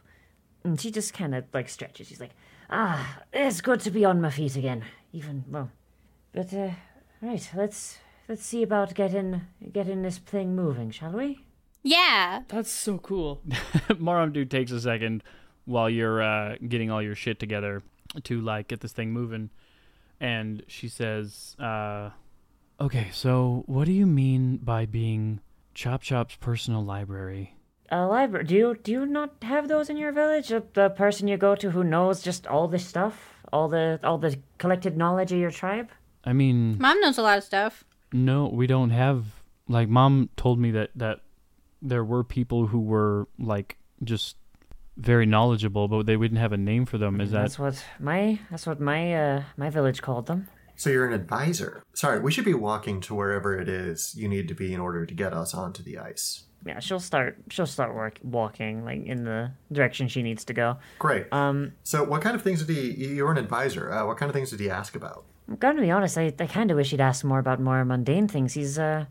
and 0.64 0.80
she 0.80 0.92
just 0.92 1.16
kind 1.16 1.34
of 1.34 1.44
like 1.56 1.70
stretches. 1.70 2.08
She's 2.08 2.20
like, 2.20 2.36
"Ah, 2.70 3.24
it's 3.34 3.62
good 3.62 3.80
to 3.80 3.90
be 3.90 4.06
on 4.06 4.22
my 4.22 4.30
feet 4.30 4.56
again." 4.56 4.86
Even 5.12 5.44
well, 5.50 5.72
but 6.34 6.54
uh, 6.54 6.70
right, 7.20 7.50
let's 7.56 7.98
let's 8.30 8.46
see 8.46 8.64
about 8.64 8.94
getting 8.94 9.42
getting 9.74 10.04
this 10.04 10.20
thing 10.20 10.56
moving, 10.56 10.92
shall 10.92 11.12
we? 11.12 11.44
Yeah. 11.84 12.44
That's 12.48 12.72
so 12.72 13.00
cool. 13.00 13.42
Maramdu 13.90 14.50
takes 14.50 14.72
a 14.72 14.80
second 14.80 15.24
while 15.66 15.90
you're 15.90 16.22
uh, 16.22 16.56
getting 16.68 16.92
all 16.92 17.02
your 17.02 17.16
shit 17.16 17.40
together 17.40 17.84
to 18.24 18.40
like 18.40 18.68
get 18.68 18.82
this 18.82 18.94
thing 18.94 19.12
moving, 19.12 19.50
and 20.20 20.64
she 20.68 20.88
says, 20.88 21.56
uh, 21.60 22.12
"Okay, 22.80 23.10
so 23.12 23.64
what 23.66 23.86
do 23.86 23.92
you 23.92 24.06
mean 24.06 24.58
by 24.58 24.86
being 24.86 25.42
Chop 25.74 26.02
Chop's 26.02 26.36
personal 26.36 26.84
library?" 26.84 27.56
A 27.92 28.06
library? 28.06 28.46
Do 28.46 28.56
you 28.56 28.78
do 28.82 28.92
you 28.92 29.06
not 29.06 29.32
have 29.42 29.68
those 29.68 29.90
in 29.90 29.98
your 29.98 30.12
village? 30.12 30.52
Uh, 30.52 30.62
the 30.74 30.90
person 30.90 31.28
you 31.28 31.38
go 31.38 31.56
to 31.56 31.72
who 31.72 31.84
knows 31.84 32.22
just 32.22 32.46
all 32.46 32.68
this 32.68 32.86
stuff, 32.86 33.34
all 33.52 33.68
the 33.68 34.00
all 34.04 34.18
the 34.18 34.38
collected 34.60 34.98
knowledge 34.98 35.32
of 35.32 35.40
your 35.40 35.52
tribe. 35.52 35.90
I 36.26 36.34
mean, 36.34 36.78
Mom 36.80 37.00
knows 37.00 37.18
a 37.18 37.22
lot 37.24 37.38
of 37.38 37.44
stuff. 37.44 37.84
No, 38.12 38.48
we 38.48 38.68
don't 38.68 38.90
have. 38.92 39.26
Like, 39.68 39.88
Mom 39.88 40.30
told 40.36 40.60
me 40.60 40.72
that 40.72 40.92
that 40.96 41.22
there 41.82 42.04
were 42.04 42.24
people 42.24 42.68
who 42.68 42.80
were 42.82 43.28
like 43.38 43.78
just 44.04 44.36
very 44.98 45.26
knowledgeable, 45.26 45.88
but 45.88 46.06
they 46.06 46.18
wouldn't 46.18 46.40
have 46.40 46.52
a 46.52 46.58
name 46.58 46.86
for 46.86 46.98
them. 46.98 47.22
Is 47.22 47.32
that 47.32 47.42
That's 47.42 47.60
what 47.60 47.84
my 48.00 48.40
that's 48.52 48.68
what 48.68 48.80
my 48.80 49.14
uh 49.16 49.44
my 49.58 49.70
village 49.70 50.02
called 50.02 50.26
them. 50.28 50.48
So 50.76 50.90
you're 50.90 51.06
an 51.06 51.14
advisor. 51.14 51.84
Sorry, 51.94 52.20
we 52.20 52.32
should 52.32 52.46
be 52.46 52.54
walking 52.54 53.02
to 53.02 53.14
wherever 53.16 53.58
it 53.60 53.68
is 53.68 54.16
you 54.16 54.28
need 54.28 54.48
to 54.48 54.54
be 54.54 54.74
in 54.74 54.80
order 54.80 55.06
to 55.06 55.14
get 55.14 55.34
us 55.34 55.54
onto 55.54 55.84
the 55.84 55.98
ice. 55.98 56.44
Yeah, 56.66 56.80
she'll 56.80 57.00
start 57.00 57.38
she'll 57.50 57.66
start 57.66 57.96
work 57.96 58.20
walking 58.24 58.84
like 58.84 59.06
in 59.06 59.24
the 59.24 59.52
direction 59.72 60.08
she 60.08 60.22
needs 60.24 60.44
to 60.46 60.54
go. 60.54 60.78
Great. 60.98 61.32
Um, 61.32 61.74
So 61.84 62.04
what 62.04 62.22
kind 62.22 62.36
of 62.36 62.42
things 62.42 62.64
did 62.64 62.76
he? 62.76 63.08
You're 63.16 63.32
an 63.32 63.38
advisor. 63.38 63.92
Uh, 63.92 64.06
what 64.06 64.18
kind 64.18 64.30
of 64.30 64.34
things 64.36 64.50
did 64.52 64.60
he 64.60 64.70
ask 64.70 64.96
about? 64.96 65.26
I'm 65.50 65.56
gonna 65.56 65.82
be 65.82 65.90
honest, 65.90 66.18
I, 66.18 66.32
I 66.40 66.46
kind 66.46 66.70
of 66.70 66.78
wish 66.78 66.92
he'd 66.92 67.02
ask 67.02 67.26
more 67.26 67.40
about 67.40 67.60
more 67.60 67.84
mundane 67.84 68.28
things. 68.28 68.54
He's 68.54 68.78
uh 68.78 69.06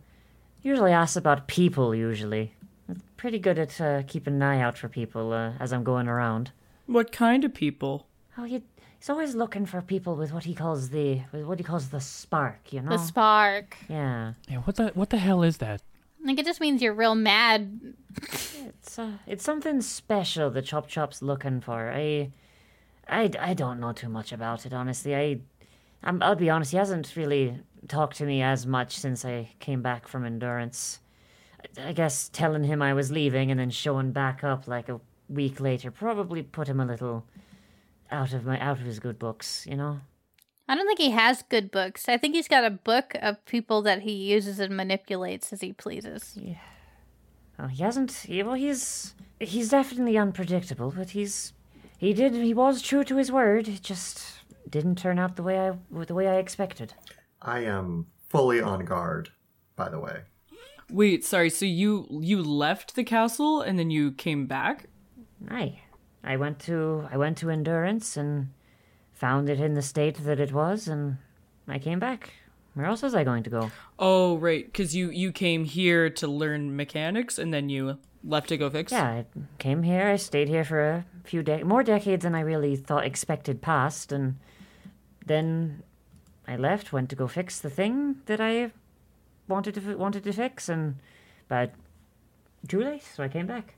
usually 0.62 0.92
asks 0.92 1.16
about 1.16 1.48
people. 1.48 1.94
Usually, 1.94 2.53
pretty 3.16 3.40
good 3.40 3.59
at 3.59 3.81
uh, 3.81 4.03
keeping 4.07 4.35
an 4.35 4.42
eye 4.42 4.61
out 4.61 4.79
for 4.79 4.88
people 4.88 5.33
uh, 5.33 5.53
as 5.59 5.72
I'm 5.72 5.83
going 5.83 6.07
around. 6.07 6.53
What 6.87 7.11
kind 7.11 7.44
of 7.44 7.53
people? 7.53 8.07
Oh, 8.37 8.44
he, 8.44 8.62
he's 8.98 9.11
always 9.11 9.35
looking 9.35 9.66
for 9.66 9.83
people 9.83 10.14
with 10.14 10.33
what 10.33 10.44
he 10.44 10.55
calls 10.55 10.90
the 10.90 11.22
with 11.33 11.44
what 11.44 11.59
he 11.59 11.64
calls 11.64 11.88
the 11.88 12.01
spark. 12.01 12.72
You 12.72 12.83
know? 12.83 12.90
The 12.90 12.98
spark. 12.98 13.77
yeah, 13.88 14.35
yeah? 14.48 14.59
What 14.59 14.77
the 14.77 14.88
what 14.94 15.11
the 15.11 15.18
hell 15.18 15.42
is 15.42 15.59
that? 15.59 15.83
Like 16.24 16.38
it 16.38 16.46
just 16.46 16.61
means 16.61 16.83
you're 16.83 16.94
real 16.94 17.14
mad. 17.14 17.94
it's 18.22 18.98
uh, 18.98 19.12
it's 19.27 19.44
something 19.44 19.81
special 19.81 20.51
the 20.51 20.62
Chop 20.62 20.88
Chop's 20.88 21.20
looking 21.20 21.61
for. 21.61 21.90
I, 21.90 22.31
I, 23.09 23.31
I 23.40 23.55
don't 23.55 23.81
know 23.81 23.92
too 23.92 24.09
much 24.09 24.33
about 24.33 24.66
it 24.66 24.72
honestly. 24.72 25.14
I, 25.16 25.40
I'm, 26.03 26.22
I'll 26.22 26.34
be 26.34 26.51
honest. 26.51 26.72
He 26.72 26.76
hasn't 26.76 27.16
really 27.16 27.59
talked 27.86 28.16
to 28.18 28.24
me 28.24 28.42
as 28.42 28.66
much 28.66 28.96
since 28.96 29.24
I 29.24 29.51
came 29.61 29.82
back 29.82 30.09
from 30.09 30.24
endurance. 30.24 31.01
I, 31.76 31.92
guess 31.92 32.28
telling 32.28 32.64
him 32.64 32.82
I 32.82 32.94
was 32.94 33.11
leaving 33.11 33.51
and 33.51 33.59
then 33.59 33.70
showing 33.70 34.12
back 34.12 34.44
up 34.44 34.68
like 34.68 34.88
a 34.88 35.01
week 35.28 35.61
later 35.61 35.90
probably 35.90 36.42
put 36.42 36.68
him 36.68 36.80
a 36.80 36.86
little 36.86 37.24
out 38.11 38.32
of 38.32 38.46
my 38.46 38.59
out 38.61 38.78
of 38.78 38.86
his 38.86 38.99
good 39.01 39.18
books. 39.18 39.66
You 39.68 39.76
know. 39.76 40.01
I 40.68 40.74
don't 40.74 40.86
think 40.86 41.01
he 41.01 41.11
has 41.11 41.42
good 41.49 41.70
books. 41.70 42.09
I 42.09 42.18
think 42.18 42.34
he's 42.34 42.49
got 42.49 42.64
a 42.64 42.70
book 42.70 43.14
of 43.22 43.44
people 43.46 43.80
that 43.82 44.03
he 44.03 44.12
uses 44.12 44.61
and 44.61 44.76
manipulates 44.76 45.53
as 45.53 45.62
he 45.62 45.72
pleases. 45.72 46.34
Yeah. 46.40 46.57
Oh, 47.59 47.66
he 47.66 47.82
hasn't. 47.82 48.12
He, 48.12 48.42
well, 48.42 48.55
he's 48.55 49.14
he's 49.40 49.70
definitely 49.70 50.16
unpredictable, 50.16 50.92
but 50.96 51.11
he's 51.11 51.53
he 51.96 52.12
did 52.12 52.34
he 52.34 52.55
was 52.55 52.82
true 52.82 53.03
to 53.05 53.16
his 53.16 53.32
word. 53.32 53.66
It 53.66 53.82
just 53.82 54.38
didn't 54.71 54.97
turn 54.97 55.19
out 55.19 55.37
the 55.37 55.43
way 55.43 55.59
I 55.69 55.73
the 56.05 56.14
way 56.14 56.29
I 56.29 56.37
expected. 56.37 56.95
I 57.41 57.61
am 57.61 58.07
fully 58.29 58.61
on 58.61 58.85
guard, 58.85 59.31
by 59.77 59.89
the 59.89 60.01
way. 60.01 60.23
Wait, 60.91 61.25
sorry. 61.25 61.51
So 61.51 61.64
you 61.64 62.07
you 62.11 62.43
left 62.43 62.95
the 62.95 63.05
castle 63.05 63.61
and 63.61 63.79
then 63.79 63.91
you 63.91 64.12
came 64.12 64.47
back? 64.47 64.87
I 65.49 65.81
I 66.25 66.37
went 66.37 66.59
to 66.61 67.09
I 67.11 67.16
went 67.16 67.39
to 67.39 67.51
Endurance 67.51 68.16
and 68.16 68.49
found 69.12 69.49
it 69.49 69.61
in 69.61 69.75
the 69.75 69.83
state 69.83 70.25
that 70.25 70.41
it 70.41 70.53
was, 70.53 70.89
and 70.89 71.19
I 71.66 71.79
came 71.79 71.99
back. 71.99 72.33
Where 72.75 72.87
else 72.87 73.03
was 73.03 73.14
I 73.14 73.25
going 73.25 73.43
to 73.43 73.51
go? 73.51 73.71
Oh, 73.99 74.37
right, 74.39 74.64
because 74.64 74.95
you 74.95 75.11
you 75.11 75.33
came 75.33 75.64
here 75.64 76.09
to 76.11 76.29
learn 76.29 76.77
mechanics 76.77 77.39
and 77.39 77.53
then 77.53 77.69
you 77.69 77.99
left 78.25 78.49
to 78.49 78.57
go 78.57 78.71
fix. 78.71 78.93
Yeah, 78.93 79.05
I 79.05 79.27
came 79.59 79.83
here. 79.83 80.09
I 80.09 80.16
stayed 80.16 80.49
here 80.49 80.64
for 80.64 80.81
a 80.81 81.05
few 81.25 81.43
de- 81.43 81.64
more 81.64 81.83
decades 81.83 82.23
than 82.23 82.35
I 82.35 82.41
really 82.41 82.77
thought 82.77 83.05
expected 83.05 83.61
passed, 83.61 84.12
and 84.12 84.37
then 85.29 85.83
I 86.47 86.57
left. 86.57 86.93
Went 86.93 87.11
to 87.11 87.16
go 87.16 87.29
fix 87.29 87.61
the 87.61 87.70
thing 87.70 88.16
that 88.26 88.41
I 88.41 88.72
wanted 89.47 89.74
to 89.74 89.97
wanted 89.97 90.24
to 90.24 90.33
fix, 90.33 90.68
and 90.68 90.97
but 91.49 91.72
too 92.66 92.81
late. 92.83 93.03
So 93.03 93.22
I 93.22 93.29
came 93.29 93.47
back. 93.47 93.74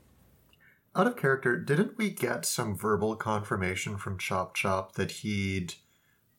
Out 0.93 1.07
of 1.07 1.15
character, 1.15 1.57
didn't 1.57 1.97
we 1.97 2.09
get 2.09 2.45
some 2.45 2.75
verbal 2.75 3.15
confirmation 3.15 3.97
from 3.97 4.17
Chop 4.17 4.55
Chop 4.55 4.93
that 4.95 5.11
he'd 5.11 5.75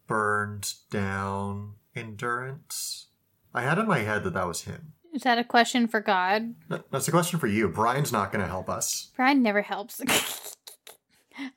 burned 0.07 0.75
down 0.91 1.75
Endurance? 1.97 3.07
I 3.55 3.63
had 3.63 3.79
in 3.79 3.87
my 3.87 4.01
head 4.01 4.25
that 4.25 4.35
that 4.35 4.47
was 4.47 4.63
him. 4.63 4.93
Is 5.15 5.23
that 5.23 5.39
a 5.39 5.45
question 5.45 5.89
for 5.89 6.01
God? 6.01 6.55
Th- 6.71 6.83
That's 6.91 7.09
a 7.09 7.11
question 7.11 7.39
for 7.39 7.47
you. 7.47 7.69
Brian's 7.69 8.13
not 8.13 8.33
going 8.33 8.43
to 8.43 8.49
help 8.51 8.69
us. 8.71 9.11
Brian 9.17 9.43
never 9.43 9.63
helps. 9.63 10.01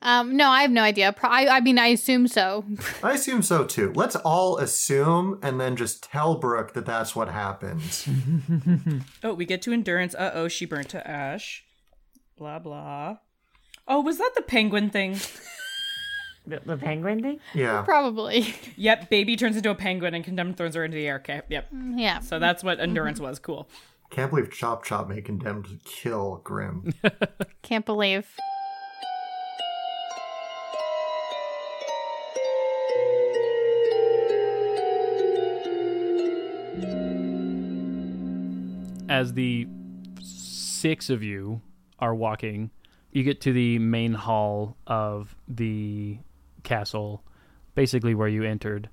um, 0.01 0.35
no, 0.37 0.49
I 0.49 0.61
have 0.61 0.71
no 0.71 0.81
idea. 0.81 1.11
Pro- 1.11 1.29
I, 1.29 1.57
I 1.57 1.59
mean, 1.61 1.77
I 1.77 1.87
assume 1.87 2.27
so. 2.27 2.65
I 3.03 3.13
assume 3.13 3.41
so 3.41 3.65
too. 3.65 3.91
Let's 3.95 4.15
all 4.17 4.57
assume 4.57 5.39
and 5.41 5.59
then 5.59 5.75
just 5.75 6.03
tell 6.03 6.35
Brooke 6.35 6.73
that 6.73 6.85
that's 6.85 7.15
what 7.15 7.29
happened. 7.29 7.81
Oh, 9.23 9.33
we 9.33 9.45
get 9.45 9.61
to 9.63 9.73
endurance. 9.73 10.13
Uh 10.15 10.31
oh, 10.33 10.47
she 10.47 10.65
burnt 10.65 10.89
to 10.89 11.07
ash. 11.07 11.63
Blah 12.37 12.59
blah. 12.59 13.17
Oh, 13.87 14.01
was 14.01 14.17
that 14.17 14.31
the 14.35 14.41
penguin 14.41 14.89
thing? 14.89 15.17
The, 16.47 16.61
the 16.63 16.77
penguin 16.77 17.23
thing. 17.23 17.39
Yeah. 17.55 17.81
Probably. 17.81 18.53
yep, 18.75 19.09
baby 19.09 19.35
turns 19.35 19.55
into 19.57 19.71
a 19.71 19.75
penguin 19.75 20.13
and 20.13 20.23
condemned 20.23 20.57
throws 20.57 20.75
her 20.75 20.85
into 20.85 20.93
the 20.93 21.07
air. 21.07 21.15
Okay, 21.15 21.41
yep. 21.49 21.67
yeah. 21.95 22.19
So 22.19 22.37
that's 22.37 22.63
what 22.63 22.79
endurance 22.79 23.19
was. 23.19 23.39
Cool. 23.39 23.67
Can't 24.11 24.29
believe 24.29 24.51
Chop 24.51 24.83
Chop 24.83 25.09
made 25.09 25.25
Condemned 25.25 25.65
to 25.65 25.79
kill 25.83 26.41
Grim. 26.43 26.93
Can't 27.63 27.85
believe. 27.85 28.27
As 39.09 39.33
the 39.33 39.67
six 40.21 41.09
of 41.09 41.23
you 41.23 41.61
are 41.99 42.15
walking, 42.15 42.71
you 43.11 43.23
get 43.23 43.41
to 43.41 43.53
the 43.53 43.79
main 43.79 44.13
hall 44.13 44.77
of 44.87 45.35
the 45.47 46.17
castle, 46.63 47.23
basically 47.75 48.15
where 48.15 48.27
you 48.27 48.43
entered. 48.43 48.89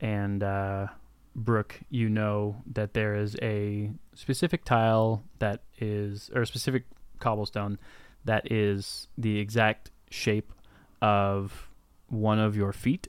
And 0.00 0.42
uh, 0.42 0.88
Brooke, 1.34 1.80
you 1.90 2.08
know 2.08 2.62
that 2.72 2.94
there 2.94 3.14
is 3.14 3.36
a 3.42 3.90
specific 4.14 4.64
tile 4.64 5.24
that 5.38 5.62
is, 5.78 6.30
or 6.34 6.42
a 6.42 6.46
specific 6.46 6.84
cobblestone 7.18 7.78
that 8.24 8.50
is 8.50 9.08
the 9.16 9.38
exact 9.38 9.90
shape 10.10 10.52
of 11.00 11.68
one 12.08 12.38
of 12.38 12.56
your 12.56 12.72
feet 12.72 13.08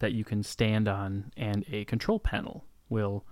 that 0.00 0.12
you 0.12 0.24
can 0.24 0.42
stand 0.42 0.88
on, 0.88 1.32
and 1.36 1.64
a 1.70 1.84
control 1.84 2.18
panel 2.18 2.64
will 2.88 3.24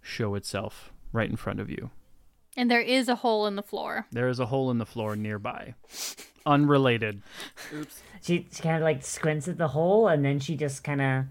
show 0.00 0.34
itself 0.34 0.92
right 1.18 1.28
in 1.28 1.36
front 1.36 1.60
of 1.60 1.68
you. 1.68 1.90
And 2.56 2.70
there 2.70 2.80
is 2.80 3.08
a 3.08 3.16
hole 3.16 3.46
in 3.46 3.56
the 3.56 3.62
floor. 3.62 4.06
There 4.10 4.28
is 4.28 4.40
a 4.40 4.46
hole 4.46 4.70
in 4.70 4.78
the 4.78 4.86
floor 4.86 5.16
nearby. 5.16 5.74
Unrelated. 6.46 7.22
She, 8.22 8.46
she 8.50 8.62
kind 8.62 8.76
of 8.76 8.82
like 8.82 9.04
squints 9.04 9.46
at 9.48 9.58
the 9.58 9.68
hole, 9.68 10.08
and 10.08 10.24
then 10.24 10.40
she 10.40 10.56
just 10.56 10.82
kind 10.82 11.02
of 11.02 11.24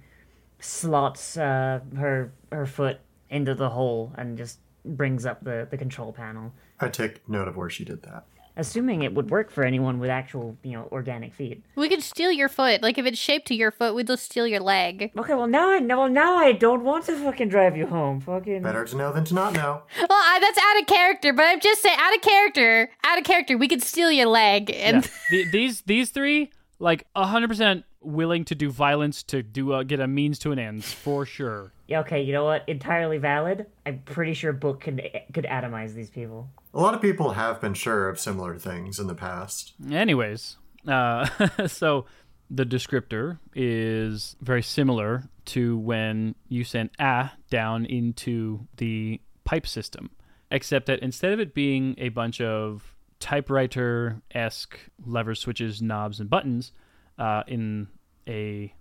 slots 0.59 1.37
uh, 1.37 1.79
her 1.97 2.31
her 2.51 2.65
foot 2.65 2.99
into 3.29 3.53
the 3.53 3.69
hole 3.69 4.13
and 4.17 4.37
just 4.37 4.59
brings 4.85 5.25
up 5.25 5.43
the, 5.43 5.67
the 5.69 5.77
control 5.77 6.13
panel, 6.13 6.53
I 6.79 6.89
take 6.89 7.27
note 7.27 7.47
of 7.47 7.57
where 7.57 7.69
she 7.69 7.83
did 7.83 8.03
that. 8.03 8.25
Assuming 8.57 9.03
it 9.03 9.13
would 9.13 9.29
work 9.29 9.49
for 9.51 9.63
anyone 9.63 9.99
with 9.99 10.09
actual 10.09 10.57
you 10.63 10.73
know 10.73 10.89
organic 10.91 11.33
feet. 11.33 11.63
We 11.75 11.87
could 11.87 12.03
steal 12.03 12.31
your 12.31 12.49
foot. 12.49 12.81
Like 12.81 12.97
if 12.97 13.05
it's 13.05 13.17
shaped 13.17 13.47
to 13.47 13.55
your 13.55 13.71
foot, 13.71 13.95
we'd 13.95 14.07
just 14.07 14.25
steal 14.25 14.45
your 14.47 14.59
leg. 14.59 15.11
Okay, 15.17 15.33
well 15.33 15.47
now 15.47 15.69
I 15.71 15.79
know. 15.79 15.99
Well 15.99 16.09
now 16.09 16.35
I 16.35 16.51
don't 16.51 16.83
want 16.83 17.05
to 17.05 17.15
fucking 17.17 17.49
drive 17.49 17.77
you 17.77 17.87
home. 17.87 18.19
Fucking. 18.19 18.61
Better 18.61 18.83
to 18.85 18.95
know 18.97 19.13
than 19.13 19.23
to 19.25 19.33
not 19.33 19.53
know. 19.53 19.83
Well, 19.97 20.07
I, 20.11 20.39
that's 20.39 20.57
out 20.57 20.81
of 20.81 20.87
character, 20.87 21.33
but 21.33 21.43
I'm 21.43 21.59
just 21.59 21.81
saying, 21.81 21.97
out 21.99 22.15
of 22.15 22.21
character, 22.21 22.89
out 23.03 23.17
of 23.17 23.23
character, 23.23 23.57
we 23.57 23.67
could 23.67 23.81
steal 23.81 24.11
your 24.11 24.27
leg. 24.27 24.71
And 24.73 25.09
The, 25.29 25.49
these 25.51 25.81
these 25.81 26.09
three 26.09 26.51
like 26.79 27.05
100% 27.15 27.83
willing 28.07 28.45
to 28.45 28.55
do 28.55 28.69
violence 28.69 29.21
to 29.21 29.43
do 29.43 29.73
a, 29.73 29.83
get 29.83 29.99
a 29.99 30.07
means 30.07 30.39
to 30.39 30.51
an 30.51 30.59
end 30.59 30.83
for 30.83 31.25
sure. 31.25 31.73
Yeah, 31.87 31.99
okay, 32.01 32.21
you 32.21 32.33
know 32.33 32.45
what? 32.45 32.67
Entirely 32.67 33.17
valid. 33.17 33.67
I'm 33.85 33.99
pretty 33.99 34.33
sure 34.33 34.53
Brooke 34.53 34.81
could 34.81 35.01
could 35.33 35.45
atomize 35.45 35.93
these 35.93 36.09
people. 36.09 36.49
A 36.73 36.79
lot 36.79 36.93
of 36.93 37.01
people 37.01 37.31
have 37.33 37.61
been 37.61 37.73
sure 37.73 38.09
of 38.09 38.19
similar 38.19 38.57
things 38.57 38.99
in 38.99 39.07
the 39.07 39.15
past. 39.15 39.73
Anyways, 39.91 40.57
uh, 40.87 41.27
so 41.67 42.05
the 42.49 42.65
descriptor 42.65 43.39
is 43.53 44.35
very 44.41 44.63
similar 44.63 45.29
to 45.45 45.77
when 45.77 46.35
you 46.47 46.63
sent 46.63 46.91
A 46.99 47.31
down 47.49 47.85
into 47.85 48.67
the 48.77 49.21
pipe 49.43 49.67
system, 49.67 50.11
except 50.51 50.85
that 50.87 50.99
instead 50.99 51.33
of 51.33 51.39
it 51.39 51.53
being 51.53 51.95
a 51.97 52.09
bunch 52.09 52.41
of 52.41 52.95
typewriter 53.19 54.21
esque 54.31 54.77
levers, 55.05 55.39
switches, 55.39 55.81
knobs, 55.81 56.19
and 56.19 56.29
buttons 56.29 56.71
uh, 57.17 57.43
in 57.47 57.87
a 58.27 58.73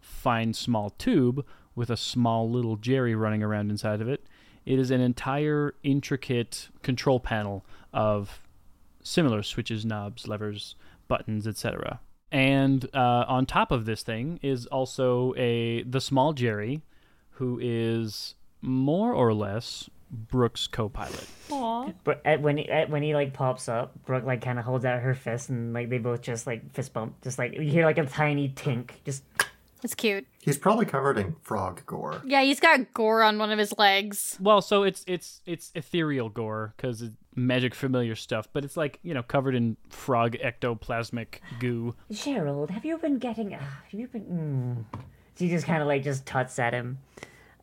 fine 0.00 0.52
small 0.52 0.90
tube 0.90 1.44
with 1.74 1.90
a 1.90 1.96
small 1.96 2.50
little 2.50 2.76
Jerry 2.76 3.14
running 3.14 3.42
around 3.42 3.70
inside 3.70 4.00
of 4.00 4.08
it, 4.08 4.26
it 4.66 4.78
is 4.78 4.90
an 4.90 5.00
entire 5.00 5.74
intricate 5.82 6.68
control 6.82 7.20
panel 7.20 7.64
of 7.92 8.40
similar 9.02 9.42
switches, 9.42 9.84
knobs, 9.84 10.28
levers, 10.28 10.74
buttons, 11.06 11.46
etc. 11.46 12.00
And 12.30 12.84
uh, 12.94 13.24
on 13.26 13.46
top 13.46 13.72
of 13.72 13.86
this 13.86 14.02
thing 14.02 14.38
is 14.42 14.66
also 14.66 15.34
a 15.36 15.82
the 15.84 16.00
small 16.00 16.32
Jerry, 16.32 16.82
who 17.32 17.58
is 17.62 18.34
more 18.60 19.12
or 19.12 19.32
less 19.32 19.88
Brooke's 20.10 20.66
co-pilot. 20.66 21.26
Aww. 21.48 21.94
But 22.04 22.22
at, 22.24 22.40
when 22.40 22.56
he 22.56 22.68
at, 22.68 22.90
when 22.90 23.02
he 23.02 23.14
like 23.14 23.32
pops 23.34 23.68
up, 23.68 23.92
Brooke 24.04 24.24
like 24.24 24.42
kind 24.42 24.58
of 24.58 24.64
holds 24.64 24.84
out 24.84 25.00
her 25.00 25.14
fist, 25.14 25.48
and 25.48 25.72
like 25.72 25.88
they 25.88 25.98
both 25.98 26.22
just 26.22 26.46
like 26.46 26.72
fist 26.72 26.92
bump, 26.92 27.20
just 27.22 27.38
like 27.38 27.54
you 27.54 27.62
hear 27.62 27.84
like 27.84 27.98
a 27.98 28.06
tiny 28.06 28.48
tink, 28.48 28.90
just 29.04 29.22
it's 29.82 29.94
cute. 29.94 30.26
He's 30.40 30.58
probably 30.58 30.86
covered 30.86 31.18
in 31.18 31.36
frog 31.42 31.84
gore. 31.86 32.20
Yeah, 32.24 32.42
he's 32.42 32.60
got 32.60 32.92
gore 32.94 33.22
on 33.22 33.38
one 33.38 33.50
of 33.50 33.58
his 33.58 33.76
legs. 33.78 34.36
Well, 34.40 34.60
so 34.60 34.82
it's 34.82 35.04
it's 35.06 35.40
it's 35.46 35.70
ethereal 35.74 36.28
gore 36.28 36.74
because 36.76 37.02
it's 37.02 37.14
magic 37.34 37.74
familiar 37.74 38.16
stuff, 38.16 38.48
but 38.52 38.64
it's 38.64 38.76
like 38.76 38.98
you 39.02 39.14
know 39.14 39.22
covered 39.22 39.54
in 39.54 39.76
frog 39.88 40.36
ectoplasmic 40.42 41.40
goo. 41.60 41.94
Gerald, 42.10 42.70
have 42.70 42.84
you 42.84 42.98
been 42.98 43.18
getting? 43.18 43.54
Uh, 43.54 43.58
have 43.58 44.00
you 44.00 44.08
been? 44.08 44.84
Mm. 44.92 45.00
She 45.38 45.48
just 45.48 45.66
kind 45.66 45.80
of 45.80 45.86
like 45.86 46.02
just 46.02 46.26
tuts 46.26 46.58
at 46.58 46.72
him, 46.72 46.98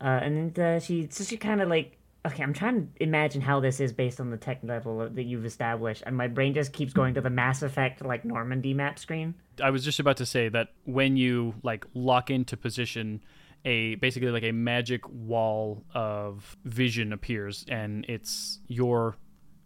uh, 0.00 0.20
and 0.22 0.58
uh, 0.58 0.80
she 0.80 1.08
so 1.10 1.24
she 1.24 1.36
kind 1.36 1.60
of 1.60 1.68
like 1.68 1.95
okay. 2.26 2.42
I'm 2.42 2.52
trying 2.52 2.86
to 2.86 3.02
imagine 3.02 3.40
how 3.40 3.60
this 3.60 3.80
is 3.80 3.92
based 3.92 4.20
on 4.20 4.30
the 4.30 4.36
tech 4.36 4.60
level 4.62 5.08
that 5.08 5.22
you've 5.24 5.46
established, 5.46 6.02
and 6.06 6.16
my 6.16 6.28
brain 6.28 6.54
just 6.54 6.72
keeps 6.72 6.92
going 6.92 7.14
to 7.14 7.20
the 7.20 7.30
Mass 7.30 7.62
Effect 7.62 8.04
like 8.04 8.24
Normandy 8.24 8.74
map 8.74 8.98
screen. 8.98 9.34
I 9.62 9.70
was 9.70 9.84
just 9.84 9.98
about 10.00 10.18
to 10.18 10.26
say 10.26 10.48
that 10.50 10.68
when 10.84 11.16
you 11.16 11.54
like 11.62 11.86
lock 11.94 12.30
into 12.30 12.56
position, 12.56 13.22
a 13.64 13.94
basically 13.96 14.30
like 14.30 14.44
a 14.44 14.52
magic 14.52 15.08
wall 15.08 15.84
of 15.94 16.56
vision 16.64 17.12
appears, 17.12 17.64
and 17.68 18.04
it's 18.08 18.60
your 18.68 19.16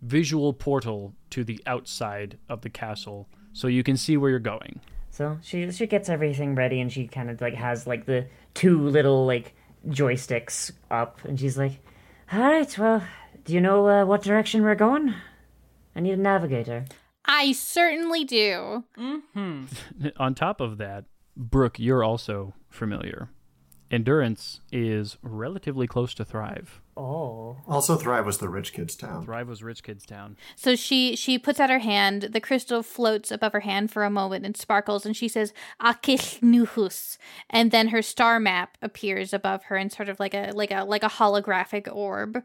visual 0.03 0.53
portal 0.53 1.15
to 1.31 1.45
the 1.45 1.61
outside 1.67 2.39
of 2.49 2.63
the 2.63 2.71
castle, 2.71 3.29
so 3.53 3.67
you 3.67 3.83
can 3.83 3.97
see 3.97 4.17
where 4.17 4.31
you're 4.31 4.39
going. 4.39 4.81
So 5.11 5.39
she 5.43 5.71
she 5.73 5.87
gets 5.87 6.09
everything 6.09 6.55
ready, 6.55 6.81
and 6.81 6.91
she 6.91 7.07
kind 7.07 7.31
of 7.31 7.41
like 7.41 7.55
has 7.55 7.87
like 7.87 8.07
the 8.07 8.27
two 8.55 8.89
little 8.89 9.27
like 9.27 9.55
joysticks 9.89 10.71
up, 10.91 11.19
and 11.25 11.39
she's 11.39 11.59
like, 11.59 11.81
"All 12.33 12.41
right, 12.41 12.79
well, 12.79 13.03
do 13.45 13.53
you 13.53 13.61
know 13.61 13.89
uh, 13.89 14.05
what 14.05 14.23
direction 14.23 14.63
we're 14.63 14.75
going? 14.75 15.15
I 15.95 16.01
need 16.01 16.13
a 16.13 16.17
navigator." 16.17 16.85
I 17.25 17.53
certainly 17.53 18.25
do. 18.25 18.85
On 20.17 20.35
top 20.35 20.61
of 20.61 20.79
that, 20.79 21.05
Brooke, 21.37 21.79
you're 21.79 22.03
also 22.03 22.55
familiar. 22.69 23.31
Endurance 23.91 24.61
is 24.71 25.19
relatively 25.21 25.87
close 25.87 26.15
to 26.15 26.25
Thrive. 26.25 26.81
Oh. 26.97 27.57
Also, 27.67 27.97
Thrive 27.97 28.25
was 28.25 28.39
the 28.39 28.49
rich 28.49 28.73
kid's 28.73 28.95
town. 28.95 29.25
Thrive 29.25 29.49
was 29.49 29.63
Rich 29.63 29.83
Kids 29.83 30.07
Town. 30.07 30.37
So 30.55 30.77
she 30.77 31.17
she 31.17 31.39
puts 31.39 31.59
out 31.59 31.71
her 31.71 31.79
hand. 31.79 32.29
The 32.33 32.41
crystal 32.41 32.83
floats 32.83 33.31
above 33.31 33.53
her 33.53 33.61
hand 33.61 33.91
for 33.91 34.05
a 34.05 34.11
moment 34.11 34.45
and 34.45 34.57
sparkles, 34.57 35.05
and 35.05 35.17
she 35.17 35.27
says 35.27 35.53
"Akishnuhus," 35.81 37.17
and 37.49 37.71
then 37.71 37.89
her 37.89 38.03
star 38.03 38.39
map 38.39 38.77
appears 38.83 39.33
above 39.33 39.65
her 39.65 39.77
in 39.77 39.91
sort 39.91 40.09
of 40.09 40.21
like 40.21 40.35
a 40.35 40.53
like 40.55 40.71
a 40.71 40.85
like 40.85 41.03
a 41.03 41.09
holographic 41.09 41.93
orb, 41.93 42.43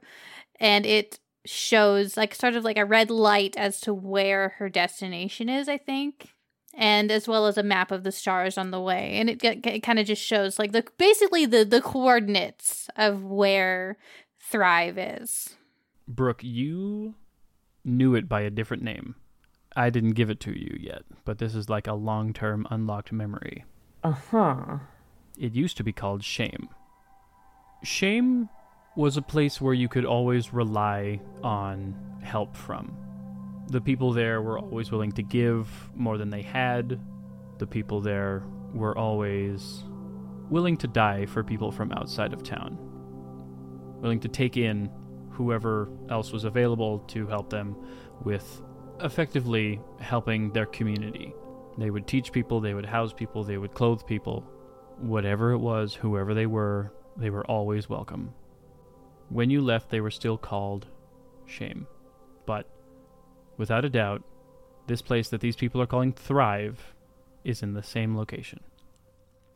and 0.60 0.86
it 0.86 1.20
shows 1.46 2.18
like 2.18 2.34
sort 2.34 2.56
of 2.56 2.64
like 2.64 2.78
a 2.78 2.86
red 2.86 3.12
light 3.12 3.56
as 3.58 3.80
to 3.82 3.94
where 3.94 4.54
her 4.58 4.70
destination 4.70 5.50
is. 5.50 5.68
I 5.68 5.78
think. 5.78 6.35
And 6.78 7.10
as 7.10 7.28
well 7.28 7.48
as 7.48 7.58
a 7.58 7.64
map 7.64 7.92
of 7.92 8.04
the 8.04 8.12
stars 8.12 8.58
on 8.58 8.72
the 8.72 8.82
way, 8.82 9.14
and 9.14 9.30
it, 9.30 9.44
it 9.44 9.82
kind 9.82 9.98
of 9.98 10.06
just 10.06 10.22
shows 10.22 10.60
like 10.60 10.74
the 10.74 10.84
basically 10.98 11.46
the 11.46 11.64
the 11.64 11.82
coordinates 11.82 12.90
of 12.98 13.24
where 13.24 13.98
Thrive 14.40 14.98
is. 14.98 15.56
Brooke, 16.08 16.44
you 16.44 17.16
knew 17.86 18.14
it 18.14 18.28
by 18.28 18.42
a 18.42 18.50
different 18.50 18.84
name. 18.84 19.16
I 19.76 19.90
didn't 19.90 20.12
give 20.12 20.30
it 20.30 20.40
to 20.42 20.52
you 20.52 20.78
yet, 20.80 21.04
but 21.24 21.38
this 21.38 21.56
is 21.56 21.70
like 21.70 21.88
a 21.88 21.94
long 21.94 22.34
term 22.34 22.68
unlocked 22.70 23.12
memory. 23.12 23.66
Uh 24.04 24.12
huh. 24.12 24.78
It 25.38 25.54
used 25.54 25.78
to 25.78 25.84
be 25.84 25.92
called 25.92 26.24
Shame. 26.24 26.70
Shame 27.84 28.50
was 28.96 29.18
a 29.18 29.22
place 29.22 29.60
where 29.60 29.74
you 29.74 29.90
could 29.90 30.06
always 30.06 30.54
rely 30.54 31.20
on 31.44 31.96
help 32.24 32.56
from. 32.56 32.96
The 33.68 33.82
people 33.82 34.14
there 34.14 34.42
were 34.42 34.60
always 34.60 34.92
willing 34.92 35.12
to 35.14 35.24
give 35.24 35.68
more 35.96 36.18
than 36.18 36.30
they 36.30 36.44
had. 36.44 37.00
The 37.58 37.68
people 37.68 38.02
there 38.02 38.44
were 38.74 38.98
always 38.98 39.84
willing 40.50 40.78
to 40.78 40.88
die 40.88 41.26
for 41.26 41.44
people 41.44 41.72
from 41.72 41.92
outside 41.94 42.34
of 42.34 42.44
town. 42.44 42.78
Willing 44.02 44.20
to 44.20 44.28
take 44.28 44.58
in 44.58 44.92
whoever 45.32 45.90
else 46.10 46.32
was 46.32 46.44
available 46.44 47.00
to 47.00 47.28
help 47.28 47.50
them 47.50 47.76
with 48.24 48.62
effectively 49.02 49.82
helping 50.00 50.52
their 50.52 50.66
community. 50.66 51.34
They 51.78 51.90
would 51.90 52.08
teach 52.08 52.32
people, 52.32 52.62
they 52.62 52.74
would 52.74 52.86
house 52.86 53.14
people, 53.14 53.44
they 53.44 53.58
would 53.58 53.74
clothe 53.74 54.06
people. 54.06 54.50
Whatever 54.98 55.52
it 55.52 55.58
was, 55.58 55.94
whoever 55.94 56.34
they 56.34 56.46
were, 56.46 56.94
they 57.18 57.30
were 57.30 57.46
always 57.46 57.90
welcome. 57.90 58.34
When 59.30 59.50
you 59.50 59.62
left, 59.62 59.90
they 59.90 60.02
were 60.02 60.12
still 60.12 60.38
called 60.38 60.88
Shame. 61.46 61.88
But 62.46 62.70
without 63.58 63.86
a 63.86 63.90
doubt, 63.90 64.24
this 64.88 65.02
place 65.02 65.30
that 65.30 65.42
these 65.42 65.56
people 65.56 65.82
are 65.82 65.88
calling 65.88 66.14
Thrive 66.14 66.94
is 67.44 67.62
in 67.64 67.74
the 67.74 67.84
same 67.84 68.16
location. 68.18 68.60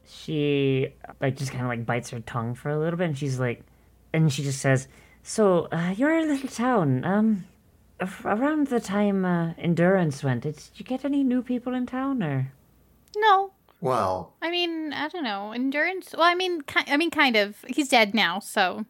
She 0.06 0.90
like 1.22 1.38
just 1.38 1.52
kind 1.52 1.64
of 1.64 1.68
like 1.70 1.86
bites 1.86 2.10
her 2.10 2.20
tongue 2.20 2.56
for 2.56 2.70
a 2.70 2.80
little 2.80 2.98
bit, 2.98 3.08
and 3.08 3.18
she's 3.18 3.40
like, 3.40 3.62
and 4.12 4.32
she 4.34 4.44
just 4.44 4.60
says, 4.60 4.88
"So 5.22 5.68
uh, 5.72 5.94
you're 5.96 6.18
a 6.18 6.24
little 6.26 6.50
town. 6.50 7.06
Um, 7.06 7.46
around 8.26 8.68
the 8.68 8.80
time 8.80 9.24
uh, 9.26 9.54
Endurance 9.58 10.24
went, 10.24 10.44
did 10.44 10.60
you 10.76 10.86
get 10.86 11.06
any 11.06 11.24
new 11.24 11.44
people 11.44 11.76
in 11.76 11.86
town, 11.86 12.24
or?" 12.24 12.52
No, 13.16 13.52
Well, 13.82 14.34
I 14.42 14.50
mean, 14.50 14.94
I 14.94 15.10
don't 15.10 15.24
know. 15.24 15.52
Endurance. 15.52 16.14
Well, 16.14 16.24
I 16.28 16.36
mean, 16.36 16.62
ki- 16.62 16.86
I 16.92 16.98
mean, 16.98 17.12
kind 17.12 17.36
of. 17.36 17.58
He's 17.68 17.90
dead 17.90 18.14
now, 18.16 18.40
so 18.40 18.86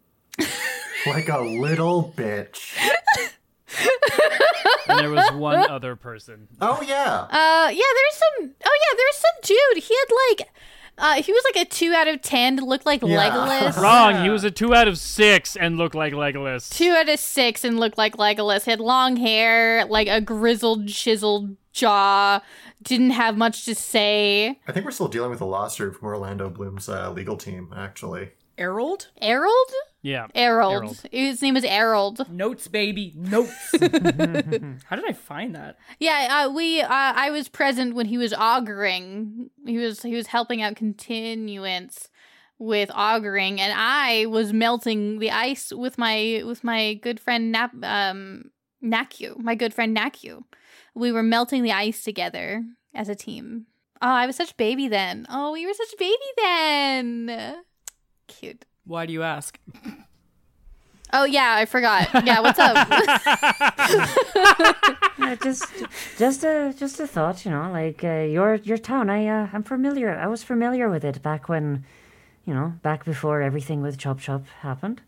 like 1.06 1.28
a 1.30 1.40
little 1.42 2.14
bitch. 2.16 2.78
And 4.88 5.00
there 5.00 5.10
was 5.12 5.32
one 5.34 5.70
other 5.70 5.96
person. 5.96 6.48
Oh 6.62 6.82
yeah. 6.82 7.28
Uh, 7.30 7.70
yeah, 7.70 7.92
there's 7.96 8.16
some. 8.16 8.54
Oh 8.66 8.80
yeah, 8.82 8.98
there's 8.98 9.16
some 9.16 9.32
dude. 9.76 9.84
He 9.84 9.96
had 9.96 10.40
like, 10.40 10.50
uh, 10.98 11.22
he 11.24 11.32
was 11.32 11.44
like 11.54 11.68
a 11.68 11.70
two 11.70 11.94
out 11.94 12.08
of 12.08 12.22
ten. 12.22 12.56
Looked 12.58 12.86
like 12.86 13.02
Yeah. 13.04 13.30
Legolas. 13.30 13.78
Wrong. 13.82 14.24
He 14.24 14.30
was 14.30 14.44
a 14.44 14.52
two 14.52 14.74
out 14.74 14.88
of 14.88 14.98
six 14.98 15.56
and 15.56 15.78
looked 15.78 15.96
like 15.96 16.14
Legolas. 16.14 16.70
two 16.72 16.92
out 16.92 17.08
of 17.10 17.20
six 17.20 17.64
and 17.64 17.80
looked 17.80 17.98
like 17.98 18.18
Legolas. 18.18 18.66
Had 18.66 18.80
long 18.80 19.16
hair, 19.16 19.86
like 19.86 20.08
a 20.08 20.22
grizzled, 20.22 20.88
chiseled 20.88 21.56
jaw. 21.72 22.42
Didn't 22.82 23.12
have 23.12 23.38
much 23.38 23.66
to 23.66 23.76
say. 23.76 24.60
I 24.68 24.72
think 24.72 24.86
we're 24.86 24.92
still 24.92 25.08
dealing 25.10 25.30
with 25.32 25.42
a 25.42 25.46
lawsuit 25.46 25.96
from 25.98 26.08
Orlando 26.08 26.50
Bloom's 26.50 26.88
uh, 26.90 27.12
legal 27.12 27.36
team, 27.38 27.74
actually. 27.76 28.32
Errol? 28.58 28.98
Harold. 29.22 29.72
Yeah. 30.02 30.28
Harold. 30.34 30.74
Harold. 30.74 31.02
His 31.12 31.42
name 31.42 31.58
is 31.58 31.66
Harold. 31.66 32.30
Notes, 32.32 32.68
baby. 32.68 33.14
Notes. 33.16 33.72
How 34.86 34.96
did 34.96 35.06
I 35.06 35.14
find 35.14 35.56
that? 35.56 35.78
Yeah, 36.00 36.46
uh, 36.46 36.52
we. 36.52 36.82
Uh, 36.82 36.88
I 36.90 37.32
was 37.32 37.50
present 37.50 37.96
when 37.96 38.06
he 38.06 38.18
was 38.18 38.34
auguring. 38.34 39.50
He 39.66 39.78
was 39.78 40.02
he 40.02 40.16
was 40.16 40.28
helping 40.28 40.62
out 40.62 40.76
continuance 40.76 42.10
with 42.58 42.92
auguring, 42.94 43.60
and 43.60 43.74
I 43.76 44.26
was 44.28 44.54
melting 44.54 45.20
the 45.20 45.32
ice 45.32 45.74
with 45.74 45.98
my 45.98 46.44
with 46.46 46.64
my 46.64 46.94
good 46.96 47.20
friend 47.20 47.52
Nap 47.52 47.72
um 47.84 48.52
Nakyu, 48.84 49.38
my 49.40 49.56
good 49.56 49.74
friend 49.74 49.96
Nakyu. 49.96 50.44
We 50.96 51.12
were 51.12 51.24
melting 51.24 51.64
the 51.64 51.72
ice 51.72 52.04
together 52.04 52.64
as 52.94 53.10
a 53.10 53.16
team. 53.16 53.66
Oh, 54.02 54.08
I 54.08 54.26
was 54.26 54.38
such 54.38 54.56
baby 54.56 54.88
then. 54.88 55.26
Oh, 55.30 55.52
we 55.52 55.66
were 55.66 55.74
such 55.74 55.98
baby 55.98 56.16
then. 56.38 57.56
Cute. 58.28 58.64
Why 58.90 59.06
do 59.06 59.14
you 59.14 59.22
ask? 59.22 59.60
Oh 61.14 61.24
yeah, 61.24 61.54
I 61.56 61.66
forgot. 61.66 62.10
Yeah, 62.26 62.40
what's 62.40 62.58
up? 62.58 62.76
Just, 65.44 65.66
just 66.18 66.44
a, 66.44 66.74
just 66.76 67.00
a 67.00 67.06
thought, 67.06 67.46
you 67.46 67.52
know, 67.52 67.70
like 67.72 68.04
uh, 68.04 68.22
your 68.22 68.56
your 68.56 68.78
town. 68.80 69.12
I, 69.12 69.28
uh, 69.28 69.48
I'm 69.54 69.62
familiar. 69.62 70.18
I 70.18 70.26
was 70.26 70.42
familiar 70.42 70.90
with 70.90 71.06
it 71.06 71.22
back 71.22 71.48
when, 71.48 71.86
you 72.46 72.54
know, 72.54 72.74
back 72.82 73.06
before 73.06 73.42
everything 73.44 73.84
with 73.84 74.00
Chop 74.00 74.20
Chop 74.20 74.48
happened. 74.62 75.02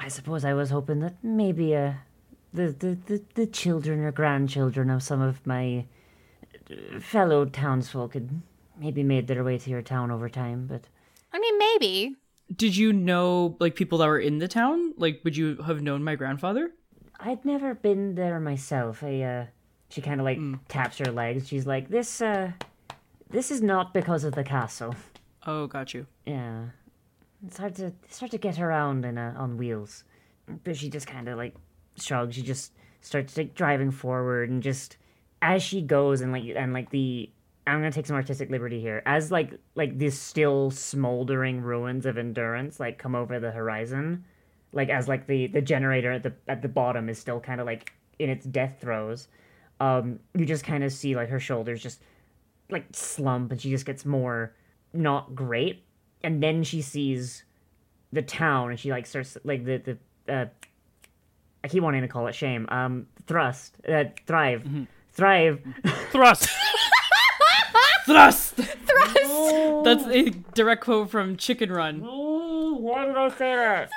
I 0.00 0.08
suppose 0.08 0.44
I 0.44 0.54
was 0.54 0.70
hoping 0.70 0.98
that 1.00 1.22
maybe 1.22 1.76
uh, 1.76 1.92
the, 2.52 2.72
the, 2.72 2.98
the, 3.06 3.22
the 3.34 3.46
children 3.46 4.00
or 4.00 4.10
grandchildren 4.10 4.90
of 4.90 5.04
some 5.04 5.20
of 5.20 5.46
my 5.46 5.84
uh, 6.68 6.98
fellow 6.98 7.44
townsfolk 7.44 8.14
had 8.14 8.28
maybe 8.76 9.04
made 9.04 9.28
their 9.28 9.44
way 9.44 9.56
to 9.58 9.70
your 9.70 9.82
town 9.82 10.10
over 10.10 10.28
time, 10.28 10.66
but 10.66 10.82
I 11.32 11.38
mean, 11.38 11.58
maybe. 11.58 12.16
Did 12.54 12.76
you 12.76 12.92
know 12.92 13.56
like 13.60 13.74
people 13.74 13.98
that 13.98 14.06
were 14.06 14.18
in 14.18 14.38
the 14.38 14.48
town? 14.48 14.94
Like, 14.96 15.20
would 15.24 15.36
you 15.36 15.56
have 15.66 15.82
known 15.82 16.02
my 16.02 16.16
grandfather? 16.16 16.72
I'd 17.18 17.44
never 17.44 17.74
been 17.74 18.14
there 18.14 18.40
myself. 18.40 19.02
I, 19.04 19.20
uh, 19.22 19.46
she 19.88 20.00
kind 20.00 20.20
of 20.20 20.24
like 20.24 20.38
taps 20.68 20.98
her 20.98 21.12
legs. 21.12 21.48
She's 21.48 21.66
like, 21.66 21.88
this, 21.88 22.20
uh, 22.20 22.52
this 23.28 23.50
is 23.50 23.62
not 23.62 23.94
because 23.94 24.24
of 24.24 24.34
the 24.34 24.44
castle. 24.44 24.94
Oh, 25.46 25.66
got 25.66 25.94
you. 25.94 26.06
Yeah, 26.26 26.66
it's 27.46 27.56
hard 27.56 27.74
to 27.76 27.92
it's 28.04 28.18
hard 28.18 28.30
to 28.32 28.38
get 28.38 28.58
around 28.58 29.04
in 29.04 29.16
a, 29.16 29.34
on 29.38 29.56
wheels. 29.56 30.04
But 30.64 30.76
she 30.76 30.90
just 30.90 31.06
kind 31.06 31.28
of 31.28 31.38
like 31.38 31.54
shrugs. 31.96 32.34
She 32.34 32.42
just 32.42 32.72
starts 33.00 33.36
like 33.36 33.54
driving 33.54 33.90
forward, 33.90 34.50
and 34.50 34.62
just 34.62 34.96
as 35.40 35.62
she 35.62 35.80
goes, 35.80 36.20
and 36.20 36.32
like 36.32 36.44
and 36.54 36.72
like 36.72 36.90
the 36.90 37.30
I'm 37.70 37.80
gonna 37.80 37.92
take 37.92 38.06
some 38.06 38.16
artistic 38.16 38.50
liberty 38.50 38.80
here. 38.80 39.02
As 39.06 39.30
like 39.30 39.52
like 39.74 39.98
these 39.98 40.18
still 40.18 40.70
smoldering 40.70 41.60
ruins 41.60 42.06
of 42.06 42.18
endurance 42.18 42.80
like 42.80 42.98
come 42.98 43.14
over 43.14 43.40
the 43.40 43.50
horizon, 43.50 44.24
like 44.72 44.88
as 44.88 45.08
like 45.08 45.26
the 45.26 45.46
the 45.48 45.62
generator 45.62 46.12
at 46.12 46.22
the 46.22 46.32
at 46.48 46.62
the 46.62 46.68
bottom 46.68 47.08
is 47.08 47.18
still 47.18 47.40
kind 47.40 47.60
of 47.60 47.66
like 47.66 47.92
in 48.18 48.30
its 48.30 48.46
death 48.46 48.78
throes. 48.80 49.28
Um, 49.80 50.20
you 50.34 50.44
just 50.44 50.64
kind 50.64 50.84
of 50.84 50.92
see 50.92 51.16
like 51.16 51.30
her 51.30 51.40
shoulders 51.40 51.82
just 51.82 52.02
like 52.70 52.86
slump, 52.92 53.52
and 53.52 53.60
she 53.60 53.70
just 53.70 53.86
gets 53.86 54.04
more 54.04 54.54
not 54.92 55.34
great 55.34 55.84
and 56.22 56.42
then 56.42 56.62
she 56.62 56.82
sees 56.82 57.44
the 58.12 58.22
town 58.22 58.70
and 58.70 58.78
she 58.78 58.90
like 58.90 59.06
starts 59.06 59.36
like 59.44 59.64
the 59.64 59.78
the 60.26 60.32
uh 60.32 60.46
I 61.62 61.68
keep 61.68 61.82
wanting 61.82 62.02
to 62.02 62.08
call 62.08 62.26
it 62.26 62.34
shame. 62.34 62.66
Um 62.70 63.06
thrust. 63.26 63.76
Uh 63.86 64.04
thrive. 64.26 64.66
Thrive. 65.12 65.60
Thrust. 66.10 66.48
Thrust. 68.10 68.54
Thrust. 68.54 69.84
That's 69.84 70.04
a 70.06 70.30
direct 70.54 70.82
quote 70.84 71.10
from 71.10 71.36
Chicken 71.36 71.70
Run. 71.72 72.00
Why 72.00 73.06
did 73.06 73.16
I 73.16 73.28
say 73.30 73.54
that? 73.54 73.90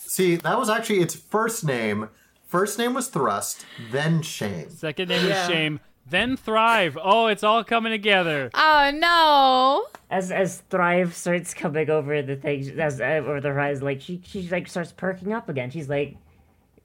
See, 0.00 0.36
that 0.36 0.58
was 0.58 0.68
actually 0.68 1.00
its 1.00 1.14
first 1.14 1.64
name. 1.64 2.08
First 2.46 2.78
name 2.78 2.94
was 2.94 3.08
Thrust, 3.08 3.64
then 3.92 4.22
Shame. 4.22 4.70
Second 4.70 5.08
name 5.08 5.30
is 5.30 5.46
Shame. 5.46 5.80
Then 6.08 6.36
Thrive. 6.36 6.98
Oh, 7.00 7.28
it's 7.28 7.44
all 7.44 7.62
coming 7.62 7.92
together. 7.92 8.50
Oh 8.54 8.90
no. 8.92 9.86
As 10.10 10.32
as 10.32 10.58
Thrive 10.68 11.14
starts 11.14 11.54
coming 11.54 11.88
over 11.88 12.20
the 12.22 12.34
thing 12.34 12.80
as 12.80 13.00
uh, 13.00 13.04
over 13.04 13.40
the 13.40 13.52
rise, 13.52 13.80
like 13.82 14.00
she 14.00 14.20
she 14.24 14.48
like 14.48 14.66
starts 14.66 14.90
perking 14.90 15.32
up 15.32 15.48
again. 15.48 15.70
She's 15.70 15.88
like 15.88 16.16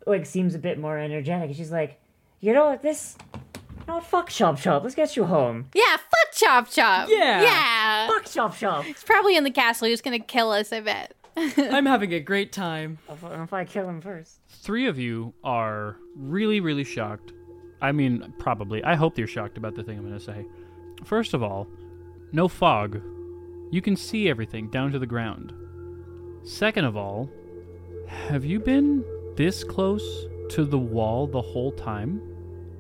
like 0.06 0.28
seems 0.28 0.54
a 0.54 0.60
bit 0.60 0.78
more 0.78 1.00
energetic. 1.00 1.56
She's 1.56 1.72
like, 1.72 2.00
you 2.42 2.54
know 2.54 2.66
what, 2.66 2.84
this 2.84 3.18
no 3.88 4.00
fuck 4.02 4.30
Chop 4.30 4.60
Chop, 4.60 4.84
let's 4.84 4.96
get 4.96 5.16
you 5.16 5.26
home. 5.26 5.70
Yeah, 5.74 5.98
fuck 5.98 6.34
Chop 6.34 6.70
Chop. 6.70 7.10
Yeah. 7.10 7.42
Yeah. 7.42 8.08
Fuck 8.08 8.26
Chop 8.26 8.56
Chop. 8.58 8.86
He's 8.86 9.04
probably 9.04 9.36
in 9.36 9.44
the 9.44 9.52
castle. 9.52 9.88
He's 9.88 10.02
gonna 10.02 10.20
kill 10.20 10.52
us, 10.52 10.72
I 10.72 10.82
bet. 10.82 11.14
I'm 11.38 11.86
having 11.86 12.14
a 12.14 12.20
great 12.20 12.52
time. 12.52 12.98
If, 13.10 13.24
if 13.24 13.54
I 13.54 13.66
kill 13.66 13.90
him 13.90 14.02
first. 14.02 14.40
Three 14.48 14.88
of 14.88 14.98
you 14.98 15.34
are 15.44 15.98
really, 16.16 16.60
really 16.62 16.86
shocked. 16.86 17.34
I 17.82 17.92
mean, 17.92 18.34
probably. 18.40 18.84
I 18.84 18.96
hope 18.96 19.18
you're 19.18 19.28
shocked 19.28 19.58
about 19.58 19.76
the 19.76 19.84
thing 19.84 19.98
I'm 19.98 20.08
going 20.08 20.18
to 20.18 20.24
say. 20.24 20.46
First 21.04 21.34
of 21.34 21.44
all, 21.44 21.68
no 22.32 22.48
fog. 22.48 23.02
You 23.70 23.82
can 23.82 23.98
see 23.98 24.30
everything 24.30 24.70
down 24.70 24.92
to 24.94 25.00
the 25.00 25.06
ground. 25.06 25.54
Second 26.44 26.86
of 26.86 26.96
all, 26.96 27.30
have 28.08 28.46
you 28.46 28.60
been 28.60 29.04
this 29.36 29.64
close 29.64 30.26
to 30.52 30.64
the 30.64 30.80
wall 30.80 31.28
the 31.28 31.42
whole 31.42 31.74
time? 31.74 32.22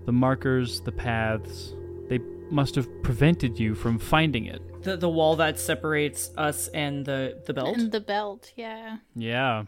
The 0.05 0.11
markers, 0.11 0.81
the 0.81 0.91
paths, 0.91 1.73
they 2.09 2.19
must 2.51 2.75
have 2.75 2.87
prevented 3.03 3.59
you 3.59 3.73
from 3.75 3.97
finding 3.97 4.45
it. 4.45 4.61
The 4.83 4.97
the 4.97 5.09
wall 5.09 5.35
that 5.37 5.59
separates 5.59 6.29
us 6.37 6.67
and 6.69 7.05
the 7.05 7.41
the 7.45 7.53
belt. 7.53 7.77
And 7.77 7.91
the 7.91 7.99
belt, 7.99 8.51
yeah. 8.55 8.97
Yeah. 9.15 9.65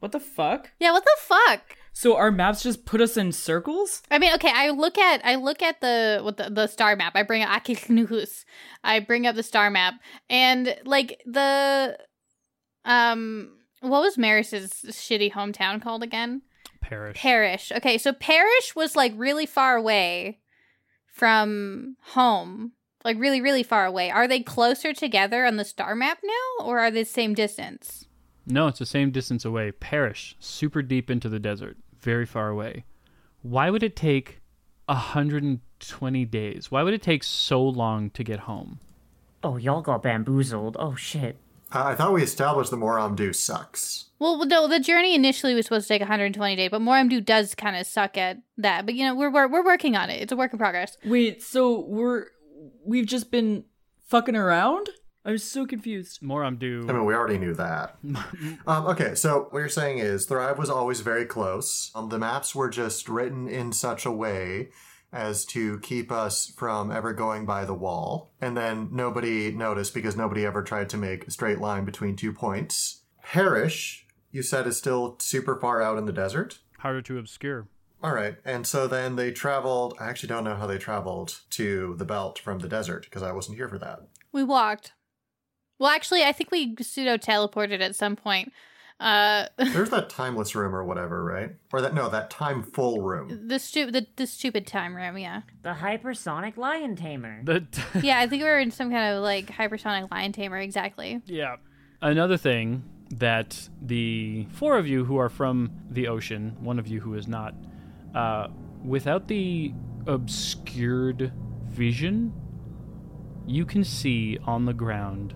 What 0.00 0.12
the 0.12 0.20
fuck? 0.20 0.70
Yeah, 0.78 0.92
what 0.92 1.04
the 1.04 1.16
fuck? 1.18 1.76
So 1.92 2.16
our 2.16 2.30
maps 2.30 2.62
just 2.62 2.84
put 2.84 3.00
us 3.00 3.16
in 3.16 3.32
circles? 3.32 4.02
I 4.10 4.20
mean, 4.20 4.32
okay, 4.34 4.52
I 4.54 4.70
look 4.70 4.98
at 4.98 5.20
I 5.24 5.34
look 5.34 5.62
at 5.62 5.80
the 5.80 6.20
what 6.22 6.36
the, 6.36 6.50
the 6.50 6.66
star 6.68 6.94
map. 6.94 7.16
I 7.16 7.24
bring 7.24 7.42
up 7.42 7.48
Akisnuhus. 7.48 8.44
I 8.84 9.00
bring 9.00 9.26
up 9.26 9.34
the 9.34 9.42
star 9.42 9.70
map 9.70 9.94
and 10.30 10.76
like 10.84 11.20
the 11.26 11.98
um 12.84 13.52
what 13.80 14.02
was 14.02 14.18
Meris's 14.18 14.72
shitty 14.88 15.32
hometown 15.32 15.82
called 15.82 16.02
again? 16.02 16.42
Perish. 16.88 17.18
Parish. 17.18 17.70
Okay, 17.70 17.98
so 17.98 18.14
Parish 18.14 18.74
was 18.74 18.96
like 18.96 19.12
really 19.14 19.44
far 19.44 19.76
away 19.76 20.38
from 21.06 21.96
home. 22.00 22.72
Like 23.04 23.18
really, 23.18 23.40
really 23.40 23.62
far 23.62 23.84
away. 23.84 24.10
Are 24.10 24.26
they 24.26 24.40
closer 24.40 24.94
together 24.94 25.44
on 25.44 25.56
the 25.56 25.64
star 25.64 25.94
map 25.94 26.18
now, 26.24 26.64
or 26.64 26.78
are 26.78 26.90
they 26.90 27.02
the 27.02 27.08
same 27.08 27.34
distance? 27.34 28.06
No, 28.46 28.68
it's 28.68 28.78
the 28.78 28.86
same 28.86 29.10
distance 29.10 29.44
away. 29.44 29.70
Perish, 29.70 30.34
super 30.40 30.80
deep 30.80 31.10
into 31.10 31.28
the 31.28 31.38
desert, 31.38 31.76
very 32.00 32.24
far 32.24 32.48
away. 32.48 32.84
Why 33.42 33.68
would 33.68 33.82
it 33.82 33.94
take 33.94 34.40
120 34.86 36.24
days? 36.24 36.70
Why 36.70 36.82
would 36.82 36.94
it 36.94 37.02
take 37.02 37.22
so 37.22 37.62
long 37.62 38.08
to 38.10 38.24
get 38.24 38.40
home? 38.40 38.80
Oh, 39.44 39.58
y'all 39.58 39.82
got 39.82 40.02
bamboozled. 40.02 40.76
Oh 40.80 40.94
shit. 40.94 41.36
Uh, 41.72 41.84
I 41.84 41.94
thought 41.94 42.12
we 42.12 42.22
established 42.22 42.70
the 42.70 42.76
Moramdu 42.76 43.34
sucks. 43.34 44.06
Well, 44.18 44.44
no, 44.46 44.66
the 44.66 44.80
journey 44.80 45.14
initially 45.14 45.54
was 45.54 45.66
supposed 45.66 45.86
to 45.86 45.94
take 45.94 46.00
120 46.00 46.56
days, 46.56 46.70
but 46.70 46.80
Moramdu 46.80 47.24
does 47.24 47.54
kind 47.54 47.76
of 47.76 47.86
suck 47.86 48.16
at 48.16 48.38
that. 48.56 48.86
But 48.86 48.94
you 48.94 49.04
know, 49.04 49.14
we're, 49.14 49.30
we're 49.30 49.48
we're 49.48 49.64
working 49.64 49.94
on 49.94 50.10
it. 50.10 50.20
It's 50.20 50.32
a 50.32 50.36
work 50.36 50.52
in 50.52 50.58
progress. 50.58 50.96
Wait, 51.04 51.42
so 51.42 51.80
we're 51.80 52.26
we've 52.84 53.06
just 53.06 53.30
been 53.30 53.64
fucking 54.06 54.36
around? 54.36 54.88
I 55.24 55.32
was 55.32 55.44
so 55.44 55.66
confused. 55.66 56.22
More 56.22 56.42
I'm. 56.42 56.58
I 56.60 56.66
mean, 56.66 57.04
we 57.04 57.14
already 57.14 57.38
knew 57.38 57.54
that. 57.54 57.98
um, 58.66 58.86
okay, 58.86 59.14
so 59.14 59.48
what 59.50 59.58
you're 59.58 59.68
saying 59.68 59.98
is 59.98 60.24
Thrive 60.24 60.58
was 60.58 60.70
always 60.70 61.00
very 61.00 61.26
close. 61.26 61.90
Um, 61.94 62.08
the 62.08 62.18
maps 62.18 62.54
were 62.54 62.70
just 62.70 63.08
written 63.08 63.46
in 63.46 63.72
such 63.72 64.06
a 64.06 64.10
way 64.10 64.70
as 65.12 65.44
to 65.46 65.78
keep 65.80 66.12
us 66.12 66.52
from 66.56 66.90
ever 66.90 67.12
going 67.12 67.46
by 67.46 67.64
the 67.64 67.74
wall. 67.74 68.30
And 68.40 68.56
then 68.56 68.88
nobody 68.92 69.50
noticed 69.50 69.94
because 69.94 70.16
nobody 70.16 70.44
ever 70.44 70.62
tried 70.62 70.88
to 70.90 70.96
make 70.96 71.26
a 71.26 71.30
straight 71.30 71.60
line 71.60 71.84
between 71.84 72.16
two 72.16 72.32
points. 72.32 73.02
Parish, 73.22 74.06
you 74.30 74.42
said, 74.42 74.66
is 74.66 74.76
still 74.76 75.16
super 75.20 75.58
far 75.58 75.82
out 75.82 75.98
in 75.98 76.04
the 76.04 76.12
desert. 76.12 76.58
Harder 76.78 77.02
to 77.02 77.18
obscure. 77.18 77.68
All 78.02 78.14
right. 78.14 78.36
And 78.44 78.66
so 78.66 78.86
then 78.86 79.16
they 79.16 79.32
traveled. 79.32 79.94
I 79.98 80.08
actually 80.08 80.28
don't 80.28 80.44
know 80.44 80.54
how 80.54 80.66
they 80.66 80.78
traveled 80.78 81.40
to 81.50 81.94
the 81.98 82.04
belt 82.04 82.38
from 82.38 82.60
the 82.60 82.68
desert 82.68 83.04
because 83.04 83.22
I 83.22 83.32
wasn't 83.32 83.56
here 83.56 83.68
for 83.68 83.78
that. 83.78 84.00
We 84.30 84.44
walked. 84.44 84.92
Well, 85.78 85.90
actually, 85.90 86.24
I 86.24 86.32
think 86.32 86.50
we 86.50 86.76
pseudo 86.80 87.16
teleported 87.16 87.80
at 87.80 87.96
some 87.96 88.16
point. 88.16 88.52
Uh, 89.00 89.46
There's 89.56 89.90
that 89.90 90.10
timeless 90.10 90.54
room 90.54 90.74
or 90.74 90.82
whatever, 90.84 91.22
right? 91.24 91.50
Or 91.72 91.80
that, 91.80 91.94
no, 91.94 92.08
that 92.08 92.30
time 92.30 92.62
full 92.62 93.00
room. 93.00 93.46
the 93.48 93.58
stupid 93.58 93.94
the, 93.94 94.06
the 94.16 94.26
stupid 94.26 94.66
time 94.66 94.94
room. 94.96 95.16
Yeah, 95.18 95.42
The 95.62 95.74
hypersonic 95.74 96.56
lion 96.56 96.96
tamer. 96.96 97.40
The 97.44 97.64
yeah. 98.02 98.18
I 98.18 98.26
think 98.26 98.42
we 98.42 98.48
were 98.48 98.58
in 98.58 98.70
some 98.70 98.90
kind 98.90 99.14
of 99.14 99.22
like 99.22 99.46
hypersonic 99.46 100.10
lion 100.10 100.32
tamer. 100.32 100.58
Exactly. 100.58 101.22
yeah. 101.26 101.56
Another 102.00 102.36
thing 102.36 102.84
that 103.10 103.68
the 103.82 104.46
four 104.52 104.76
of 104.78 104.86
you 104.86 105.04
who 105.04 105.16
are 105.16 105.28
from 105.28 105.70
the 105.90 106.08
ocean, 106.08 106.56
one 106.60 106.78
of 106.78 106.86
you 106.86 107.00
who 107.00 107.14
is 107.14 107.26
not, 107.26 107.54
uh, 108.14 108.48
without 108.84 109.26
the 109.28 109.72
obscured 110.06 111.32
vision, 111.66 112.32
you 113.46 113.64
can 113.64 113.82
see 113.82 114.38
on 114.44 114.64
the 114.66 114.74
ground 114.74 115.34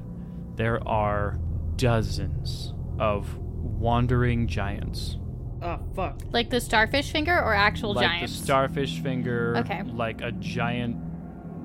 there 0.56 0.86
are 0.86 1.38
dozens 1.76 2.74
of 2.98 3.38
wandering 3.62 4.46
giants. 4.46 5.16
Oh 5.62 5.78
fuck. 5.94 6.20
Like 6.32 6.50
the 6.50 6.60
starfish 6.60 7.12
finger 7.12 7.38
or 7.38 7.54
actual 7.54 7.94
like 7.94 8.06
giants. 8.06 8.38
the 8.38 8.44
starfish 8.44 9.00
finger 9.00 9.56
Okay. 9.58 9.82
like 9.84 10.20
a 10.20 10.32
giant 10.32 10.96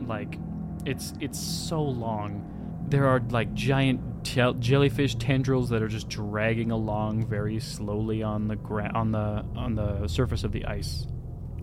like 0.07 0.37
it's 0.85 1.13
it's 1.19 1.39
so 1.39 1.81
long 1.81 2.43
there 2.89 3.07
are 3.07 3.19
like 3.31 3.53
giant 3.53 3.99
tel- 4.23 4.53
jellyfish 4.53 5.15
tendrils 5.15 5.69
that 5.69 5.81
are 5.81 5.87
just 5.87 6.07
dragging 6.07 6.69
along 6.71 7.25
very 7.27 7.59
slowly 7.59 8.21
on 8.23 8.47
the 8.47 8.55
gra- 8.55 8.91
on 8.93 9.11
the 9.11 9.43
on 9.55 9.73
the 9.75 10.07
surface 10.07 10.43
of 10.45 10.51
the 10.53 10.63
ice 10.65 11.07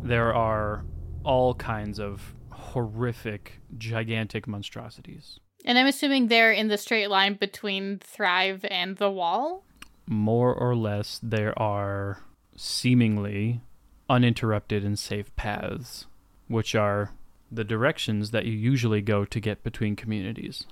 there 0.02 0.34
are 0.34 0.84
all 1.24 1.54
kinds 1.54 1.98
of 2.00 2.34
horrific 2.50 3.60
gigantic 3.78 4.46
monstrosities 4.48 5.38
and 5.64 5.78
I'm 5.78 5.86
assuming 5.86 6.26
they're 6.28 6.52
in 6.52 6.68
the 6.68 6.76
straight 6.76 7.08
line 7.08 7.34
between 7.34 7.98
Thrive 8.00 8.66
and 8.70 8.98
the 8.98 9.10
wall. 9.10 9.64
More 10.06 10.54
or 10.54 10.74
less 10.74 11.18
there 11.22 11.58
are 11.58 12.18
seemingly 12.56 13.60
uninterrupted 14.08 14.84
and 14.84 14.98
safe 14.98 15.34
paths, 15.36 16.06
which 16.48 16.74
are 16.74 17.12
the 17.50 17.64
directions 17.64 18.30
that 18.30 18.44
you 18.44 18.52
usually 18.52 19.00
go 19.00 19.24
to 19.24 19.40
get 19.40 19.62
between 19.62 19.96
communities. 19.96 20.66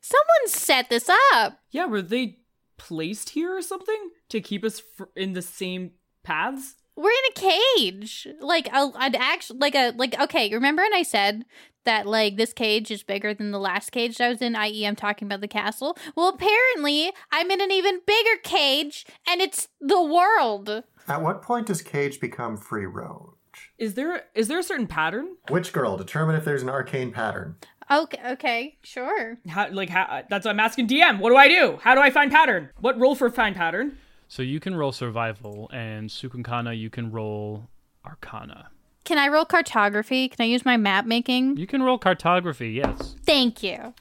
Someone 0.00 0.46
set 0.46 0.88
this 0.88 1.08
up. 1.32 1.60
Yeah, 1.70 1.86
were 1.86 2.02
they 2.02 2.38
placed 2.76 3.30
here 3.30 3.56
or 3.56 3.62
something 3.62 4.10
to 4.28 4.40
keep 4.40 4.64
us 4.64 4.80
fr- 4.80 5.04
in 5.14 5.32
the 5.32 5.42
same 5.42 5.92
paths? 6.22 6.76
We're 6.96 7.10
in 7.10 7.16
a 7.30 7.76
cage. 7.78 8.26
Like 8.40 8.68
a, 8.68 8.90
an 8.98 9.14
actual, 9.14 9.58
like 9.58 9.74
a, 9.74 9.92
like. 9.96 10.18
Okay, 10.18 10.52
remember 10.52 10.82
And 10.82 10.94
I 10.94 11.02
said 11.02 11.44
that 11.86 12.06
like 12.06 12.36
this 12.36 12.52
cage 12.52 12.90
is 12.90 13.02
bigger 13.02 13.32
than 13.32 13.50
the 13.50 13.58
last 13.58 13.90
cage 13.90 14.20
I 14.20 14.28
was 14.28 14.42
in? 14.42 14.54
I.e., 14.54 14.86
I'm 14.86 14.96
talking 14.96 15.26
about 15.26 15.40
the 15.40 15.48
castle. 15.48 15.96
Well, 16.14 16.28
apparently 16.28 17.10
I'm 17.32 17.50
in 17.50 17.60
an 17.62 17.72
even 17.72 18.00
bigger 18.06 18.38
cage, 18.42 19.06
and 19.26 19.40
it's 19.40 19.68
the 19.80 20.02
world. 20.02 20.84
At 21.08 21.22
what 21.22 21.40
point 21.40 21.68
does 21.68 21.82
Cage 21.82 22.20
become 22.20 22.56
free 22.56 22.86
roam? 22.86 23.34
Is 23.78 23.94
there 23.94 24.24
is 24.34 24.48
there 24.48 24.58
a 24.58 24.62
certain 24.62 24.86
pattern? 24.86 25.36
Which 25.48 25.72
girl? 25.72 25.96
Determine 25.96 26.36
if 26.36 26.44
there's 26.44 26.62
an 26.62 26.68
arcane 26.68 27.12
pattern. 27.12 27.56
Okay, 27.90 28.20
okay, 28.32 28.78
sure. 28.82 29.38
How 29.48 29.70
like 29.70 29.88
how 29.88 30.24
that's 30.28 30.44
what 30.44 30.50
I'm 30.50 30.60
asking 30.60 30.88
DM. 30.88 31.20
What 31.20 31.30
do 31.30 31.36
I 31.36 31.48
do? 31.48 31.78
How 31.80 31.94
do 31.94 32.00
I 32.00 32.10
find 32.10 32.30
pattern? 32.30 32.70
What 32.80 32.98
roll 32.98 33.14
for 33.14 33.30
find 33.30 33.54
pattern? 33.54 33.98
So 34.28 34.42
you 34.42 34.58
can 34.58 34.74
roll 34.74 34.90
survival, 34.90 35.70
and 35.72 36.10
Sukunkana, 36.10 36.76
you 36.76 36.90
can 36.90 37.12
roll 37.12 37.68
arcana. 38.04 38.70
Can 39.06 39.18
I 39.18 39.28
roll 39.28 39.44
cartography? 39.44 40.28
Can 40.28 40.42
I 40.42 40.46
use 40.48 40.64
my 40.64 40.76
map 40.76 41.06
making? 41.06 41.56
You 41.58 41.68
can 41.68 41.80
roll 41.80 41.96
cartography, 41.96 42.70
yes. 42.70 43.14
Thank 43.24 43.62
you. 43.62 43.94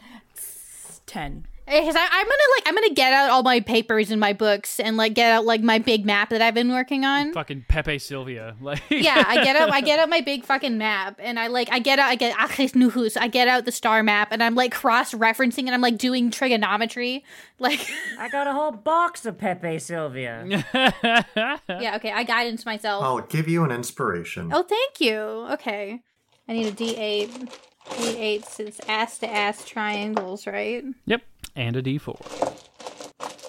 Ten. 1.06 1.46
Because 1.66 1.96
I, 1.96 2.08
I'm 2.12 2.26
gonna 2.26 2.44
like 2.58 2.64
I'm 2.68 2.76
gonna 2.76 2.94
get 2.94 3.12
out 3.12 3.32
all 3.32 3.42
my 3.42 3.60
papers 3.60 4.12
and 4.12 4.20
my 4.20 4.34
books 4.34 4.80
and 4.80 4.98
like 4.98 5.16
get 5.16 5.32
out 5.32 5.46
like 5.46 5.62
my 5.62 5.80
big 5.80 6.06
map 6.06 6.30
that 6.30 6.42
I've 6.42 6.54
been 6.54 6.72
working 6.72 7.06
on. 7.06 7.34
Fucking 7.34 7.66
Pepe 7.68 8.00
Sylvia. 8.00 8.56
Like 8.66 8.82
yeah, 8.90 9.24
I 9.28 9.44
get 9.44 9.56
out 9.56 9.72
I 9.72 9.82
get 9.82 10.00
out 10.00 10.10
my 10.10 10.22
big 10.22 10.44
fucking 10.44 10.78
map 10.78 11.20
and 11.22 11.40
I 11.40 11.48
like 11.48 11.72
I 11.72 11.80
get 11.80 12.00
out 12.00 12.10
I 12.10 12.16
get 12.16 12.36
Achis 12.36 12.74
Nuhus, 12.74 13.16
I 13.16 13.28
get 13.28 13.48
out 13.48 13.66
the 13.66 13.72
star 13.72 14.02
map 14.02 14.30
and 14.32 14.42
I'm 14.42 14.56
like 14.56 14.74
cross 14.74 15.14
referencing 15.14 15.66
and 15.66 15.72
I'm 15.72 15.82
like 15.82 15.98
doing 15.98 16.32
trigonometry. 16.32 17.24
Like 17.60 17.88
I 18.20 18.30
got 18.30 18.48
a 18.48 18.54
whole 18.54 18.72
box 18.72 19.26
of 19.26 19.38
Pepe 19.38 19.80
Sylvia. 19.80 20.44
yeah, 20.74 21.96
okay, 21.96 22.12
I 22.12 22.24
guidance 22.24 22.66
myself. 22.66 23.04
I'll 23.04 23.22
give 23.22 23.48
you 23.48 23.64
an 23.64 23.72
inspiration. 23.72 24.52
Oh, 24.54 24.64
thank 24.64 25.00
you. 25.00 25.16
Okay. 25.52 26.02
I 26.48 26.54
need 26.54 26.68
a 26.68 26.72
D8. 26.72 27.50
D8 27.90 28.46
since 28.46 28.80
ass 28.88 29.20
to 29.20 29.30
ass 29.32 29.64
triangles, 29.64 30.48
right? 30.48 30.84
Yep. 31.06 31.22
And 31.56 31.76
a 31.76 31.82
D4. 31.82 32.20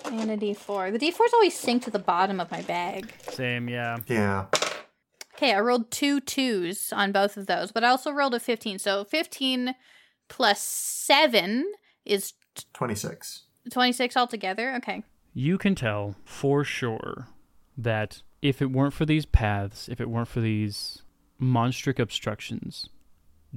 And 0.07 0.31
a 0.31 0.37
D4. 0.37 0.93
The 0.93 0.99
D4s 0.99 1.33
always 1.35 1.59
sink 1.59 1.83
to 1.85 1.91
the 1.91 1.99
bottom 1.99 2.41
of 2.41 2.51
my 2.51 2.63
bag. 2.63 3.13
Same, 3.31 3.69
yeah. 3.69 3.99
Yeah. 4.07 4.47
Okay, 5.35 5.53
I 5.53 5.61
rolled 5.61 5.91
two 5.91 6.21
twos 6.21 6.93
on 6.93 7.13
both 7.13 7.37
of 7.37 7.47
those, 7.47 7.71
but 7.73 7.85
I 7.85 7.89
also 7.89 8.11
rolled 8.11 8.35
a 8.35 8.41
15. 8.41 8.79
So 8.79 9.05
15 9.05 9.75
plus 10.29 10.61
7 10.61 11.73
is 12.05 12.33
26. 12.73 13.43
26 13.71 14.17
altogether. 14.17 14.75
Okay. 14.77 15.03
You 15.35 15.59
can 15.59 15.75
tell 15.75 16.15
for 16.25 16.65
sure 16.65 17.27
that 17.77 18.23
if 18.41 18.63
it 18.63 18.71
weren't 18.71 18.95
for 18.95 19.05
these 19.05 19.27
paths, 19.27 19.89
if 19.89 20.01
it 20.01 20.09
weren't 20.09 20.29
for 20.29 20.41
these 20.41 21.03
monstric 21.41 21.99
obstructions, 21.99 22.89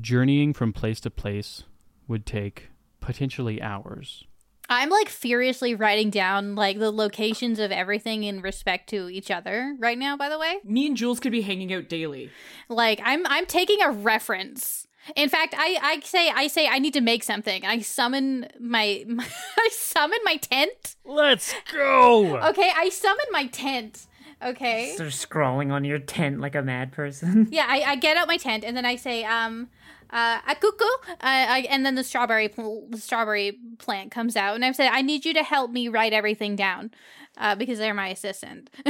journeying 0.02 0.54
from 0.54 0.74
place 0.74 1.00
to 1.02 1.10
place 1.10 1.64
would 2.08 2.26
take 2.26 2.70
potentially 3.00 3.62
hours. 3.62 4.26
I'm 4.70 4.90
like 4.90 5.10
furiously 5.10 5.74
writing 5.74 6.10
down 6.12 6.56
like 6.56 6.78
the 6.78 6.92
locations 6.92 7.60
of 7.60 7.72
everything 7.72 8.24
in 8.24 8.42
respect 8.42 8.90
to 8.90 9.10
each 9.10 9.32
other 9.32 9.76
right 9.80 9.98
now, 9.98 10.16
by 10.16 10.30
the 10.30 10.38
way. 10.38 10.60
Me 10.64 10.86
and 10.88 10.96
Jules 10.96 11.20
could 11.20 11.32
be 11.32 11.42
hanging 11.42 11.74
out 11.74 11.90
daily. 11.90 12.30
Like 12.70 13.02
I'm 13.04 13.26
I'm 13.28 13.46
taking 13.46 13.82
a 13.82 13.92
reference. 13.92 14.86
In 15.16 15.28
fact, 15.28 15.56
I, 15.58 15.80
I 15.82 16.00
say 16.02 16.30
I 16.30 16.48
say 16.48 16.68
I 16.68 16.78
need 16.78 16.94
to 16.94 17.02
make 17.02 17.24
something. 17.24 17.66
I 17.66 17.80
summon 17.80 18.48
my, 18.60 19.04
my 19.08 19.28
I 19.58 19.70
summon 19.72 20.20
my 20.24 20.36
tent. 20.36 20.96
Let's 21.04 21.54
go. 21.74 22.38
Okay, 22.38 22.72
I 22.76 22.90
summon 22.90 23.26
my 23.32 23.48
tent. 23.48 24.06
Okay. 24.42 24.94
Sort 24.96 25.08
of 25.08 25.14
scrawling 25.14 25.72
on 25.72 25.84
your 25.84 26.00
tent 26.00 26.40
like 26.40 26.56
a 26.56 26.62
mad 26.62 26.92
person. 26.92 27.48
Yeah, 27.52 27.66
I, 27.68 27.82
I 27.82 27.96
get 27.96 28.16
out 28.16 28.28
my 28.28 28.38
tent 28.38 28.64
and 28.64 28.78
then 28.78 28.86
I 28.86 28.96
say, 28.96 29.24
um, 29.26 29.70
uh, 30.12 30.42
akuku, 30.42 30.82
uh, 31.10 31.16
I, 31.22 31.68
and 31.70 31.86
then 31.86 31.96
the 31.96 32.04
strawberry 32.04 32.50
pl- 32.50 32.88
the 32.90 32.98
strawberry 32.98 33.58
plant 33.78 34.12
comes 34.12 34.36
out, 34.36 34.56
and 34.56 34.66
I 34.66 34.72
say, 34.72 34.88
I 34.88 35.02
need 35.02 35.26
you 35.26 35.34
to 35.36 35.44
help 35.44 35.72
me 35.72 35.88
write 35.88 36.14
everything 36.14 36.56
down, 36.56 36.92
uh, 37.38 37.56
because 37.56 37.78
they're 37.80 37.94
my 37.94 38.08
assistant. 38.10 38.70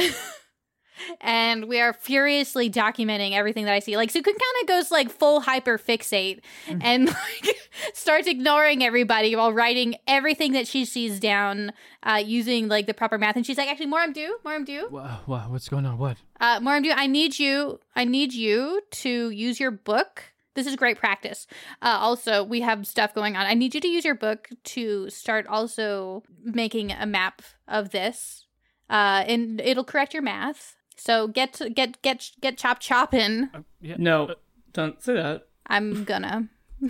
and 1.21 1.65
we 1.65 1.79
are 1.79 1.93
furiously 1.93 2.69
documenting 2.69 3.31
everything 3.33 3.65
that 3.65 3.73
I 3.73 3.79
see. 3.79 3.95
Like 3.95 4.11
Sukun 4.11 4.25
kind 4.25 4.61
of 4.61 4.67
goes 4.67 4.91
like 4.91 5.09
full 5.09 5.39
hyper 5.41 5.77
fixate 5.77 6.41
and 6.67 7.05
like 7.43 7.55
starts 7.93 8.27
ignoring 8.27 8.83
everybody 8.83 9.35
while 9.35 9.53
writing 9.53 9.95
everything 10.07 10.51
that 10.53 10.67
she 10.67 10.83
sees 10.85 11.19
down, 11.19 11.71
uh, 12.03 12.21
using 12.23 12.67
like 12.67 12.85
the 12.85 12.93
proper 12.93 13.17
math. 13.17 13.35
And 13.37 13.45
she's 13.45 13.57
like, 13.57 13.69
actually, 13.69 13.87
Moramdu, 13.87 14.29
Moramdu, 14.45 14.89
Wow, 14.91 15.21
wow, 15.25 15.45
what's 15.49 15.69
going 15.69 15.85
on? 15.85 15.97
What? 15.97 16.17
uh, 16.39 16.59
Moramdu, 16.59 16.91
I 16.95 17.07
need 17.07 17.39
you. 17.39 17.79
I 17.95 18.03
need 18.03 18.33
you 18.33 18.81
to 18.91 19.29
use 19.29 19.59
your 19.59 19.71
book. 19.71 20.23
This 20.59 20.67
is 20.67 20.75
great 20.75 20.97
practice. 20.97 21.47
Uh, 21.81 21.97
also, 22.01 22.43
we 22.43 22.59
have 22.59 22.85
stuff 22.85 23.13
going 23.15 23.37
on. 23.37 23.45
I 23.45 23.53
need 23.53 23.73
you 23.73 23.79
to 23.79 23.87
use 23.87 24.03
your 24.03 24.13
book 24.13 24.49
to 24.75 25.09
start 25.09 25.47
also 25.47 26.21
making 26.43 26.91
a 26.91 27.05
map 27.05 27.41
of 27.65 27.91
this, 27.91 28.45
uh, 28.89 29.23
and 29.25 29.61
it'll 29.61 29.85
correct 29.85 30.13
your 30.13 30.21
math. 30.21 30.75
So 30.97 31.29
get 31.29 31.53
to, 31.53 31.69
get 31.69 32.01
get 32.01 32.31
get 32.41 32.57
chop 32.57 32.81
chopping. 32.81 33.49
Yeah. 33.79 33.95
No, 33.97 34.35
don't 34.73 35.01
say 35.01 35.13
that. 35.13 35.47
I'm 35.65 36.03
gonna. 36.03 36.49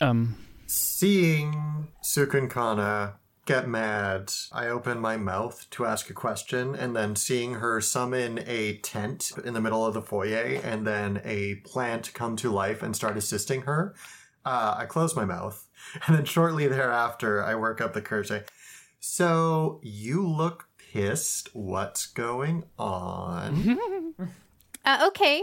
Um. 0.00 0.36
Seeing 0.66 1.88
Sukun 2.02 2.48
Kana 2.50 3.18
get 3.44 3.68
mad, 3.68 4.32
I 4.52 4.68
open 4.68 4.98
my 5.00 5.16
mouth 5.16 5.66
to 5.70 5.86
ask 5.86 6.08
a 6.10 6.14
question, 6.14 6.74
and 6.74 6.94
then 6.96 7.16
seeing 7.16 7.54
her 7.54 7.80
summon 7.80 8.40
a 8.46 8.78
tent 8.78 9.32
in 9.44 9.54
the 9.54 9.60
middle 9.60 9.84
of 9.84 9.94
the 9.94 10.02
foyer 10.02 10.60
and 10.62 10.86
then 10.86 11.20
a 11.24 11.56
plant 11.56 12.12
come 12.14 12.36
to 12.36 12.50
life 12.50 12.82
and 12.82 12.94
start 12.94 13.16
assisting 13.16 13.62
her, 13.62 13.94
uh, 14.44 14.74
I 14.78 14.86
close 14.86 15.16
my 15.16 15.24
mouth. 15.24 15.68
And 16.06 16.16
then 16.16 16.24
shortly 16.24 16.66
thereafter, 16.66 17.44
I 17.44 17.54
work 17.56 17.80
up 17.82 17.92
the 17.92 18.00
courage. 18.00 18.32
So 19.00 19.80
you 19.82 20.26
look 20.26 20.66
pissed. 20.78 21.54
What's 21.54 22.06
going 22.06 22.64
on? 22.78 24.16
Uh, 24.86 25.06
okay. 25.08 25.42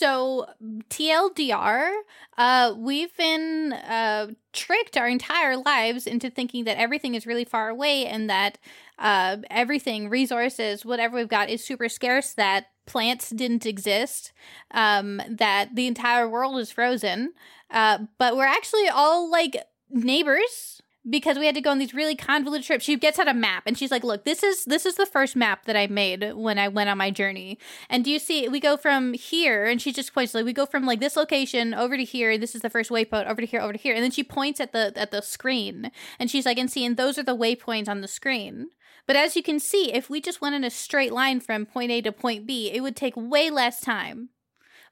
So 0.00 0.46
TLDR, 0.88 1.92
uh, 2.38 2.74
we've 2.74 3.14
been 3.18 3.74
uh, 3.74 4.28
tricked 4.54 4.96
our 4.96 5.06
entire 5.06 5.58
lives 5.58 6.06
into 6.06 6.30
thinking 6.30 6.64
that 6.64 6.78
everything 6.78 7.14
is 7.14 7.26
really 7.26 7.44
far 7.44 7.68
away 7.68 8.06
and 8.06 8.30
that 8.30 8.56
uh, 8.98 9.36
everything, 9.50 10.08
resources, 10.08 10.86
whatever 10.86 11.18
we've 11.18 11.28
got, 11.28 11.50
is 11.50 11.62
super 11.62 11.90
scarce. 11.90 12.32
That 12.32 12.68
plants 12.86 13.28
didn't 13.28 13.66
exist. 13.66 14.32
Um, 14.70 15.20
that 15.28 15.74
the 15.74 15.86
entire 15.86 16.26
world 16.26 16.58
is 16.58 16.70
frozen. 16.70 17.34
Uh, 17.70 17.98
but 18.16 18.38
we're 18.38 18.46
actually 18.46 18.88
all 18.88 19.30
like 19.30 19.54
neighbors 19.90 20.79
because 21.08 21.38
we 21.38 21.46
had 21.46 21.54
to 21.54 21.60
go 21.60 21.70
on 21.70 21.78
these 21.78 21.94
really 21.94 22.14
convoluted 22.14 22.66
trips. 22.66 22.84
She 22.84 22.96
gets 22.96 23.18
out 23.18 23.28
a 23.28 23.34
map 23.34 23.62
and 23.66 23.78
she's 23.78 23.90
like, 23.90 24.04
"Look, 24.04 24.24
this 24.24 24.42
is 24.42 24.64
this 24.64 24.84
is 24.84 24.96
the 24.96 25.06
first 25.06 25.34
map 25.34 25.64
that 25.64 25.76
I 25.76 25.86
made 25.86 26.34
when 26.34 26.58
I 26.58 26.68
went 26.68 26.90
on 26.90 26.98
my 26.98 27.10
journey. 27.10 27.58
And 27.88 28.04
do 28.04 28.10
you 28.10 28.18
see? 28.18 28.48
We 28.48 28.60
go 28.60 28.76
from 28.76 29.14
here, 29.14 29.64
and 29.64 29.80
she 29.80 29.92
just 29.92 30.12
points 30.12 30.34
like 30.34 30.44
we 30.44 30.52
go 30.52 30.66
from 30.66 30.84
like 30.84 31.00
this 31.00 31.16
location 31.16 31.72
over 31.72 31.96
to 31.96 32.04
here. 32.04 32.36
This 32.36 32.54
is 32.54 32.60
the 32.62 32.70
first 32.70 32.90
waypoint 32.90 33.28
over 33.28 33.40
to 33.40 33.46
here, 33.46 33.60
over 33.60 33.72
to 33.72 33.78
here, 33.78 33.94
and 33.94 34.04
then 34.04 34.10
she 34.10 34.24
points 34.24 34.60
at 34.60 34.72
the 34.72 34.92
at 34.96 35.10
the 35.10 35.22
screen, 35.22 35.90
and 36.18 36.30
she's 36.30 36.46
like, 36.46 36.58
"And 36.58 36.70
see, 36.70 36.84
and 36.84 36.96
those 36.96 37.18
are 37.18 37.22
the 37.22 37.36
waypoints 37.36 37.88
on 37.88 38.00
the 38.02 38.08
screen." 38.08 38.68
But 39.06 39.16
as 39.16 39.34
you 39.34 39.42
can 39.42 39.58
see, 39.58 39.92
if 39.92 40.10
we 40.10 40.20
just 40.20 40.40
went 40.40 40.54
in 40.54 40.64
a 40.64 40.70
straight 40.70 41.12
line 41.12 41.40
from 41.40 41.66
point 41.66 41.90
A 41.90 42.02
to 42.02 42.12
point 42.12 42.46
B, 42.46 42.70
it 42.70 42.80
would 42.80 42.94
take 42.94 43.14
way 43.16 43.50
less 43.50 43.80
time. 43.80 44.28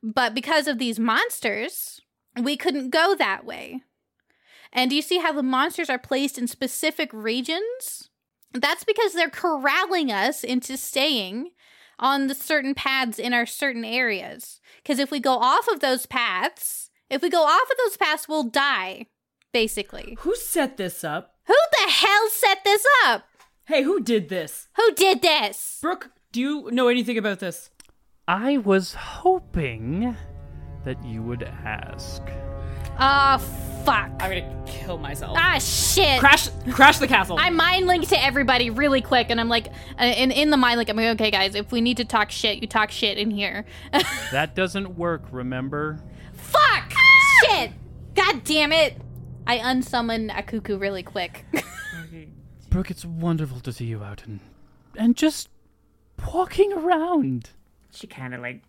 But 0.02 0.34
because 0.34 0.66
of 0.66 0.78
these 0.78 0.98
monsters, 0.98 2.00
we 2.40 2.56
couldn't 2.56 2.90
go 2.90 3.14
that 3.14 3.44
way. 3.44 3.82
And 4.72 4.90
do 4.90 4.96
you 4.96 5.02
see 5.02 5.18
how 5.18 5.32
the 5.32 5.42
monsters 5.42 5.90
are 5.90 5.98
placed 5.98 6.38
in 6.38 6.46
specific 6.46 7.10
regions? 7.12 8.08
That's 8.52 8.84
because 8.84 9.12
they're 9.12 9.30
corralling 9.30 10.10
us 10.10 10.44
into 10.44 10.76
staying 10.76 11.50
on 11.98 12.26
the 12.26 12.34
certain 12.34 12.74
paths 12.74 13.18
in 13.18 13.32
our 13.32 13.46
certain 13.46 13.84
areas. 13.84 14.60
Because 14.82 14.98
if 14.98 15.10
we 15.10 15.20
go 15.20 15.34
off 15.34 15.68
of 15.68 15.80
those 15.80 16.06
paths, 16.06 16.90
if 17.10 17.22
we 17.22 17.30
go 17.30 17.42
off 17.42 17.70
of 17.70 17.76
those 17.84 17.96
paths, 17.96 18.28
we'll 18.28 18.44
die, 18.44 19.06
basically. 19.52 20.16
Who 20.20 20.34
set 20.36 20.76
this 20.76 21.04
up? 21.04 21.34
Who 21.46 21.56
the 21.72 21.90
hell 21.90 22.28
set 22.30 22.64
this 22.64 22.84
up? 23.04 23.24
Hey, 23.66 23.82
who 23.82 24.00
did 24.00 24.28
this? 24.28 24.68
Who 24.76 24.94
did 24.94 25.22
this? 25.22 25.78
Brooke, 25.82 26.10
do 26.32 26.40
you 26.40 26.70
know 26.70 26.88
anything 26.88 27.18
about 27.18 27.40
this? 27.40 27.70
I 28.26 28.58
was 28.58 28.94
hoping 28.94 30.16
that 30.84 31.02
you 31.04 31.22
would 31.22 31.42
ask. 31.42 32.22
Ah, 32.98 33.42
fuck. 33.88 34.10
I'm 34.20 34.30
gonna 34.30 34.64
kill 34.66 34.98
myself. 34.98 35.36
Ah, 35.40 35.58
shit. 35.58 36.20
Crash, 36.20 36.48
crash 36.70 36.98
the 36.98 37.08
castle. 37.08 37.36
I 37.38 37.50
mind 37.50 37.86
link 37.86 38.08
to 38.08 38.22
everybody 38.22 38.70
really 38.70 39.00
quick, 39.00 39.28
and 39.30 39.40
I'm 39.40 39.48
like, 39.48 39.68
uh, 40.00 40.04
in 40.04 40.30
in 40.30 40.50
the 40.50 40.56
mind 40.56 40.78
link, 40.78 40.88
I'm 40.90 40.96
like, 40.96 41.20
okay, 41.20 41.30
guys, 41.30 41.54
if 41.54 41.72
we 41.72 41.80
need 41.80 41.96
to 41.98 42.04
talk 42.04 42.30
shit, 42.30 42.60
you 42.60 42.66
talk 42.66 42.90
shit 42.90 43.18
in 43.18 43.30
here. 43.30 43.64
That 44.30 44.54
doesn't 44.54 44.98
work, 44.98 45.24
remember? 45.30 46.00
Fuck! 46.34 46.92
Shit! 47.40 47.72
God 48.14 48.44
damn 48.44 48.72
it! 48.72 49.00
I 49.46 49.58
unsummon 49.58 50.30
Akuku 50.30 50.78
really 50.78 51.02
quick. 51.02 51.46
Brooke, 52.70 52.90
it's 52.90 53.04
wonderful 53.06 53.60
to 53.60 53.72
see 53.72 53.86
you 53.86 54.02
out 54.02 54.24
and 54.26 54.40
and 54.96 55.16
just 55.16 55.48
walking 56.32 56.72
around. 56.72 57.50
she 57.90 58.06
kind 58.06 58.34
of 58.34 58.40
like 58.40 58.62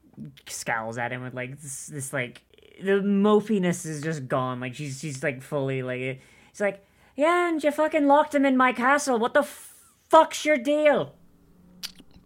scowls 0.47 0.97
at 0.97 1.11
him 1.11 1.23
with 1.23 1.33
like 1.33 1.59
this, 1.61 1.87
this 1.87 2.13
like 2.13 2.43
the 2.83 3.01
mofiness 3.01 3.85
is 3.85 4.01
just 4.01 4.27
gone. 4.27 4.59
Like 4.59 4.75
she's 4.75 4.99
she's 4.99 5.23
like 5.23 5.41
fully 5.41 5.81
like 5.81 6.21
it's 6.49 6.59
like 6.59 6.83
yeah, 7.15 7.49
and 7.49 7.63
you 7.63 7.71
fucking 7.71 8.07
locked 8.07 8.33
him 8.33 8.45
in 8.45 8.55
my 8.55 8.71
castle. 8.71 9.19
What 9.19 9.33
the 9.33 9.43
fuck's 9.43 10.45
your 10.45 10.57
deal? 10.57 11.15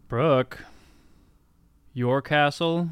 Brooke, 0.08 0.60
your 1.93 2.22
castle? 2.22 2.89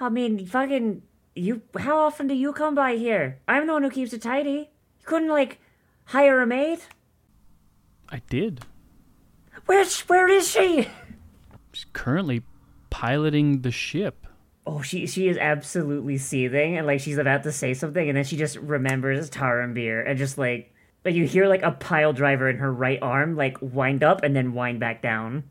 I 0.00 0.08
mean, 0.08 0.44
fucking 0.46 1.02
you. 1.34 1.62
How 1.78 1.98
often 1.98 2.26
do 2.26 2.34
you 2.34 2.52
come 2.52 2.74
by 2.74 2.96
here? 2.96 3.38
I'm 3.46 3.66
the 3.66 3.74
one 3.74 3.82
who 3.82 3.90
keeps 3.90 4.12
it 4.12 4.22
tidy. 4.22 4.70
You 4.98 5.04
couldn't 5.04 5.28
like 5.28 5.60
hire 6.06 6.40
a 6.40 6.46
maid. 6.46 6.80
I 8.08 8.22
did. 8.28 8.62
Where's 9.66 10.00
where 10.08 10.26
is 10.28 10.50
she? 10.50 10.88
She's 11.72 11.86
currently 11.92 12.42
piloting 12.90 13.60
the 13.62 13.70
ship. 13.70 14.19
Oh, 14.72 14.82
she 14.82 15.08
she 15.08 15.26
is 15.26 15.36
absolutely 15.36 16.16
seething, 16.16 16.78
and 16.78 16.86
like 16.86 17.00
she's 17.00 17.18
about 17.18 17.42
to 17.42 17.50
say 17.50 17.74
something, 17.74 18.08
and 18.08 18.16
then 18.16 18.22
she 18.22 18.36
just 18.36 18.56
remembers 18.56 19.28
Tarambeer, 19.28 20.08
and 20.08 20.16
just 20.16 20.38
like 20.38 20.72
like 21.04 21.16
you 21.16 21.26
hear 21.26 21.48
like 21.48 21.62
a 21.62 21.72
pile 21.72 22.12
driver 22.12 22.48
in 22.48 22.58
her 22.58 22.72
right 22.72 23.00
arm 23.02 23.34
like 23.34 23.58
wind 23.60 24.04
up 24.04 24.22
and 24.22 24.36
then 24.36 24.52
wind 24.52 24.78
back 24.78 25.02
down. 25.02 25.50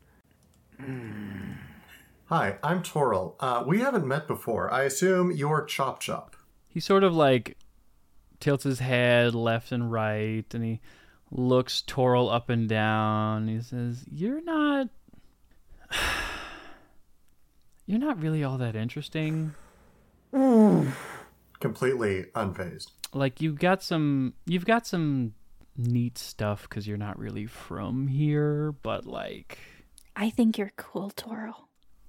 Hi, 2.26 2.56
I'm 2.62 2.82
Toril. 2.82 3.34
Uh, 3.40 3.62
we 3.66 3.80
haven't 3.80 4.06
met 4.06 4.26
before. 4.26 4.72
I 4.72 4.84
assume 4.84 5.32
you're 5.32 5.66
Chop 5.66 6.00
Chop. 6.00 6.34
He 6.66 6.80
sort 6.80 7.04
of 7.04 7.14
like 7.14 7.58
tilts 8.38 8.64
his 8.64 8.78
head 8.78 9.34
left 9.34 9.70
and 9.70 9.92
right 9.92 10.46
and 10.54 10.64
he 10.64 10.80
looks 11.30 11.82
Toril 11.86 12.32
up 12.32 12.48
and 12.48 12.66
down. 12.70 13.48
He 13.48 13.60
says, 13.60 14.06
You're 14.10 14.42
not. 14.42 14.88
You're 17.90 17.98
not 17.98 18.22
really 18.22 18.44
all 18.44 18.56
that 18.58 18.76
interesting. 18.76 19.52
Completely 20.32 22.26
unfazed. 22.36 22.92
Like 23.12 23.40
you 23.40 23.52
got 23.52 23.82
some 23.82 24.34
you've 24.46 24.64
got 24.64 24.86
some 24.86 25.34
neat 25.76 26.16
stuff 26.16 26.68
cuz 26.68 26.86
you're 26.86 26.96
not 26.96 27.18
really 27.18 27.46
from 27.46 28.06
here, 28.06 28.70
but 28.70 29.06
like 29.06 29.58
I 30.14 30.30
think 30.30 30.56
you're 30.56 30.70
cool, 30.76 31.10
Toro. 31.10 31.66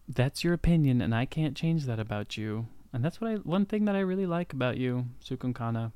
that's 0.08 0.44
your 0.44 0.54
opinion 0.54 1.02
and 1.02 1.16
I 1.16 1.26
can't 1.26 1.58
change 1.58 1.86
that 1.86 2.00
about 2.00 2.38
you. 2.38 2.68
And 2.94 3.04
that's 3.04 3.20
what 3.20 3.32
I 3.32 3.36
one 3.38 3.66
thing 3.66 3.86
that 3.86 3.96
I 3.96 4.02
really 4.02 4.28
like 4.28 4.54
about 4.54 4.78
you, 4.78 5.08
Sukun 5.26 5.56
Kana. 5.56 5.94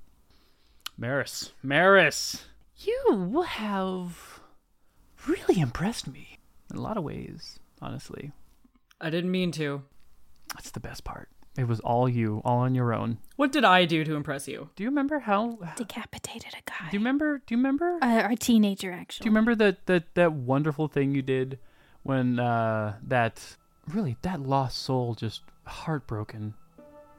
Meris. 0.99 1.51
Meris. 1.63 2.45
You 2.77 3.43
have 3.45 4.39
really 5.27 5.59
impressed 5.59 6.07
me 6.07 6.39
in 6.71 6.77
a 6.77 6.81
lot 6.81 6.97
of 6.97 7.03
ways, 7.03 7.59
honestly. 7.79 8.31
I 8.99 9.09
didn't 9.09 9.31
mean 9.31 9.51
to. 9.53 9.83
That's 10.53 10.71
the 10.71 10.79
best 10.79 11.03
part. 11.03 11.29
It 11.57 11.67
was 11.67 11.79
all 11.79 12.09
you, 12.09 12.41
all 12.43 12.59
on 12.59 12.75
your 12.75 12.93
own. 12.93 13.17
What 13.37 13.51
did 13.53 13.63
I 13.63 13.85
do 13.85 14.03
to 14.03 14.15
impress 14.15 14.47
you? 14.47 14.69
Do 14.75 14.83
you 14.83 14.89
remember 14.89 15.19
how 15.19 15.57
Decapitated 15.77 16.53
a 16.53 16.69
guy. 16.69 16.89
Do 16.89 16.97
you 16.97 16.99
remember 16.99 17.37
do 17.39 17.55
you 17.55 17.57
remember 17.57 17.97
uh, 18.01 18.27
a 18.29 18.35
teenager, 18.35 18.91
actually. 18.91 19.23
Do 19.23 19.27
you 19.27 19.31
remember 19.31 19.55
that 19.55 19.85
that 19.85 20.15
that 20.15 20.33
wonderful 20.33 20.87
thing 20.89 21.15
you 21.15 21.21
did 21.21 21.59
when 22.03 22.39
uh 22.39 22.97
that 23.07 23.41
really 23.87 24.17
that 24.23 24.41
lost 24.41 24.79
soul 24.79 25.15
just 25.15 25.43
heartbroken? 25.65 26.53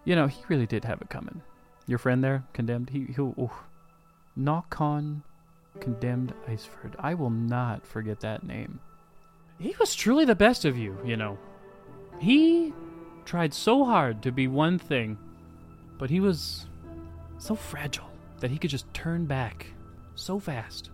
You 0.05 0.17
know, 0.17 0.27
he 0.27 0.43
really 0.49 0.67
did 0.67 0.85
have 0.85 1.01
it 1.01 1.09
coming. 1.09 1.41
your 1.87 1.99
friend 1.99 2.23
there, 2.23 2.45
condemned. 2.53 2.91
He 2.91 3.05
he. 3.07 3.23
Ooh. 3.23 3.51
Knockon, 4.37 5.23
condemned 5.81 6.35
Iceford. 6.47 6.95
I 6.99 7.15
will 7.15 7.31
not 7.31 7.87
forget 7.87 8.21
that 8.21 8.45
name. 8.45 8.81
He 9.59 9.75
was 9.81 9.95
truly 9.95 10.27
the 10.27 10.35
best 10.35 10.67
of 10.67 10.77
you, 10.77 10.99
you 11.05 11.17
know. 11.17 11.39
He 12.19 12.73
tried 13.25 13.53
so 13.53 13.85
hard 13.85 14.23
to 14.23 14.33
be 14.33 14.49
one 14.49 14.79
thing, 14.79 15.19
but 15.99 16.11
he 16.11 16.21
was 16.21 16.67
so 17.39 17.55
fragile 17.55 18.11
that 18.41 18.51
he 18.51 18.59
could 18.59 18.71
just 18.71 18.93
turn 18.95 19.27
back 19.27 19.67
so 20.15 20.39
fast. 20.39 20.91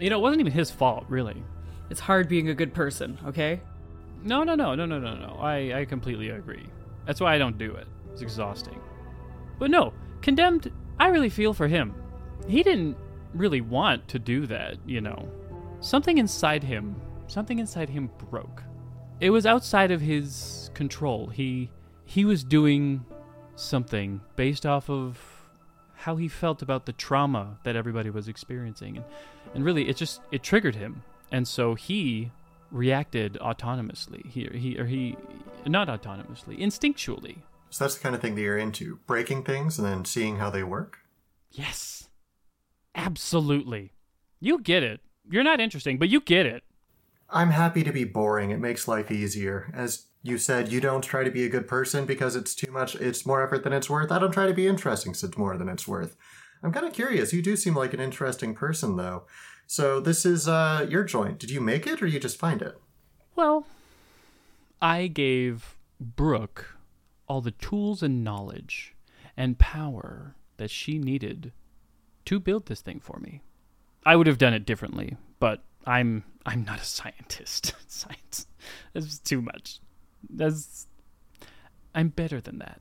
You 0.00 0.10
know, 0.10 0.18
it 0.18 0.22
wasn't 0.22 0.40
even 0.40 0.52
his 0.52 0.70
fault, 0.70 1.04
really. 1.08 1.42
It's 1.90 2.00
hard 2.00 2.28
being 2.28 2.48
a 2.48 2.54
good 2.54 2.72
person, 2.72 3.18
okay? 3.26 3.60
No, 4.22 4.42
no, 4.42 4.54
no, 4.54 4.74
no, 4.74 4.86
no, 4.86 4.98
no, 4.98 5.14
no. 5.14 5.36
I, 5.40 5.80
I 5.80 5.84
completely 5.84 6.30
agree. 6.30 6.66
That's 7.06 7.20
why 7.20 7.34
I 7.34 7.38
don't 7.38 7.58
do 7.58 7.74
it. 7.74 7.86
It's 8.12 8.22
exhausting. 8.22 8.80
But 9.58 9.70
no, 9.70 9.92
condemned, 10.22 10.72
I 10.98 11.08
really 11.08 11.28
feel 11.28 11.52
for 11.52 11.68
him. 11.68 11.94
He 12.48 12.62
didn't 12.62 12.96
really 13.34 13.60
want 13.60 14.08
to 14.08 14.18
do 14.18 14.46
that, 14.46 14.76
you 14.86 15.00
know. 15.00 15.28
Something 15.80 16.18
inside 16.18 16.62
him, 16.62 17.00
something 17.26 17.58
inside 17.58 17.88
him 17.88 18.10
broke. 18.30 18.62
It 19.20 19.30
was 19.30 19.46
outside 19.46 19.90
of 19.90 20.00
his 20.00 20.70
control. 20.74 21.28
He 21.28 21.70
he 22.04 22.24
was 22.24 22.42
doing 22.42 23.04
something 23.54 24.20
based 24.36 24.64
off 24.64 24.88
of 24.88 25.18
how 25.94 26.16
he 26.16 26.28
felt 26.28 26.62
about 26.62 26.86
the 26.86 26.92
trauma 26.94 27.58
that 27.62 27.76
everybody 27.76 28.08
was 28.08 28.26
experiencing 28.28 28.96
and 28.96 29.04
and 29.54 29.64
really 29.64 29.88
it 29.88 29.96
just 29.96 30.20
it 30.32 30.42
triggered 30.42 30.76
him. 30.76 31.02
And 31.32 31.46
so 31.46 31.74
he 31.74 32.32
reacted 32.70 33.34
autonomously. 33.40 34.26
He 34.26 34.48
he 34.52 34.78
or 34.78 34.86
he 34.86 35.16
not 35.66 35.88
autonomously, 35.88 36.58
instinctually. 36.58 37.38
So 37.70 37.84
that's 37.84 37.96
the 37.96 38.02
kind 38.02 38.14
of 38.14 38.20
thing 38.20 38.34
that 38.34 38.40
you're 38.40 38.58
into 38.58 38.98
breaking 39.06 39.44
things 39.44 39.78
and 39.78 39.86
then 39.86 40.04
seeing 40.04 40.36
how 40.36 40.50
they 40.50 40.62
work. 40.62 40.98
Yes. 41.50 42.08
Absolutely. 42.94 43.92
You 44.40 44.60
get 44.60 44.82
it. 44.82 45.00
You're 45.30 45.44
not 45.44 45.60
interesting, 45.60 45.98
but 45.98 46.08
you 46.08 46.20
get 46.20 46.46
it. 46.46 46.64
I'm 47.32 47.50
happy 47.50 47.84
to 47.84 47.92
be 47.92 48.04
boring. 48.04 48.50
It 48.50 48.60
makes 48.60 48.88
life 48.88 49.10
easier. 49.10 49.70
As 49.74 50.06
you 50.22 50.38
said, 50.38 50.70
you 50.70 50.80
don't 50.80 51.02
try 51.02 51.24
to 51.24 51.30
be 51.30 51.44
a 51.44 51.48
good 51.48 51.66
person 51.66 52.04
because 52.04 52.36
it's 52.36 52.54
too 52.54 52.70
much, 52.70 52.94
it's 52.96 53.24
more 53.24 53.42
effort 53.42 53.64
than 53.64 53.72
it's 53.72 53.88
worth. 53.88 54.12
I 54.12 54.18
don't 54.18 54.32
try 54.32 54.46
to 54.46 54.54
be 54.54 54.66
interesting 54.66 55.12
because 55.12 55.24
it's 55.24 55.38
more 55.38 55.56
than 55.56 55.68
it's 55.68 55.88
worth. 55.88 56.16
I'm 56.62 56.72
kind 56.72 56.86
of 56.86 56.92
curious. 56.92 57.32
You 57.32 57.40
do 57.40 57.56
seem 57.56 57.74
like 57.74 57.94
an 57.94 58.00
interesting 58.00 58.54
person, 58.54 58.96
though. 58.96 59.24
So 59.66 60.00
this 60.00 60.26
is 60.26 60.48
uh, 60.48 60.86
your 60.88 61.04
joint. 61.04 61.38
Did 61.38 61.50
you 61.50 61.60
make 61.60 61.86
it 61.86 62.02
or 62.02 62.06
you 62.06 62.20
just 62.20 62.36
find 62.36 62.60
it? 62.60 62.78
Well, 63.36 63.66
I 64.82 65.06
gave 65.06 65.76
Brooke 66.00 66.76
all 67.28 67.40
the 67.40 67.52
tools 67.52 68.02
and 68.02 68.24
knowledge 68.24 68.94
and 69.36 69.58
power 69.58 70.34
that 70.56 70.70
she 70.70 70.98
needed 70.98 71.52
to 72.26 72.40
build 72.40 72.66
this 72.66 72.80
thing 72.80 73.00
for 73.00 73.18
me. 73.20 73.40
I 74.04 74.16
would 74.16 74.26
have 74.26 74.38
done 74.38 74.52
it 74.52 74.66
differently, 74.66 75.16
but 75.38 75.62
I'm 75.86 76.24
I'm 76.46 76.64
not 76.64 76.80
a 76.80 76.84
scientist. 76.84 77.74
Science 77.86 78.46
is 78.94 79.18
too 79.18 79.42
much. 79.42 79.80
That's 80.28 80.86
I'm 81.94 82.08
better 82.08 82.40
than 82.40 82.58
that. 82.58 82.80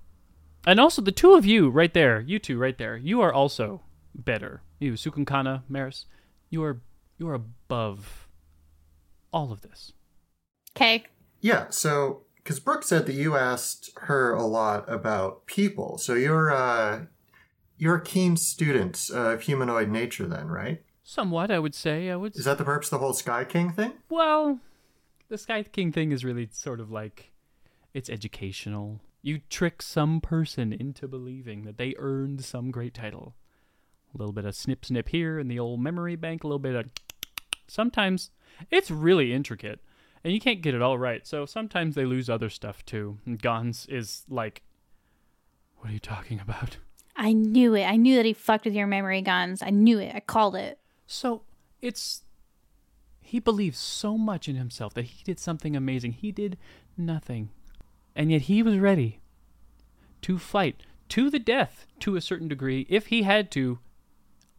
And 0.65 0.79
also 0.79 1.01
the 1.01 1.11
two 1.11 1.33
of 1.33 1.45
you 1.45 1.69
right 1.69 1.93
there, 1.93 2.19
you 2.19 2.39
two 2.39 2.57
right 2.57 2.77
there, 2.77 2.97
you 2.97 3.21
are 3.21 3.33
also 3.33 3.81
better. 4.13 4.61
You, 4.79 4.93
Sukunkana, 4.93 5.63
Meris, 5.69 6.05
you 6.49 6.63
are 6.63 6.81
you 7.17 7.27
are 7.29 7.33
above 7.33 8.27
all 9.31 9.51
of 9.51 9.61
this. 9.61 9.93
Okay. 10.75 11.03
Yeah, 11.41 11.67
so 11.69 12.23
because 12.35 12.59
Brooke 12.59 12.83
said 12.83 13.05
that 13.05 13.13
you 13.13 13.35
asked 13.35 13.91
her 13.97 14.33
a 14.33 14.43
lot 14.45 14.91
about 14.91 15.45
people, 15.45 15.97
so 15.97 16.13
you're 16.13 16.51
uh, 16.51 17.05
you're 17.77 17.95
a 17.95 18.03
keen 18.03 18.37
student 18.37 19.09
of 19.09 19.41
humanoid 19.41 19.89
nature, 19.89 20.27
then, 20.27 20.47
right? 20.47 20.83
Somewhat, 21.09 21.49
I 21.49 21.57
would 21.57 21.73
say. 21.73 22.11
I 22.11 22.15
would. 22.15 22.35
Is 22.35 22.45
that 22.45 22.59
the 22.59 22.63
purpose 22.63 22.89
of 22.89 22.99
the 22.99 23.03
whole 23.03 23.13
Sky 23.13 23.43
King 23.43 23.71
thing? 23.71 23.93
Well, 24.09 24.59
the 25.27 25.39
Sky 25.39 25.63
King 25.63 25.91
thing 25.91 26.11
is 26.11 26.23
really 26.23 26.47
sort 26.51 26.79
of 26.79 26.91
like 26.91 27.31
it's 27.95 28.11
educational. 28.11 28.99
You 29.23 29.39
trick 29.49 29.81
some 29.81 30.21
person 30.21 30.71
into 30.71 31.07
believing 31.07 31.63
that 31.63 31.79
they 31.79 31.95
earned 31.97 32.45
some 32.45 32.69
great 32.69 32.93
title. 32.93 33.33
A 34.13 34.19
little 34.19 34.33
bit 34.33 34.45
of 34.45 34.53
snip 34.53 34.85
snip 34.85 35.09
here 35.09 35.39
in 35.39 35.47
the 35.47 35.57
old 35.57 35.81
memory 35.81 36.15
bank, 36.15 36.43
a 36.43 36.47
little 36.47 36.59
bit 36.59 36.75
of 36.75 36.85
sometimes 37.67 38.29
it's 38.69 38.91
really 38.91 39.33
intricate 39.33 39.79
and 40.23 40.31
you 40.31 40.39
can't 40.39 40.61
get 40.61 40.75
it 40.75 40.81
all 40.83 40.99
right. 40.99 41.25
So 41.25 41.47
sometimes 41.47 41.95
they 41.95 42.05
lose 42.05 42.29
other 42.29 42.51
stuff 42.51 42.85
too. 42.85 43.17
And 43.25 43.41
Gons 43.41 43.87
is 43.87 44.25
like 44.29 44.61
What 45.77 45.89
are 45.89 45.93
you 45.93 45.99
talking 45.99 46.39
about? 46.39 46.77
I 47.15 47.33
knew 47.33 47.73
it. 47.73 47.85
I 47.85 47.95
knew 47.95 48.15
that 48.15 48.25
he 48.25 48.33
fucked 48.33 48.65
with 48.65 48.75
your 48.75 48.85
memory 48.85 49.23
Gons. 49.23 49.63
I 49.63 49.71
knew 49.71 49.97
it. 49.97 50.13
I 50.13 50.19
called 50.19 50.55
it. 50.55 50.79
So 51.11 51.41
it's 51.81 52.21
he 53.19 53.39
believes 53.39 53.79
so 53.79 54.15
much 54.15 54.47
in 54.47 54.55
himself 54.55 54.93
that 54.93 55.05
he 55.05 55.23
did 55.23 55.39
something 55.39 55.75
amazing. 55.75 56.13
He 56.13 56.31
did 56.31 56.55
nothing. 56.95 57.49
And 58.15 58.31
yet 58.31 58.43
he 58.43 58.61
was 58.61 58.77
ready 58.77 59.19
to 60.21 60.37
fight 60.37 60.83
to 61.09 61.31
the 61.31 61.39
death 61.39 61.87
to 62.01 62.15
a 62.15 62.21
certain 62.21 62.47
degree 62.47 62.85
if 62.89 63.07
he 63.07 63.23
had 63.23 63.49
to 63.51 63.79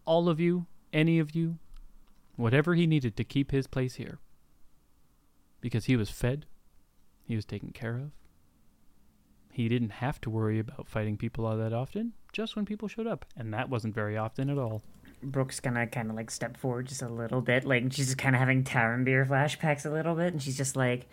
all 0.04 0.28
of 0.28 0.40
you, 0.40 0.66
any 0.92 1.20
of 1.20 1.36
you, 1.36 1.58
whatever 2.34 2.74
he 2.74 2.86
needed 2.86 3.16
to 3.16 3.24
keep 3.24 3.52
his 3.52 3.68
place 3.68 3.94
here. 3.94 4.18
Because 5.60 5.84
he 5.84 5.94
was 5.94 6.10
fed, 6.10 6.46
he 7.22 7.36
was 7.36 7.44
taken 7.44 7.70
care 7.70 7.94
of. 7.94 8.10
He 9.52 9.68
didn't 9.68 9.90
have 9.90 10.20
to 10.22 10.30
worry 10.30 10.58
about 10.58 10.88
fighting 10.88 11.16
people 11.16 11.46
all 11.46 11.56
that 11.56 11.72
often, 11.72 12.12
just 12.32 12.56
when 12.56 12.64
people 12.64 12.88
showed 12.88 13.06
up, 13.06 13.24
and 13.36 13.54
that 13.54 13.68
wasn't 13.68 13.94
very 13.94 14.16
often 14.16 14.50
at 14.50 14.58
all. 14.58 14.82
Brooke's 15.22 15.60
gonna 15.60 15.86
kind 15.86 16.10
of 16.10 16.16
like 16.16 16.30
step 16.30 16.56
forward 16.56 16.86
just 16.86 17.02
a 17.02 17.08
little 17.08 17.40
bit, 17.40 17.64
like 17.64 17.92
she's 17.92 18.06
just 18.06 18.18
kind 18.18 18.34
of 18.34 18.40
having 18.40 18.64
Taranbeer 18.64 19.26
flashbacks 19.26 19.84
a 19.84 19.90
little 19.90 20.14
bit, 20.14 20.32
and 20.32 20.42
she's 20.42 20.56
just 20.56 20.76
like, 20.76 21.06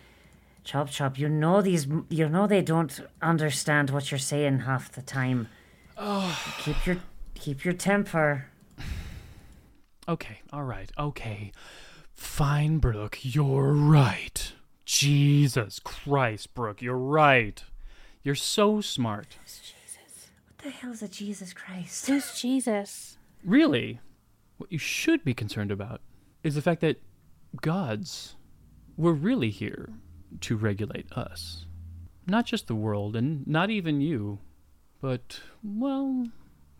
"Chop 0.64 0.90
chop, 0.90 1.18
you 1.18 1.28
know 1.28 1.60
these, 1.62 1.86
you 2.08 2.28
know 2.28 2.46
they 2.46 2.62
don't 2.62 3.00
understand 3.20 3.90
what 3.90 4.10
you're 4.10 4.18
saying 4.18 4.60
half 4.60 4.92
the 4.92 5.02
time. 5.02 5.48
Oh. 5.96 6.38
Keep 6.60 6.86
your 6.86 6.96
keep 7.34 7.64
your 7.64 7.74
temper." 7.74 8.46
Okay, 10.08 10.40
all 10.54 10.64
right, 10.64 10.90
okay. 10.98 11.52
Fine, 12.14 12.78
Brooke, 12.78 13.18
you're 13.20 13.74
right. 13.74 14.52
Jesus 14.86 15.78
Christ, 15.80 16.54
Brooke, 16.54 16.80
you're 16.80 16.96
right. 16.96 17.62
You're 18.22 18.34
so 18.34 18.80
smart. 18.80 19.36
Jesus. 19.44 20.30
What 20.46 20.64
the 20.64 20.70
hell's 20.70 21.02
a 21.02 21.08
Jesus 21.08 21.52
Christ? 21.52 22.06
Who's 22.06 22.40
Jesus? 22.40 23.17
Really, 23.44 24.00
what 24.58 24.72
you 24.72 24.78
should 24.78 25.24
be 25.24 25.34
concerned 25.34 25.70
about 25.70 26.00
is 26.42 26.54
the 26.54 26.62
fact 26.62 26.80
that 26.80 27.00
gods 27.62 28.36
were 28.96 29.12
really 29.14 29.50
here 29.50 29.90
to 30.40 30.56
regulate 30.56 31.10
us. 31.12 31.66
Not 32.26 32.46
just 32.46 32.66
the 32.66 32.74
world, 32.74 33.16
and 33.16 33.46
not 33.46 33.70
even 33.70 34.00
you, 34.00 34.38
but, 35.00 35.40
well, 35.62 36.26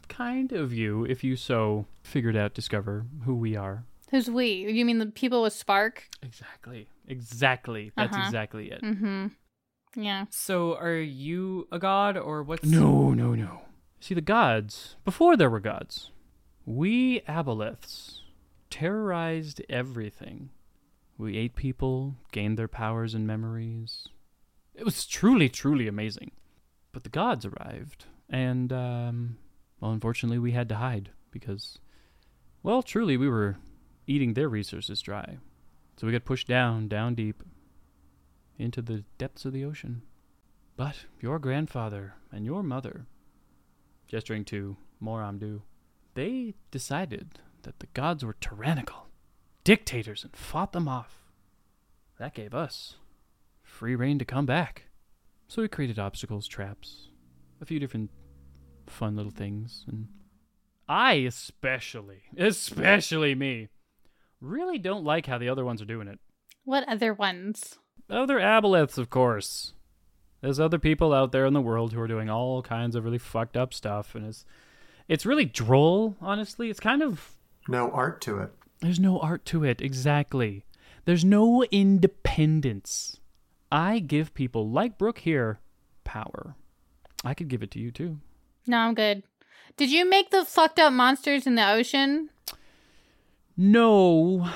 kind 0.09 0.53
of 0.53 0.73
you, 0.73 1.05
if 1.05 1.25
you 1.25 1.37
so 1.37 1.87
figured 2.03 2.37
out, 2.37 2.55
discover 2.55 3.07
who 3.25 3.35
we 3.35 3.57
are. 3.57 3.85
Who's 4.11 4.29
we? 4.31 4.71
You 4.71 4.85
mean 4.85 4.99
the 4.99 5.07
people 5.07 5.43
with 5.43 5.53
Spark? 5.53 6.09
Exactly. 6.23 6.89
Exactly. 7.07 7.93
That's 7.97 8.15
Uh-huh. 8.15 8.25
exactly 8.27 8.71
it. 8.71 8.83
Mm-hmm. 8.83 9.27
Yeah. 9.97 10.27
So 10.31 10.77
are 10.77 10.97
you 10.97 11.67
a 11.73 11.79
god 11.79 12.17
or 12.17 12.43
what's 12.43 12.65
No, 12.65 13.13
no, 13.15 13.35
no. 13.35 13.63
See, 14.01 14.15
the 14.15 14.21
gods, 14.21 14.97
before 15.05 15.37
there 15.37 15.51
were 15.51 15.61
gods, 15.61 16.11
we 16.69 17.21
aboleths 17.21 18.21
terrorized 18.69 19.63
everything. 19.71 20.51
We 21.17 21.39
ate 21.39 21.57
people, 21.57 22.17
gained 22.31 22.59
their 22.59 22.69
powers 22.69 23.15
and 23.15 23.27
memories. 23.27 24.09
It 24.75 24.85
was 24.85 25.07
truly, 25.07 25.49
truly 25.49 25.89
amazing. 25.89 26.33
But 26.93 27.05
the 27.05 27.09
gods 27.09 27.47
arrived, 27.47 28.05
and, 28.29 28.71
um, 28.71 29.39
well, 29.81 29.93
unfortunately, 29.93 30.39
we 30.39 30.53
had 30.53 30.69
to 30.69 30.75
hide 30.75 31.09
because, 31.31 31.79
well, 32.63 32.83
truly, 32.83 33.17
we 33.17 33.31
were 33.31 33.57
eating 34.07 34.35
their 34.35 34.51
resources 34.51 35.01
dry. 35.01 35.39
So 35.97 36.07
we 36.07 36.13
got 36.13 36.27
pushed 36.27 36.49
down, 36.49 36.87
down 36.87 37.15
deep, 37.15 37.43
into 38.59 38.83
the 38.83 39.05
depths 39.17 39.47
of 39.47 39.55
the 39.55 39.65
ocean. 39.65 40.03
But 40.77 41.07
your 41.19 41.39
grandfather 41.39 42.17
and 42.31 42.45
your 42.45 42.63
mother, 42.63 43.07
gesturing 44.07 44.45
to 44.47 44.77
Moramdu, 45.03 45.63
they 46.19 46.53
decided 46.73 47.39
that 47.63 47.79
the 47.79 47.87
gods 47.95 48.25
were 48.25 48.35
tyrannical, 48.41 49.07
dictators, 49.63 50.25
and 50.25 50.35
fought 50.35 50.73
them 50.73 50.89
off. 50.89 51.23
That 52.19 52.35
gave 52.35 52.53
us 52.53 52.97
free 53.63 53.95
reign 53.95 54.19
to 54.19 54.25
come 54.25 54.45
back. 54.45 54.87
So 55.47 55.63
we 55.63 55.69
created 55.69 55.97
obstacles, 55.97 56.49
traps, 56.49 57.11
a 57.61 57.65
few 57.65 57.79
different 57.79 58.11
fun 58.89 59.15
little 59.15 59.31
things, 59.31 59.85
and 59.87 60.09
I 60.89 61.13
especially, 61.15 62.23
especially 62.37 63.37
me, 63.37 63.69
really 64.41 64.79
don't 64.79 65.05
like 65.05 65.27
how 65.27 65.39
the 65.39 65.49
other 65.49 65.65
ones 65.65 65.81
are 65.81 65.85
doing 65.85 66.09
it. 66.09 66.19
What 66.65 66.89
other 66.89 67.15
ones? 67.15 67.79
They're 68.09 68.41
aboleths, 68.41 68.99
of 68.99 69.09
course. 69.09 69.73
There's 70.41 70.59
other 70.59 70.81
people 70.81 71.13
out 71.15 71.31
there 71.31 71.47
in 71.47 71.55
the 71.55 71.61
world 71.61 71.93
who 71.93 72.01
are 72.01 72.09
doing 72.09 72.29
all 72.29 72.61
kinds 72.61 72.97
of 72.97 73.05
really 73.05 73.19
fucked 73.19 73.57
up 73.57 73.73
stuff, 73.73 74.17
and 74.17 74.27
it's 74.27 74.45
it's 75.09 75.27
really 75.27 75.45
droll. 75.45 76.17
Honestly, 76.21 76.71
it's 76.71 76.81
kind 76.81 77.03
of 77.03 77.33
No 77.69 77.91
art 77.91 78.21
to 78.23 78.39
it. 78.39 78.53
there's 78.81 79.01
no 79.01 79.19
art 79.21 79.45
to 79.47 79.65
it. 79.65 79.81
Exactly. 79.81 80.65
There's 81.05 81.25
no 81.25 81.65
independence. 81.71 83.19
I 83.73 83.99
give 83.99 84.35
people 84.35 84.69
like 84.71 84.99
Brooke 84.99 85.19
here 85.21 85.59
power. 86.05 86.55
I 87.25 87.35
could 87.35 87.49
give 87.49 87.63
it 87.63 87.71
to 87.73 87.79
you 87.81 87.91
too. 87.91 88.19
No, 88.67 88.79
I'm 88.79 88.95
good. 88.95 89.23
Did 89.77 89.91
you 89.91 90.09
make 90.09 90.31
the 90.31 90.45
fucked 90.45 90.79
up 90.79 90.93
monsters 90.93 91.47
in 91.47 91.55
the 91.55 91.69
ocean? 91.69 92.31
No, 93.57 94.49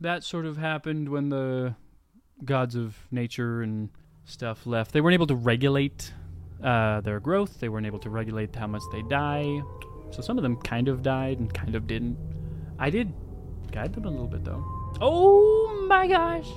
that 0.00 0.22
sort 0.24 0.46
of 0.46 0.56
happened 0.56 1.08
when 1.08 1.28
the 1.30 1.74
gods 2.44 2.74
of 2.76 2.96
nature 3.10 3.60
and 3.62 3.90
stuff 4.24 4.66
left. 4.66 4.92
They 4.92 5.00
weren't 5.00 5.14
able 5.14 5.26
to 5.28 5.34
regulate 5.34 6.12
uh, 6.62 7.00
their 7.00 7.20
growth. 7.20 7.60
They 7.60 7.68
weren't 7.68 7.86
able 7.86 7.98
to 8.00 8.10
regulate 8.10 8.54
how 8.54 8.66
much 8.66 8.82
they 8.92 9.02
die. 9.02 9.60
So 10.10 10.22
some 10.22 10.38
of 10.38 10.42
them 10.42 10.56
kind 10.56 10.88
of 10.88 11.02
died 11.02 11.38
and 11.38 11.52
kind 11.52 11.74
of 11.74 11.86
didn't. 11.86 12.18
I 12.78 12.90
did 12.90 13.12
guide 13.70 13.92
them 13.92 14.04
a 14.04 14.10
little 14.10 14.26
bit 14.26 14.44
though. 14.44 14.64
Oh 15.00 15.86
my 15.88 16.06
gosh. 16.06 16.48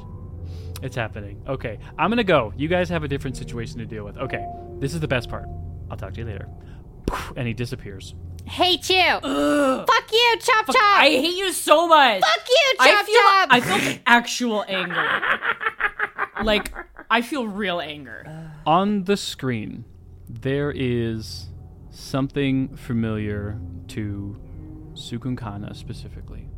It's 0.81 0.95
happening. 0.95 1.41
Okay, 1.47 1.79
I'm 1.97 2.09
gonna 2.09 2.23
go. 2.23 2.51
You 2.57 2.67
guys 2.67 2.89
have 2.89 3.03
a 3.03 3.07
different 3.07 3.37
situation 3.37 3.77
to 3.79 3.85
deal 3.85 4.03
with. 4.03 4.17
Okay, 4.17 4.45
this 4.79 4.93
is 4.93 4.99
the 4.99 5.07
best 5.07 5.29
part. 5.29 5.47
I'll 5.89 5.97
talk 5.97 6.13
to 6.13 6.19
you 6.19 6.25
later. 6.25 6.49
And 7.35 7.47
he 7.47 7.53
disappears. 7.53 8.15
Hate 8.45 8.89
you. 8.89 8.97
Fuck 8.97 10.11
you, 10.11 10.35
chop 10.39 10.65
chop. 10.65 10.75
I 10.77 11.09
hate 11.09 11.37
you 11.37 11.53
so 11.53 11.87
much. 11.87 12.21
Fuck 12.21 12.47
you, 12.49 12.73
I 12.79 12.91
chop 12.91 13.05
feel 13.05 13.15
chop. 13.15 13.47
I 13.51 13.61
feel 13.61 13.99
actual 14.05 14.65
anger. 14.67 15.21
like 16.43 16.73
I 17.09 17.21
feel 17.21 17.47
real 17.47 17.79
anger. 17.79 18.25
On 18.65 19.03
the 19.03 19.15
screen, 19.15 19.85
there 20.41 20.71
is 20.71 21.47
something 21.91 22.75
familiar 22.75 23.59
to 23.89 24.35
Cukunkana 24.93 25.75
specifically. 25.75 26.49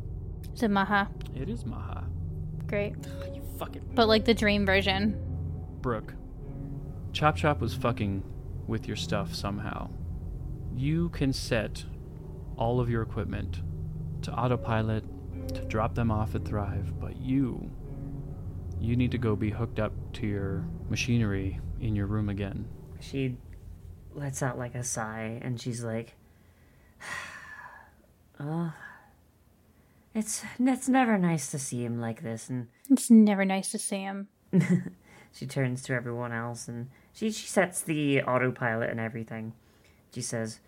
Is 0.54 0.62
it 0.62 0.70
Maha? 0.70 1.08
It 1.34 1.48
is 1.48 1.64
Maha. 1.64 2.04
Great. 2.66 2.94
Oh, 3.06 3.34
you 3.34 3.42
fucking 3.58 3.82
But 3.94 4.08
like 4.08 4.24
the 4.24 4.34
dream 4.34 4.64
version. 4.64 5.20
Brooke, 5.80 6.14
Chop 7.12 7.36
Chop 7.36 7.60
was 7.60 7.74
fucking 7.74 8.22
with 8.66 8.86
your 8.86 8.96
stuff 8.96 9.34
somehow. 9.34 9.90
You 10.74 11.10
can 11.10 11.32
set 11.32 11.84
all 12.56 12.80
of 12.80 12.90
your 12.90 13.02
equipment 13.02 13.60
to 14.22 14.32
autopilot 14.32 15.04
to 15.54 15.62
drop 15.66 15.94
them 15.94 16.10
off 16.10 16.34
at 16.34 16.44
Thrive, 16.44 16.98
but 16.98 17.16
you 17.16 17.70
you 18.80 18.96
need 18.96 19.10
to 19.10 19.18
go 19.18 19.36
be 19.36 19.50
hooked 19.50 19.78
up 19.78 19.92
to 20.14 20.26
your 20.26 20.64
machinery 20.90 21.60
in 21.80 21.94
your 21.96 22.06
room 22.06 22.28
again. 22.28 22.66
She 23.00 23.36
lets 24.16 24.42
out 24.42 24.58
like 24.58 24.74
a 24.74 24.82
sigh 24.84 25.38
and 25.42 25.60
she's 25.60 25.84
like, 25.84 26.14
"Oh, 28.40 28.72
it's 30.14 30.44
it's 30.58 30.88
never 30.88 31.18
nice 31.18 31.50
to 31.50 31.58
see 31.58 31.84
him 31.84 32.00
like 32.00 32.22
this." 32.22 32.48
And 32.48 32.68
It's 32.90 33.10
never 33.10 33.44
nice 33.44 33.70
to 33.72 33.78
see 33.78 33.98
him. 34.00 34.28
she 35.32 35.46
turns 35.46 35.82
to 35.84 35.92
everyone 35.94 36.32
else 36.32 36.68
and 36.68 36.88
she 37.12 37.30
she 37.30 37.46
sets 37.46 37.82
the 37.82 38.22
autopilot 38.22 38.90
and 38.90 39.00
everything. 39.00 39.52
She 40.14 40.22
says, 40.22 40.60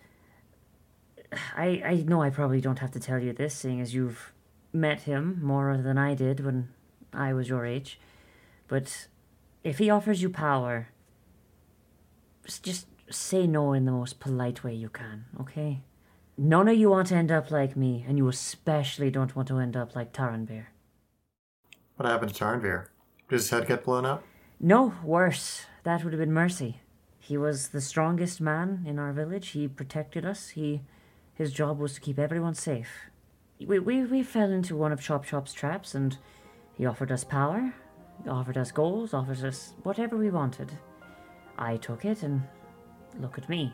"I 1.56 1.82
I 1.84 1.94
know 2.06 2.22
I 2.22 2.30
probably 2.30 2.60
don't 2.60 2.80
have 2.80 2.92
to 2.92 3.00
tell 3.00 3.18
you 3.18 3.32
this, 3.32 3.54
seeing 3.54 3.80
as 3.80 3.94
you've 3.94 4.32
met 4.72 5.02
him 5.02 5.40
more 5.42 5.76
than 5.78 5.96
I 5.96 6.14
did 6.14 6.40
when 6.44 6.68
I 7.12 7.32
was 7.32 7.48
your 7.48 7.64
age, 7.64 7.98
but 8.68 9.08
if 9.64 9.78
he 9.78 9.88
offers 9.88 10.20
you 10.20 10.28
power, 10.28 10.88
just- 12.44 12.62
just 12.62 12.86
say 13.10 13.46
no 13.46 13.72
in 13.72 13.84
the 13.84 13.92
most 13.92 14.20
polite 14.20 14.64
way 14.64 14.74
you 14.74 14.88
can, 14.88 15.24
okay? 15.40 15.82
None 16.36 16.68
of 16.68 16.76
you 16.76 16.90
want 16.90 17.08
to 17.08 17.16
end 17.16 17.32
up 17.32 17.50
like 17.50 17.76
me, 17.76 18.04
and 18.06 18.16
you 18.16 18.28
especially 18.28 19.10
don't 19.10 19.34
want 19.34 19.48
to 19.48 19.58
end 19.58 19.76
up 19.76 19.96
like 19.96 20.12
Taranbeer. 20.12 20.66
What 21.96 22.08
happened 22.08 22.32
to 22.32 22.44
Tarnveer? 22.44 22.86
Did 23.28 23.36
his 23.36 23.50
head 23.50 23.66
get 23.66 23.84
blown 23.84 24.06
up? 24.06 24.22
No, 24.60 24.94
worse. 25.02 25.66
That 25.82 26.04
would 26.04 26.12
have 26.12 26.20
been 26.20 26.32
mercy. 26.32 26.80
He 27.18 27.36
was 27.36 27.68
the 27.68 27.80
strongest 27.80 28.40
man 28.40 28.84
in 28.86 29.00
our 29.00 29.12
village. 29.12 29.48
He 29.48 29.66
protected 29.66 30.24
us. 30.24 30.50
He, 30.50 30.82
his 31.34 31.52
job 31.52 31.80
was 31.80 31.94
to 31.94 32.00
keep 32.00 32.18
everyone 32.18 32.54
safe. 32.54 33.10
We 33.66 33.80
we, 33.80 34.04
we 34.04 34.22
fell 34.22 34.52
into 34.52 34.76
one 34.76 34.92
of 34.92 35.00
Chop 35.00 35.24
Chop's 35.24 35.52
traps, 35.52 35.92
and 35.92 36.16
he 36.76 36.86
offered 36.86 37.10
us 37.10 37.24
power, 37.24 37.74
he 38.22 38.30
offered 38.30 38.56
us 38.56 38.70
gold, 38.70 39.12
offered 39.12 39.44
us 39.44 39.74
whatever 39.82 40.16
we 40.16 40.30
wanted. 40.30 40.70
I 41.58 41.76
took 41.78 42.04
it, 42.04 42.22
and 42.22 42.42
look 43.20 43.38
at 43.38 43.48
me. 43.48 43.72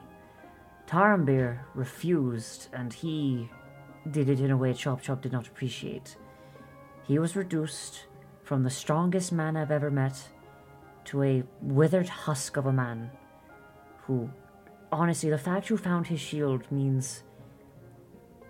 Tarambeer 0.87 1.61
refused, 1.75 2.69
and 2.73 2.93
he 2.93 3.49
did 4.11 4.29
it 4.29 4.41
in 4.41 4.51
a 4.51 4.57
way 4.57 4.75
Chop 4.75 5.01
Chop 5.01 5.23
did 5.23 5.33
not 5.33 5.47
appreciate. 5.47 6.17
He 7.07 7.19
was 7.19 7.37
reduced 7.37 8.07
from 8.43 8.63
the 8.63 8.71
strongest 8.71 9.33
man 9.33 9.57
I've 9.57 9.71
ever 9.71 9.91
met 9.91 10.29
to 11.07 11.23
a 11.23 11.43
withered 11.61 12.09
husk 12.09 12.57
of 12.57 12.67
a 12.67 12.73
man 12.73 13.11
who, 14.03 14.31
honestly, 14.93 15.31
the 15.31 15.39
fact 15.39 15.71
you 15.71 15.77
found 15.77 16.07
his 16.07 16.21
shield 16.21 16.71
means. 16.71 17.23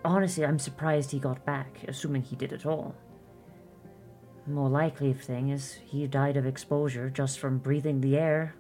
Honestly, 0.05 0.45
I'm 0.45 0.59
surprised 0.59 1.11
he 1.11 1.19
got 1.19 1.47
back, 1.47 1.79
assuming 1.89 2.23
he 2.23 2.37
did 2.37 2.53
at 2.53 2.67
all. 2.67 2.95
More 4.47 4.69
likely 4.69 5.13
thing 5.15 5.49
is 5.49 5.79
he 5.87 6.07
died 6.07 6.37
of 6.37 6.45
exposure 6.45 7.09
just 7.09 7.39
from 7.39 7.59
breathing 7.59 8.01
the 8.01 8.19
air 8.19 8.55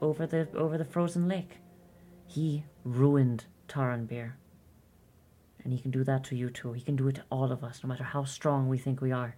over 0.00 0.26
the 0.26 0.48
over 0.56 0.78
the 0.78 0.84
frozen 0.84 1.28
lake. 1.28 1.58
He 2.26 2.64
ruined 2.84 3.44
Taranbeer. 3.68 4.32
And 5.62 5.72
he 5.72 5.80
can 5.80 5.90
do 5.90 6.04
that 6.04 6.24
to 6.24 6.36
you 6.36 6.50
too. 6.50 6.72
He 6.72 6.80
can 6.80 6.96
do 6.96 7.08
it 7.08 7.16
to 7.16 7.24
all 7.30 7.50
of 7.50 7.64
us, 7.64 7.80
no 7.82 7.88
matter 7.88 8.04
how 8.04 8.24
strong 8.24 8.68
we 8.68 8.78
think 8.78 9.00
we 9.00 9.10
are. 9.10 9.36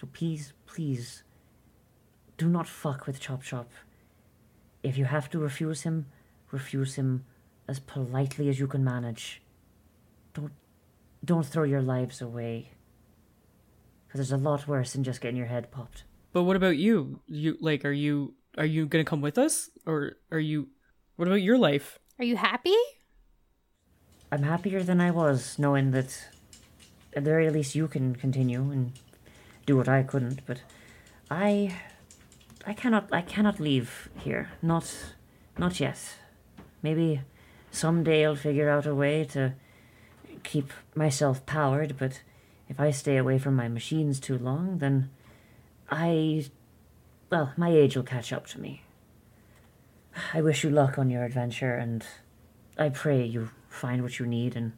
So 0.00 0.08
please, 0.12 0.52
please, 0.66 1.22
do 2.36 2.48
not 2.48 2.66
fuck 2.66 3.06
with 3.06 3.20
Chop 3.20 3.42
Chop. 3.42 3.70
If 4.82 4.96
you 4.96 5.04
have 5.04 5.28
to 5.30 5.38
refuse 5.38 5.82
him, 5.82 6.06
refuse 6.50 6.94
him 6.94 7.24
as 7.68 7.78
politely 7.78 8.48
as 8.48 8.58
you 8.58 8.66
can 8.66 8.82
manage. 8.82 9.42
Don't, 10.34 10.52
don't 11.24 11.46
throw 11.46 11.64
your 11.64 11.82
lives 11.82 12.20
away. 12.20 12.70
Because 14.06 14.18
there's 14.18 14.40
a 14.40 14.42
lot 14.42 14.66
worse 14.66 14.94
than 14.94 15.04
just 15.04 15.20
getting 15.20 15.36
your 15.36 15.46
head 15.46 15.70
popped. 15.70 16.04
But 16.32 16.44
what 16.44 16.56
about 16.56 16.76
you? 16.76 17.20
You 17.26 17.56
like 17.60 17.84
are 17.84 17.92
you 17.92 18.34
are 18.58 18.64
you 18.64 18.86
going 18.86 19.04
to 19.04 19.08
come 19.08 19.20
with 19.20 19.38
us 19.38 19.70
or 19.86 20.16
are 20.30 20.40
you 20.40 20.68
what 21.20 21.28
about 21.28 21.42
your 21.42 21.58
life? 21.58 21.98
Are 22.18 22.24
you 22.24 22.36
happy? 22.36 22.74
I'm 24.32 24.42
happier 24.42 24.82
than 24.82 25.02
I 25.02 25.10
was, 25.10 25.58
knowing 25.58 25.90
that 25.90 26.28
at 27.14 27.24
the 27.24 27.30
very 27.30 27.50
least 27.50 27.74
you 27.74 27.88
can 27.88 28.14
continue 28.14 28.70
and 28.70 28.92
do 29.66 29.76
what 29.76 29.86
I 29.86 30.02
couldn't, 30.02 30.40
but 30.46 30.62
I 31.30 31.76
I 32.66 32.72
cannot 32.72 33.10
I 33.12 33.20
cannot 33.20 33.60
leave 33.60 34.08
here. 34.16 34.48
Not 34.62 34.96
not 35.58 35.78
yet. 35.78 36.00
Maybe 36.82 37.20
someday 37.70 38.24
I'll 38.24 38.34
figure 38.34 38.70
out 38.70 38.86
a 38.86 38.94
way 38.94 39.24
to 39.32 39.52
keep 40.42 40.72
myself 40.94 41.44
powered, 41.44 41.98
but 41.98 42.22
if 42.66 42.80
I 42.80 42.92
stay 42.92 43.18
away 43.18 43.38
from 43.38 43.54
my 43.56 43.68
machines 43.68 44.20
too 44.20 44.38
long, 44.38 44.78
then 44.78 45.10
I 45.90 46.46
well, 47.28 47.52
my 47.58 47.68
age 47.68 47.94
will 47.94 48.04
catch 48.04 48.32
up 48.32 48.46
to 48.46 48.58
me. 48.58 48.84
I 50.34 50.42
wish 50.42 50.64
you 50.64 50.70
luck 50.70 50.98
on 50.98 51.10
your 51.10 51.24
adventure 51.24 51.74
and 51.74 52.04
I 52.78 52.88
pray 52.88 53.24
you 53.24 53.50
find 53.68 54.02
what 54.02 54.18
you 54.18 54.26
need 54.26 54.56
and 54.56 54.72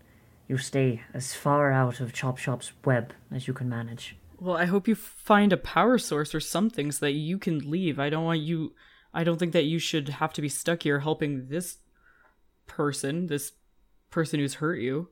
you 0.48 0.58
stay 0.58 1.02
as 1.14 1.34
far 1.34 1.72
out 1.72 2.00
of 2.00 2.12
Chop 2.12 2.38
Chop's 2.38 2.72
web 2.84 3.12
as 3.30 3.46
you 3.46 3.54
can 3.54 3.68
manage. 3.68 4.16
Well, 4.40 4.56
I 4.56 4.64
hope 4.64 4.88
you 4.88 4.94
find 4.94 5.52
a 5.52 5.56
power 5.56 5.98
source 5.98 6.34
or 6.34 6.40
something 6.40 6.90
so 6.92 7.06
that 7.06 7.12
you 7.12 7.38
can 7.38 7.70
leave. 7.70 7.98
I 7.98 8.10
don't 8.10 8.24
want 8.24 8.40
you 8.40 8.74
I 9.14 9.24
don't 9.24 9.38
think 9.38 9.52
that 9.52 9.64
you 9.64 9.78
should 9.78 10.08
have 10.08 10.32
to 10.34 10.42
be 10.42 10.48
stuck 10.48 10.82
here 10.82 11.00
helping 11.00 11.48
this 11.48 11.78
person, 12.66 13.26
this 13.26 13.52
person 14.10 14.40
who's 14.40 14.54
hurt 14.54 14.80
you. 14.80 15.08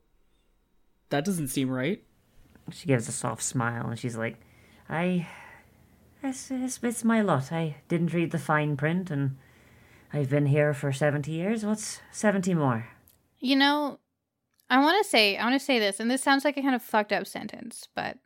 That 1.10 1.24
doesn't 1.24 1.48
seem 1.48 1.70
right. 1.70 2.02
She 2.70 2.86
gives 2.86 3.08
a 3.08 3.12
soft 3.12 3.42
smile 3.42 3.88
and 3.88 3.98
she's 3.98 4.16
like, 4.16 4.40
I. 4.88 5.28
It's, 6.22 6.50
it's, 6.50 6.78
it's 6.82 7.04
my 7.04 7.20
lot. 7.22 7.52
I 7.52 7.76
didn't 7.88 8.12
read 8.12 8.30
the 8.30 8.38
fine 8.38 8.76
print 8.76 9.10
and 9.10 9.36
I've 10.12 10.30
been 10.30 10.46
here 10.46 10.74
for 10.74 10.92
70 10.92 11.30
years. 11.30 11.64
What's 11.64 12.00
70 12.10 12.54
more? 12.54 12.88
You 13.38 13.56
know, 13.56 13.98
I 14.68 14.78
want 14.80 15.02
to 15.02 15.08
say, 15.08 15.36
I 15.36 15.44
want 15.44 15.58
to 15.58 15.64
say 15.64 15.78
this, 15.78 16.00
and 16.00 16.10
this 16.10 16.22
sounds 16.22 16.44
like 16.44 16.56
a 16.56 16.62
kind 16.62 16.74
of 16.74 16.82
fucked 16.82 17.12
up 17.12 17.26
sentence, 17.26 17.88
but 17.94 18.18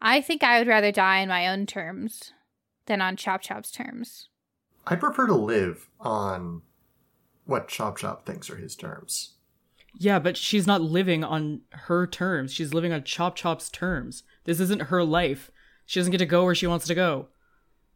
I 0.00 0.20
think 0.20 0.42
I 0.42 0.58
would 0.58 0.68
rather 0.68 0.92
die 0.92 1.18
in 1.18 1.28
my 1.28 1.48
own 1.48 1.66
terms 1.66 2.32
than 2.86 3.00
on 3.00 3.16
Chop 3.16 3.40
Chop's 3.40 3.70
terms. 3.70 4.28
I 4.86 4.96
prefer 4.96 5.26
to 5.26 5.34
live 5.34 5.88
on 5.98 6.62
what 7.46 7.68
Chop 7.68 7.96
Chop 7.98 8.26
thinks 8.26 8.50
are 8.50 8.56
his 8.56 8.76
terms. 8.76 9.34
Yeah, 9.96 10.18
but 10.18 10.36
she's 10.36 10.66
not 10.66 10.82
living 10.82 11.24
on 11.24 11.62
her 11.70 12.06
terms. 12.06 12.52
She's 12.52 12.74
living 12.74 12.92
on 12.92 13.04
Chop 13.04 13.36
Chop's 13.36 13.70
terms. 13.70 14.24
This 14.44 14.60
isn't 14.60 14.82
her 14.82 15.04
life. 15.04 15.50
She 15.86 16.00
doesn't 16.00 16.10
get 16.10 16.18
to 16.18 16.26
go 16.26 16.44
where 16.44 16.54
she 16.54 16.66
wants 16.66 16.86
to 16.86 16.94
go. 16.94 17.28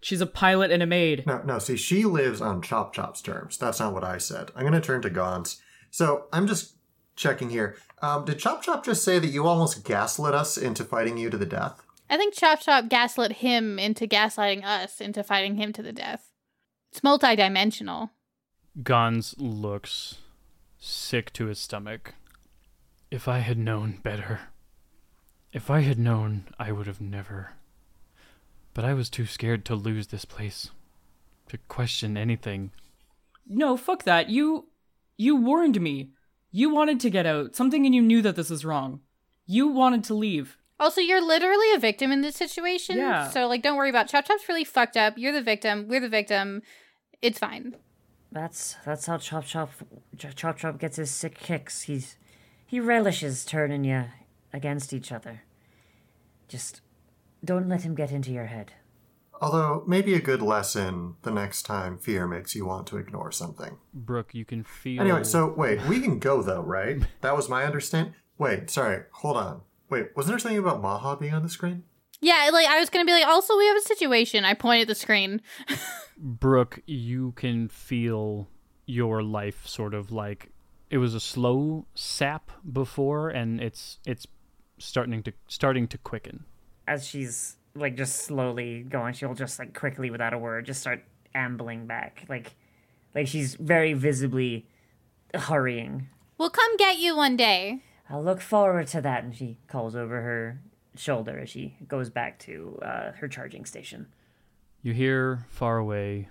She's 0.00 0.20
a 0.20 0.26
pilot 0.26 0.70
and 0.70 0.82
a 0.82 0.86
maid. 0.86 1.24
No, 1.26 1.42
no, 1.42 1.58
see, 1.58 1.76
she 1.76 2.04
lives 2.04 2.40
on 2.40 2.62
Chop 2.62 2.92
Chop's 2.92 3.20
terms. 3.20 3.58
That's 3.58 3.80
not 3.80 3.92
what 3.92 4.04
I 4.04 4.18
said. 4.18 4.50
I'm 4.54 4.62
going 4.62 4.72
to 4.72 4.80
turn 4.80 5.02
to 5.02 5.10
Gons. 5.10 5.60
So 5.90 6.26
I'm 6.32 6.46
just 6.46 6.76
checking 7.16 7.50
here. 7.50 7.76
Um, 8.00 8.24
did 8.24 8.38
Chop 8.38 8.62
Chop 8.62 8.84
just 8.84 9.02
say 9.02 9.18
that 9.18 9.28
you 9.28 9.46
almost 9.46 9.84
gaslit 9.84 10.34
us 10.34 10.56
into 10.56 10.84
fighting 10.84 11.18
you 11.18 11.30
to 11.30 11.36
the 11.36 11.46
death? 11.46 11.82
I 12.08 12.16
think 12.16 12.34
Chop 12.34 12.60
Chop 12.60 12.88
gaslit 12.88 13.32
him 13.32 13.78
into 13.78 14.06
gaslighting 14.06 14.64
us 14.64 15.00
into 15.00 15.22
fighting 15.24 15.56
him 15.56 15.72
to 15.72 15.82
the 15.82 15.92
death. 15.92 16.32
It's 16.90 17.00
multidimensional. 17.00 18.10
Gons 18.82 19.34
looks 19.38 20.18
sick 20.78 21.32
to 21.34 21.46
his 21.46 21.58
stomach. 21.58 22.14
If 23.10 23.26
I 23.26 23.38
had 23.38 23.58
known 23.58 23.98
better. 24.02 24.40
If 25.52 25.70
I 25.70 25.80
had 25.80 25.98
known, 25.98 26.44
I 26.58 26.72
would 26.72 26.86
have 26.86 27.00
never. 27.00 27.54
But 28.78 28.84
I 28.84 28.94
was 28.94 29.10
too 29.10 29.26
scared 29.26 29.64
to 29.64 29.74
lose 29.74 30.06
this 30.06 30.24
place. 30.24 30.70
To 31.48 31.58
question 31.66 32.16
anything. 32.16 32.70
No, 33.44 33.76
fuck 33.76 34.04
that. 34.04 34.30
You 34.30 34.68
you 35.16 35.34
warned 35.34 35.80
me. 35.80 36.10
You 36.52 36.70
wanted 36.70 37.00
to 37.00 37.10
get 37.10 37.26
out. 37.26 37.56
Something 37.56 37.86
in 37.86 37.92
you 37.92 38.00
knew 38.00 38.22
that 38.22 38.36
this 38.36 38.50
was 38.50 38.64
wrong. 38.64 39.00
You 39.46 39.66
wanted 39.66 40.04
to 40.04 40.14
leave. 40.14 40.58
Also, 40.78 41.00
you're 41.00 41.20
literally 41.20 41.72
a 41.74 41.80
victim 41.80 42.12
in 42.12 42.20
this 42.20 42.36
situation. 42.36 42.98
Yeah. 42.98 43.28
So, 43.30 43.48
like, 43.48 43.62
don't 43.62 43.76
worry 43.76 43.90
about 43.90 44.06
Chop 44.06 44.26
Chop's 44.26 44.48
really 44.48 44.62
fucked 44.62 44.96
up. 44.96 45.14
You're 45.18 45.32
the 45.32 45.42
victim. 45.42 45.88
We're 45.88 45.98
the 45.98 46.08
victim. 46.08 46.62
It's 47.20 47.40
fine. 47.40 47.74
That's 48.30 48.76
that's 48.84 49.06
how 49.06 49.18
Chop 49.18 49.44
Chop 49.44 49.70
Chop 50.16 50.56
Chop 50.56 50.78
gets 50.78 50.98
his 50.98 51.10
sick 51.10 51.36
kicks. 51.36 51.82
He's 51.82 52.16
he 52.64 52.78
relishes 52.78 53.44
turning 53.44 53.82
you 53.82 54.04
against 54.52 54.92
each 54.92 55.10
other. 55.10 55.42
Just 56.46 56.80
don't 57.44 57.68
let 57.68 57.82
him 57.82 57.94
get 57.94 58.10
into 58.10 58.32
your 58.32 58.46
head. 58.46 58.72
Although, 59.40 59.84
maybe 59.86 60.14
a 60.14 60.20
good 60.20 60.42
lesson 60.42 61.14
the 61.22 61.30
next 61.30 61.62
time 61.62 61.96
fear 61.96 62.26
makes 62.26 62.54
you 62.54 62.66
want 62.66 62.86
to 62.88 62.96
ignore 62.96 63.30
something. 63.30 63.78
Brooke, 63.94 64.34
you 64.34 64.44
can 64.44 64.64
feel. 64.64 65.00
Anyway, 65.00 65.22
so 65.22 65.52
wait, 65.56 65.80
we 65.86 66.00
can 66.00 66.18
go 66.18 66.42
though, 66.42 66.62
right? 66.62 67.02
That 67.20 67.36
was 67.36 67.48
my 67.48 67.64
understanding. 67.64 68.14
Wait, 68.36 68.70
sorry, 68.70 69.04
hold 69.12 69.36
on. 69.36 69.62
Wait, 69.90 70.08
wasn't 70.16 70.32
there 70.32 70.38
something 70.38 70.58
about 70.58 70.82
Maha 70.82 71.16
being 71.16 71.34
on 71.34 71.42
the 71.42 71.48
screen? 71.48 71.84
Yeah, 72.20 72.50
like, 72.52 72.66
I 72.66 72.80
was 72.80 72.90
gonna 72.90 73.04
be 73.04 73.12
like, 73.12 73.26
also, 73.26 73.56
we 73.56 73.66
have 73.66 73.76
a 73.76 73.82
situation. 73.82 74.44
I 74.44 74.54
point 74.54 74.82
at 74.82 74.88
the 74.88 74.94
screen. 74.94 75.40
Brooke, 76.18 76.80
you 76.86 77.32
can 77.32 77.68
feel 77.68 78.48
your 78.86 79.22
life 79.22 79.66
sort 79.66 79.94
of 79.94 80.10
like 80.10 80.50
it 80.90 80.98
was 80.98 81.14
a 81.14 81.20
slow 81.20 81.86
sap 81.94 82.50
before, 82.70 83.28
and 83.28 83.60
it's 83.60 83.98
it's 84.04 84.26
starting 84.78 85.22
to 85.22 85.32
starting 85.46 85.86
to 85.88 85.98
quicken. 85.98 86.44
As 86.88 87.06
she's 87.06 87.56
like 87.74 87.96
just 87.96 88.16
slowly 88.16 88.82
going, 88.82 89.12
she'll 89.12 89.34
just 89.34 89.58
like 89.58 89.78
quickly 89.78 90.10
without 90.10 90.32
a 90.32 90.38
word 90.38 90.64
just 90.64 90.80
start 90.80 91.04
ambling 91.34 91.86
back. 91.86 92.24
Like 92.28 92.54
like 93.14 93.26
she's 93.26 93.54
very 93.54 93.92
visibly 93.92 94.66
hurrying. 95.34 96.08
We'll 96.38 96.50
come 96.50 96.76
get 96.76 96.98
you 96.98 97.14
one 97.14 97.36
day. 97.36 97.82
I'll 98.08 98.24
look 98.24 98.40
forward 98.40 98.86
to 98.88 99.02
that 99.02 99.22
and 99.22 99.36
she 99.36 99.58
calls 99.68 99.94
over 99.94 100.22
her 100.22 100.60
shoulder 100.96 101.38
as 101.38 101.50
she 101.50 101.76
goes 101.86 102.08
back 102.08 102.38
to 102.40 102.78
uh, 102.82 103.12
her 103.12 103.28
charging 103.28 103.64
station. 103.64 104.06
You 104.82 104.94
hear 104.94 105.46
far 105.50 105.76
away 105.76 106.30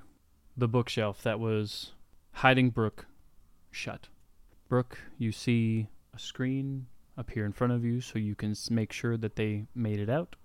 the 0.55 0.67
bookshelf 0.67 1.21
that 1.21 1.39
was 1.39 1.91
hiding 2.31 2.71
Brooke 2.71 3.05
shut. 3.69 4.07
Brooke, 4.67 4.97
you 5.17 5.31
see 5.31 5.89
a 6.15 6.19
screen 6.19 6.87
appear 7.15 7.45
in 7.45 7.51
front 7.51 7.73
of 7.73 7.85
you 7.85 8.01
so 8.01 8.17
you 8.17 8.35
can 8.35 8.55
make 8.71 8.91
sure 8.91 9.17
that 9.17 9.35
they 9.35 9.65
made 9.75 9.99
it 9.99 10.09
out 10.09 10.35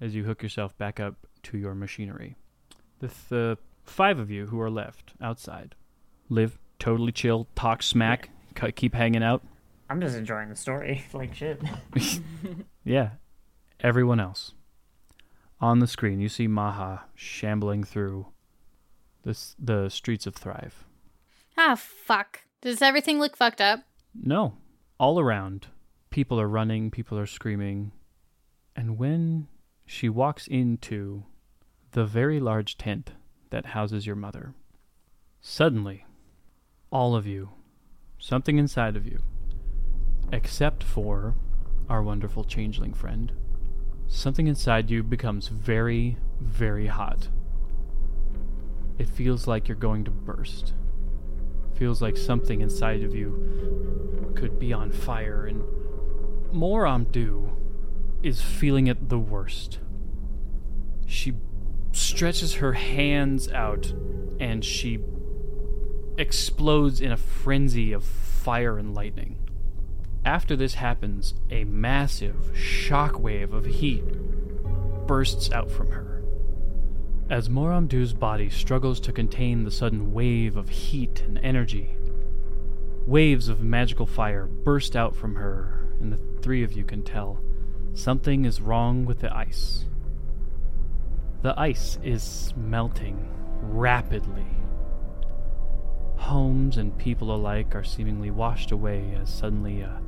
as 0.00 0.14
you 0.14 0.24
hook 0.24 0.42
yourself 0.42 0.76
back 0.78 1.00
up 1.00 1.14
to 1.44 1.58
your 1.58 1.74
machinery. 1.74 2.36
The, 2.98 3.10
th- 3.28 3.58
five 3.84 4.18
of 4.18 4.30
you 4.30 4.46
who 4.46 4.60
are 4.60 4.70
left 4.70 5.12
outside 5.20 5.74
live 6.28 6.58
totally 6.78 7.12
chill, 7.12 7.46
talk 7.54 7.82
smack, 7.82 8.30
c- 8.60 8.72
keep 8.72 8.94
hanging 8.94 9.22
out. 9.22 9.42
I'm 9.88 10.00
just 10.00 10.16
enjoying 10.16 10.48
the 10.48 10.56
story 10.56 11.04
like 11.12 11.34
shit. 11.34 11.60
Yeah. 12.84 13.10
Everyone 13.80 14.20
else. 14.20 14.52
On 15.60 15.78
the 15.80 15.86
screen, 15.86 16.20
you 16.20 16.28
see 16.28 16.46
Maha 16.46 17.04
shambling 17.14 17.82
through 17.84 18.26
the, 19.22 19.30
s- 19.30 19.56
the 19.58 19.88
streets 19.88 20.26
of 20.26 20.34
Thrive. 20.34 20.84
Ah, 21.58 21.74
fuck. 21.76 22.42
Does 22.62 22.82
everything 22.82 23.18
look 23.18 23.36
fucked 23.36 23.60
up? 23.60 23.80
No. 24.14 24.54
All 24.98 25.18
around, 25.20 25.66
people 26.10 26.40
are 26.40 26.48
running, 26.48 26.90
people 26.90 27.18
are 27.18 27.26
screaming. 27.26 27.92
And 28.74 28.98
when 28.98 29.48
she 29.86 30.08
walks 30.08 30.46
into 30.48 31.24
the 31.92 32.04
very 32.04 32.40
large 32.40 32.76
tent 32.76 33.12
that 33.50 33.66
houses 33.66 34.06
your 34.06 34.16
mother, 34.16 34.52
suddenly, 35.40 36.04
all 36.90 37.14
of 37.14 37.26
you, 37.26 37.50
something 38.18 38.58
inside 38.58 38.96
of 38.96 39.06
you, 39.06 39.20
except 40.32 40.82
for 40.82 41.34
our 41.88 42.02
wonderful 42.02 42.42
changeling 42.42 42.92
friend, 42.92 43.32
something 44.08 44.48
inside 44.48 44.90
you 44.90 45.02
becomes 45.02 45.48
very, 45.48 46.16
very 46.40 46.88
hot. 46.88 47.28
It 48.98 49.08
feels 49.08 49.46
like 49.46 49.68
you're 49.68 49.76
going 49.76 50.04
to 50.04 50.10
burst. 50.10 50.74
Feels 51.74 52.02
like 52.02 52.16
something 52.16 52.60
inside 52.60 53.02
of 53.02 53.14
you 53.14 54.32
could 54.34 54.58
be 54.58 54.72
on 54.72 54.90
fire, 54.90 55.46
and 55.46 55.62
Moramdu 56.52 57.50
is 58.22 58.40
feeling 58.40 58.86
it 58.86 59.08
the 59.08 59.18
worst. 59.18 59.78
She 61.06 61.34
stretches 61.92 62.54
her 62.54 62.74
hands 62.74 63.50
out 63.52 63.92
and 64.38 64.64
she 64.64 64.98
explodes 66.18 67.00
in 67.00 67.12
a 67.12 67.16
frenzy 67.16 67.92
of 67.92 68.04
fire 68.04 68.78
and 68.78 68.94
lightning. 68.94 69.38
After 70.24 70.56
this 70.56 70.74
happens, 70.74 71.34
a 71.50 71.64
massive 71.64 72.52
shockwave 72.54 73.52
of 73.52 73.66
heat 73.66 74.04
bursts 75.06 75.52
out 75.52 75.70
from 75.70 75.90
her. 75.90 76.22
As 77.30 77.48
Moramdu's 77.48 78.12
body 78.12 78.50
struggles 78.50 79.00
to 79.00 79.12
contain 79.12 79.64
the 79.64 79.70
sudden 79.70 80.12
wave 80.12 80.56
of 80.56 80.68
heat 80.68 81.22
and 81.26 81.38
energy, 81.38 81.96
waves 83.06 83.48
of 83.48 83.60
magical 83.60 84.06
fire 84.06 84.46
burst 84.46 84.96
out 84.96 85.14
from 85.14 85.34
her, 85.36 85.86
and 86.00 86.12
the 86.12 86.18
three 86.40 86.62
of 86.62 86.72
you 86.72 86.84
can 86.84 87.02
tell 87.02 87.40
something 87.96 88.44
is 88.44 88.60
wrong 88.60 89.06
with 89.06 89.20
the 89.20 89.34
ice. 89.34 89.86
The 91.42 91.58
ice 91.58 91.98
is 92.02 92.52
melting 92.56 93.28
rapidly. 93.62 94.46
Homes 96.16 96.76
and 96.76 96.96
people 96.98 97.34
alike 97.34 97.74
are 97.74 97.84
seemingly 97.84 98.30
washed 98.30 98.70
away 98.70 99.16
as 99.20 99.30
suddenly 99.32 99.80
a 99.80 100.00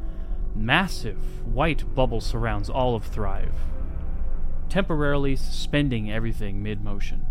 massive 0.54 1.46
white 1.46 1.94
bubble 1.94 2.20
surrounds 2.20 2.68
all 2.68 2.94
of 2.94 3.04
Thrive, 3.04 3.54
temporarily 4.68 5.36
suspending 5.36 6.10
everything 6.10 6.62
mid 6.62 6.82
motion. 6.84 7.24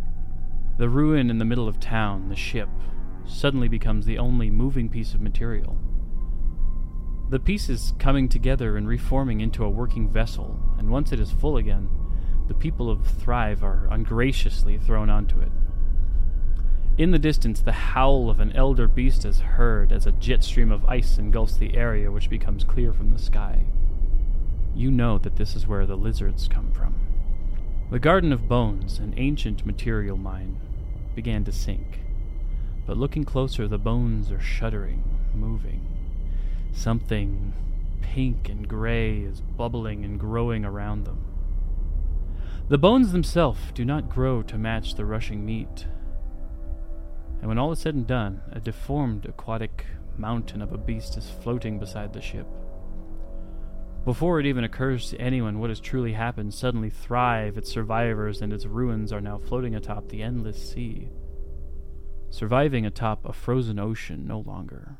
The 0.77 0.89
ruin 0.89 1.29
in 1.29 1.37
the 1.37 1.45
middle 1.45 1.67
of 1.67 1.79
town, 1.79 2.29
the 2.29 2.35
ship, 2.35 2.69
suddenly 3.25 3.67
becomes 3.67 4.05
the 4.05 4.17
only 4.17 4.49
moving 4.49 4.89
piece 4.89 5.13
of 5.13 5.21
material. 5.21 5.77
The 7.29 7.39
pieces 7.39 7.93
coming 7.99 8.29
together 8.29 8.77
and 8.77 8.87
reforming 8.87 9.41
into 9.41 9.65
a 9.65 9.69
working 9.69 10.07
vessel, 10.09 10.59
and 10.77 10.89
once 10.89 11.11
it 11.11 11.19
is 11.19 11.31
full 11.31 11.57
again, 11.57 11.89
the 12.47 12.53
people 12.53 12.89
of 12.89 13.05
Thrive 13.05 13.63
are 13.63 13.87
ungraciously 13.91 14.77
thrown 14.77 15.09
onto 15.09 15.41
it. 15.41 15.51
In 16.97 17.11
the 17.11 17.19
distance, 17.19 17.59
the 17.59 17.73
howl 17.73 18.29
of 18.29 18.39
an 18.39 18.53
elder 18.53 18.87
beast 18.87 19.25
is 19.25 19.41
heard 19.41 19.91
as 19.91 20.07
a 20.07 20.13
jet 20.13 20.41
stream 20.43 20.71
of 20.71 20.85
ice 20.85 21.17
engulfs 21.17 21.57
the 21.57 21.75
area, 21.75 22.11
which 22.11 22.29
becomes 22.29 22.63
clear 22.63 22.93
from 22.93 23.11
the 23.11 23.19
sky. 23.19 23.65
You 24.73 24.89
know 24.89 25.17
that 25.17 25.35
this 25.35 25.53
is 25.53 25.67
where 25.67 25.85
the 25.85 25.97
lizards 25.97 26.47
come 26.47 26.71
from. 26.71 26.95
The 27.91 27.99
Garden 27.99 28.31
of 28.31 28.47
Bones, 28.47 28.99
an 28.99 29.13
ancient 29.17 29.65
material 29.65 30.17
mine, 30.17 30.61
began 31.13 31.43
to 31.43 31.51
sink. 31.51 31.99
But 32.85 32.97
looking 32.97 33.25
closer, 33.25 33.67
the 33.67 33.77
bones 33.77 34.31
are 34.31 34.39
shuddering, 34.39 35.03
moving. 35.35 35.85
Something 36.77 37.53
pink 38.01 38.49
and 38.49 38.67
gray 38.67 39.21
is 39.21 39.41
bubbling 39.41 40.05
and 40.05 40.19
growing 40.19 40.63
around 40.63 41.05
them. 41.05 41.25
The 42.69 42.77
bones 42.77 43.11
themselves 43.11 43.59
do 43.73 43.83
not 43.83 44.11
grow 44.11 44.43
to 44.43 44.59
match 44.59 44.93
the 44.93 45.03
rushing 45.03 45.43
meat. 45.43 45.87
And 47.39 47.47
when 47.47 47.57
all 47.57 47.71
is 47.71 47.79
said 47.79 47.95
and 47.95 48.05
done, 48.05 48.41
a 48.51 48.59
deformed 48.59 49.25
aquatic 49.25 49.87
mountain 50.19 50.61
of 50.61 50.71
a 50.71 50.77
beast 50.77 51.17
is 51.17 51.31
floating 51.41 51.79
beside 51.79 52.13
the 52.13 52.21
ship. 52.21 52.45
Before 54.05 54.39
it 54.39 54.45
even 54.45 54.63
occurs 54.63 55.09
to 55.09 55.19
anyone 55.19 55.57
what 55.57 55.71
has 55.71 55.79
truly 55.79 56.13
happened, 56.13 56.53
suddenly 56.53 56.91
Thrive, 56.91 57.57
its 57.57 57.71
survivors, 57.71 58.39
and 58.39 58.53
its 58.53 58.67
ruins 58.67 59.11
are 59.11 59.19
now 59.19 59.39
floating 59.39 59.73
atop 59.73 60.09
the 60.09 60.21
endless 60.21 60.71
sea. 60.71 61.09
Surviving 62.29 62.85
atop 62.85 63.25
a 63.25 63.33
frozen 63.33 63.79
ocean 63.79 64.27
no 64.27 64.41
longer. 64.41 64.99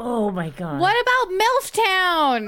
Oh 0.00 0.30
my 0.30 0.50
god. 0.50 0.78
What 0.80 0.94
about 1.00 1.34
MILF 1.34 1.72
Town? 1.72 2.46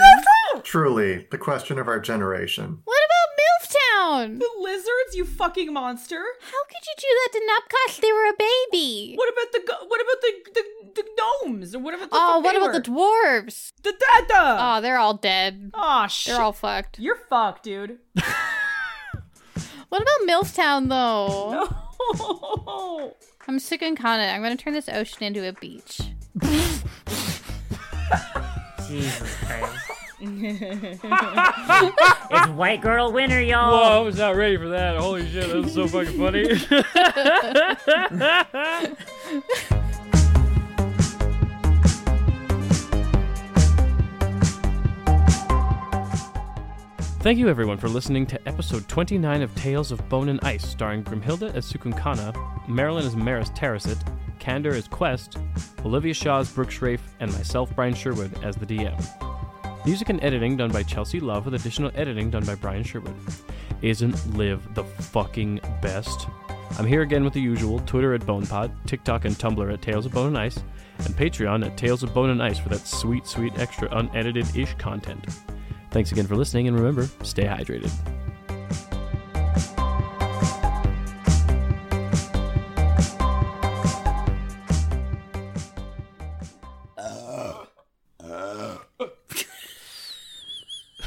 Truly, 0.63 1.27
the 1.31 1.39
question 1.39 1.79
of 1.79 1.89
our 1.89 1.99
generation. 1.99 2.79
What 2.85 2.99
about 3.05 3.27
MILF 3.41 4.39
The 4.39 4.51
Lizards, 4.61 5.15
you 5.15 5.25
fucking 5.25 5.73
monster. 5.73 6.23
How 6.41 6.65
could 6.65 6.87
you 6.87 6.95
do 6.99 7.07
that 7.09 7.33
to 7.33 7.41
Nupcas? 7.51 8.01
They 8.01 8.13
were 8.13 8.27
a 8.29 8.35
baby. 8.39 9.15
What 9.17 9.33
about 9.33 9.53
the 9.53 9.87
what 9.89 10.01
about 10.01 10.21
the 10.21 10.33
the, 10.55 11.03
the 11.03 11.09
gnomes? 11.19 11.75
Or 11.75 11.81
what 11.81 11.95
about 11.95 12.11
the 12.11 12.17
Oh, 12.17 12.39
what 12.39 12.53
they 12.53 12.57
about 12.59 12.69
were? 12.75 12.81
the 12.81 12.83
dwarves? 12.89 13.73
the 13.83 13.93
dada? 13.93 14.57
Oh, 14.61 14.81
they're 14.81 14.99
all 14.99 15.15
dead. 15.15 15.71
Oh 15.75 16.07
shit. 16.07 16.33
They're 16.35 16.43
all 16.43 16.53
fucked. 16.53 16.99
You're 17.01 17.17
fucked, 17.29 17.65
dude. 17.65 17.99
What 19.89 20.03
about 20.03 20.25
Milltown 20.25 20.89
though? 20.89 21.69
Oh. 21.99 23.17
I'm 23.49 23.59
sick 23.59 23.83
and 23.83 23.97
Kana. 23.97 24.23
I'm 24.23 24.41
gonna 24.41 24.57
turn 24.57 24.73
this 24.73 24.89
ocean 24.89 25.25
into 25.25 25.47
a 25.49 25.53
beach. 25.53 26.01
Jesus 28.91 29.37
Christ. 29.45 29.77
it's 30.23 31.03
white 32.51 32.83
girl 32.83 33.11
winter, 33.11 33.41
y'all. 33.41 33.73
Whoa, 33.73 34.01
I 34.01 34.01
was 34.01 34.19
not 34.19 34.37
ready 34.37 34.59
for 34.59 34.69
that. 34.69 34.99
Holy 34.99 35.27
shit, 35.31 35.49
that 35.49 35.57
was 35.57 35.73
so 35.73 35.89
fucking 35.89 36.19
funny. 36.19 36.45
Thank 47.21 47.39
you 47.39 47.49
everyone 47.49 47.77
for 47.77 47.89
listening 47.89 48.27
to 48.27 48.49
episode 48.49 48.89
29 48.89 49.43
of 49.43 49.55
Tales 49.55 49.93
of 49.93 50.09
Bone 50.09 50.31
and 50.31 50.41
Ice, 50.43 50.67
starring 50.67 51.05
Grimhilde 51.05 51.55
as 51.55 51.71
Cukunkana, 51.71 52.35
Marilyn 52.67 53.07
as 53.07 53.15
Meris 53.15 53.55
Tarasit, 53.55 54.03
Candor 54.41 54.75
as 54.75 54.89
Quest, 54.89 55.39
Olivia 55.85 56.15
Shaw 56.15 56.41
as 56.41 56.51
Brooke 56.51 56.71
Shrafe, 56.71 57.01
and 57.21 57.33
myself, 57.33 57.75
Brian 57.77 57.95
Sherwood, 57.95 58.43
as 58.43 58.57
the 58.57 58.67
DM. 58.67 59.87
Music 59.87 60.09
and 60.09 60.23
editing 60.25 60.57
done 60.57 60.73
by 60.73 60.83
Chelsea 60.83 61.21
Love 61.21 61.45
with 61.45 61.55
additional 61.55 61.93
editing 61.95 62.31
done 62.31 62.45
by 62.45 62.55
Brian 62.55 62.83
Sherwood. 62.83 63.15
Isn't 63.83 64.37
Live 64.37 64.75
the 64.75 64.85
fucking 64.85 65.61
best? 65.81 66.27
I'm 66.79 66.87
here 66.87 67.03
again 67.03 67.25
with 67.25 67.35
the 67.35 67.41
usual 67.41 67.79
Twitter 67.81 68.15
at 68.15 68.23
BonePod, 68.23 68.71
TikTok 68.87 69.25
and 69.25 69.37
Tumblr 69.37 69.73
at 69.73 69.83
Tales 69.83 70.07
of 70.07 70.13
Bone 70.13 70.29
and 70.29 70.39
Ice, 70.39 70.59
and 70.99 71.17
Patreon 71.17 71.65
at 71.65 71.77
Tales 71.77 72.03
of 72.03 72.13
Bone 72.15 72.31
and 72.31 72.43
Ice 72.43 72.59
for 72.59 72.69
that 72.71 72.87
sweet, 72.87 73.27
sweet 73.27 73.59
extra 73.59 73.89
unedited 73.93 74.57
ish 74.57 74.75
content. 74.75 75.25
Thanks 75.91 76.13
again 76.13 76.27
for 76.27 76.37
listening, 76.37 76.69
and 76.69 76.77
remember, 76.77 77.09
stay 77.23 77.45
hydrated. 77.45 77.91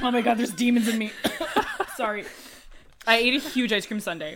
Oh 0.03 0.11
my 0.11 0.21
god, 0.21 0.37
there's 0.37 0.51
demons 0.51 0.89
in 0.89 0.97
me. 0.97 1.13
Sorry. 1.95 2.25
I 3.07 3.17
ate 3.17 3.35
a 3.35 3.39
huge 3.39 3.71
ice 3.71 3.85
cream 3.85 4.01
sundae. 4.01 4.35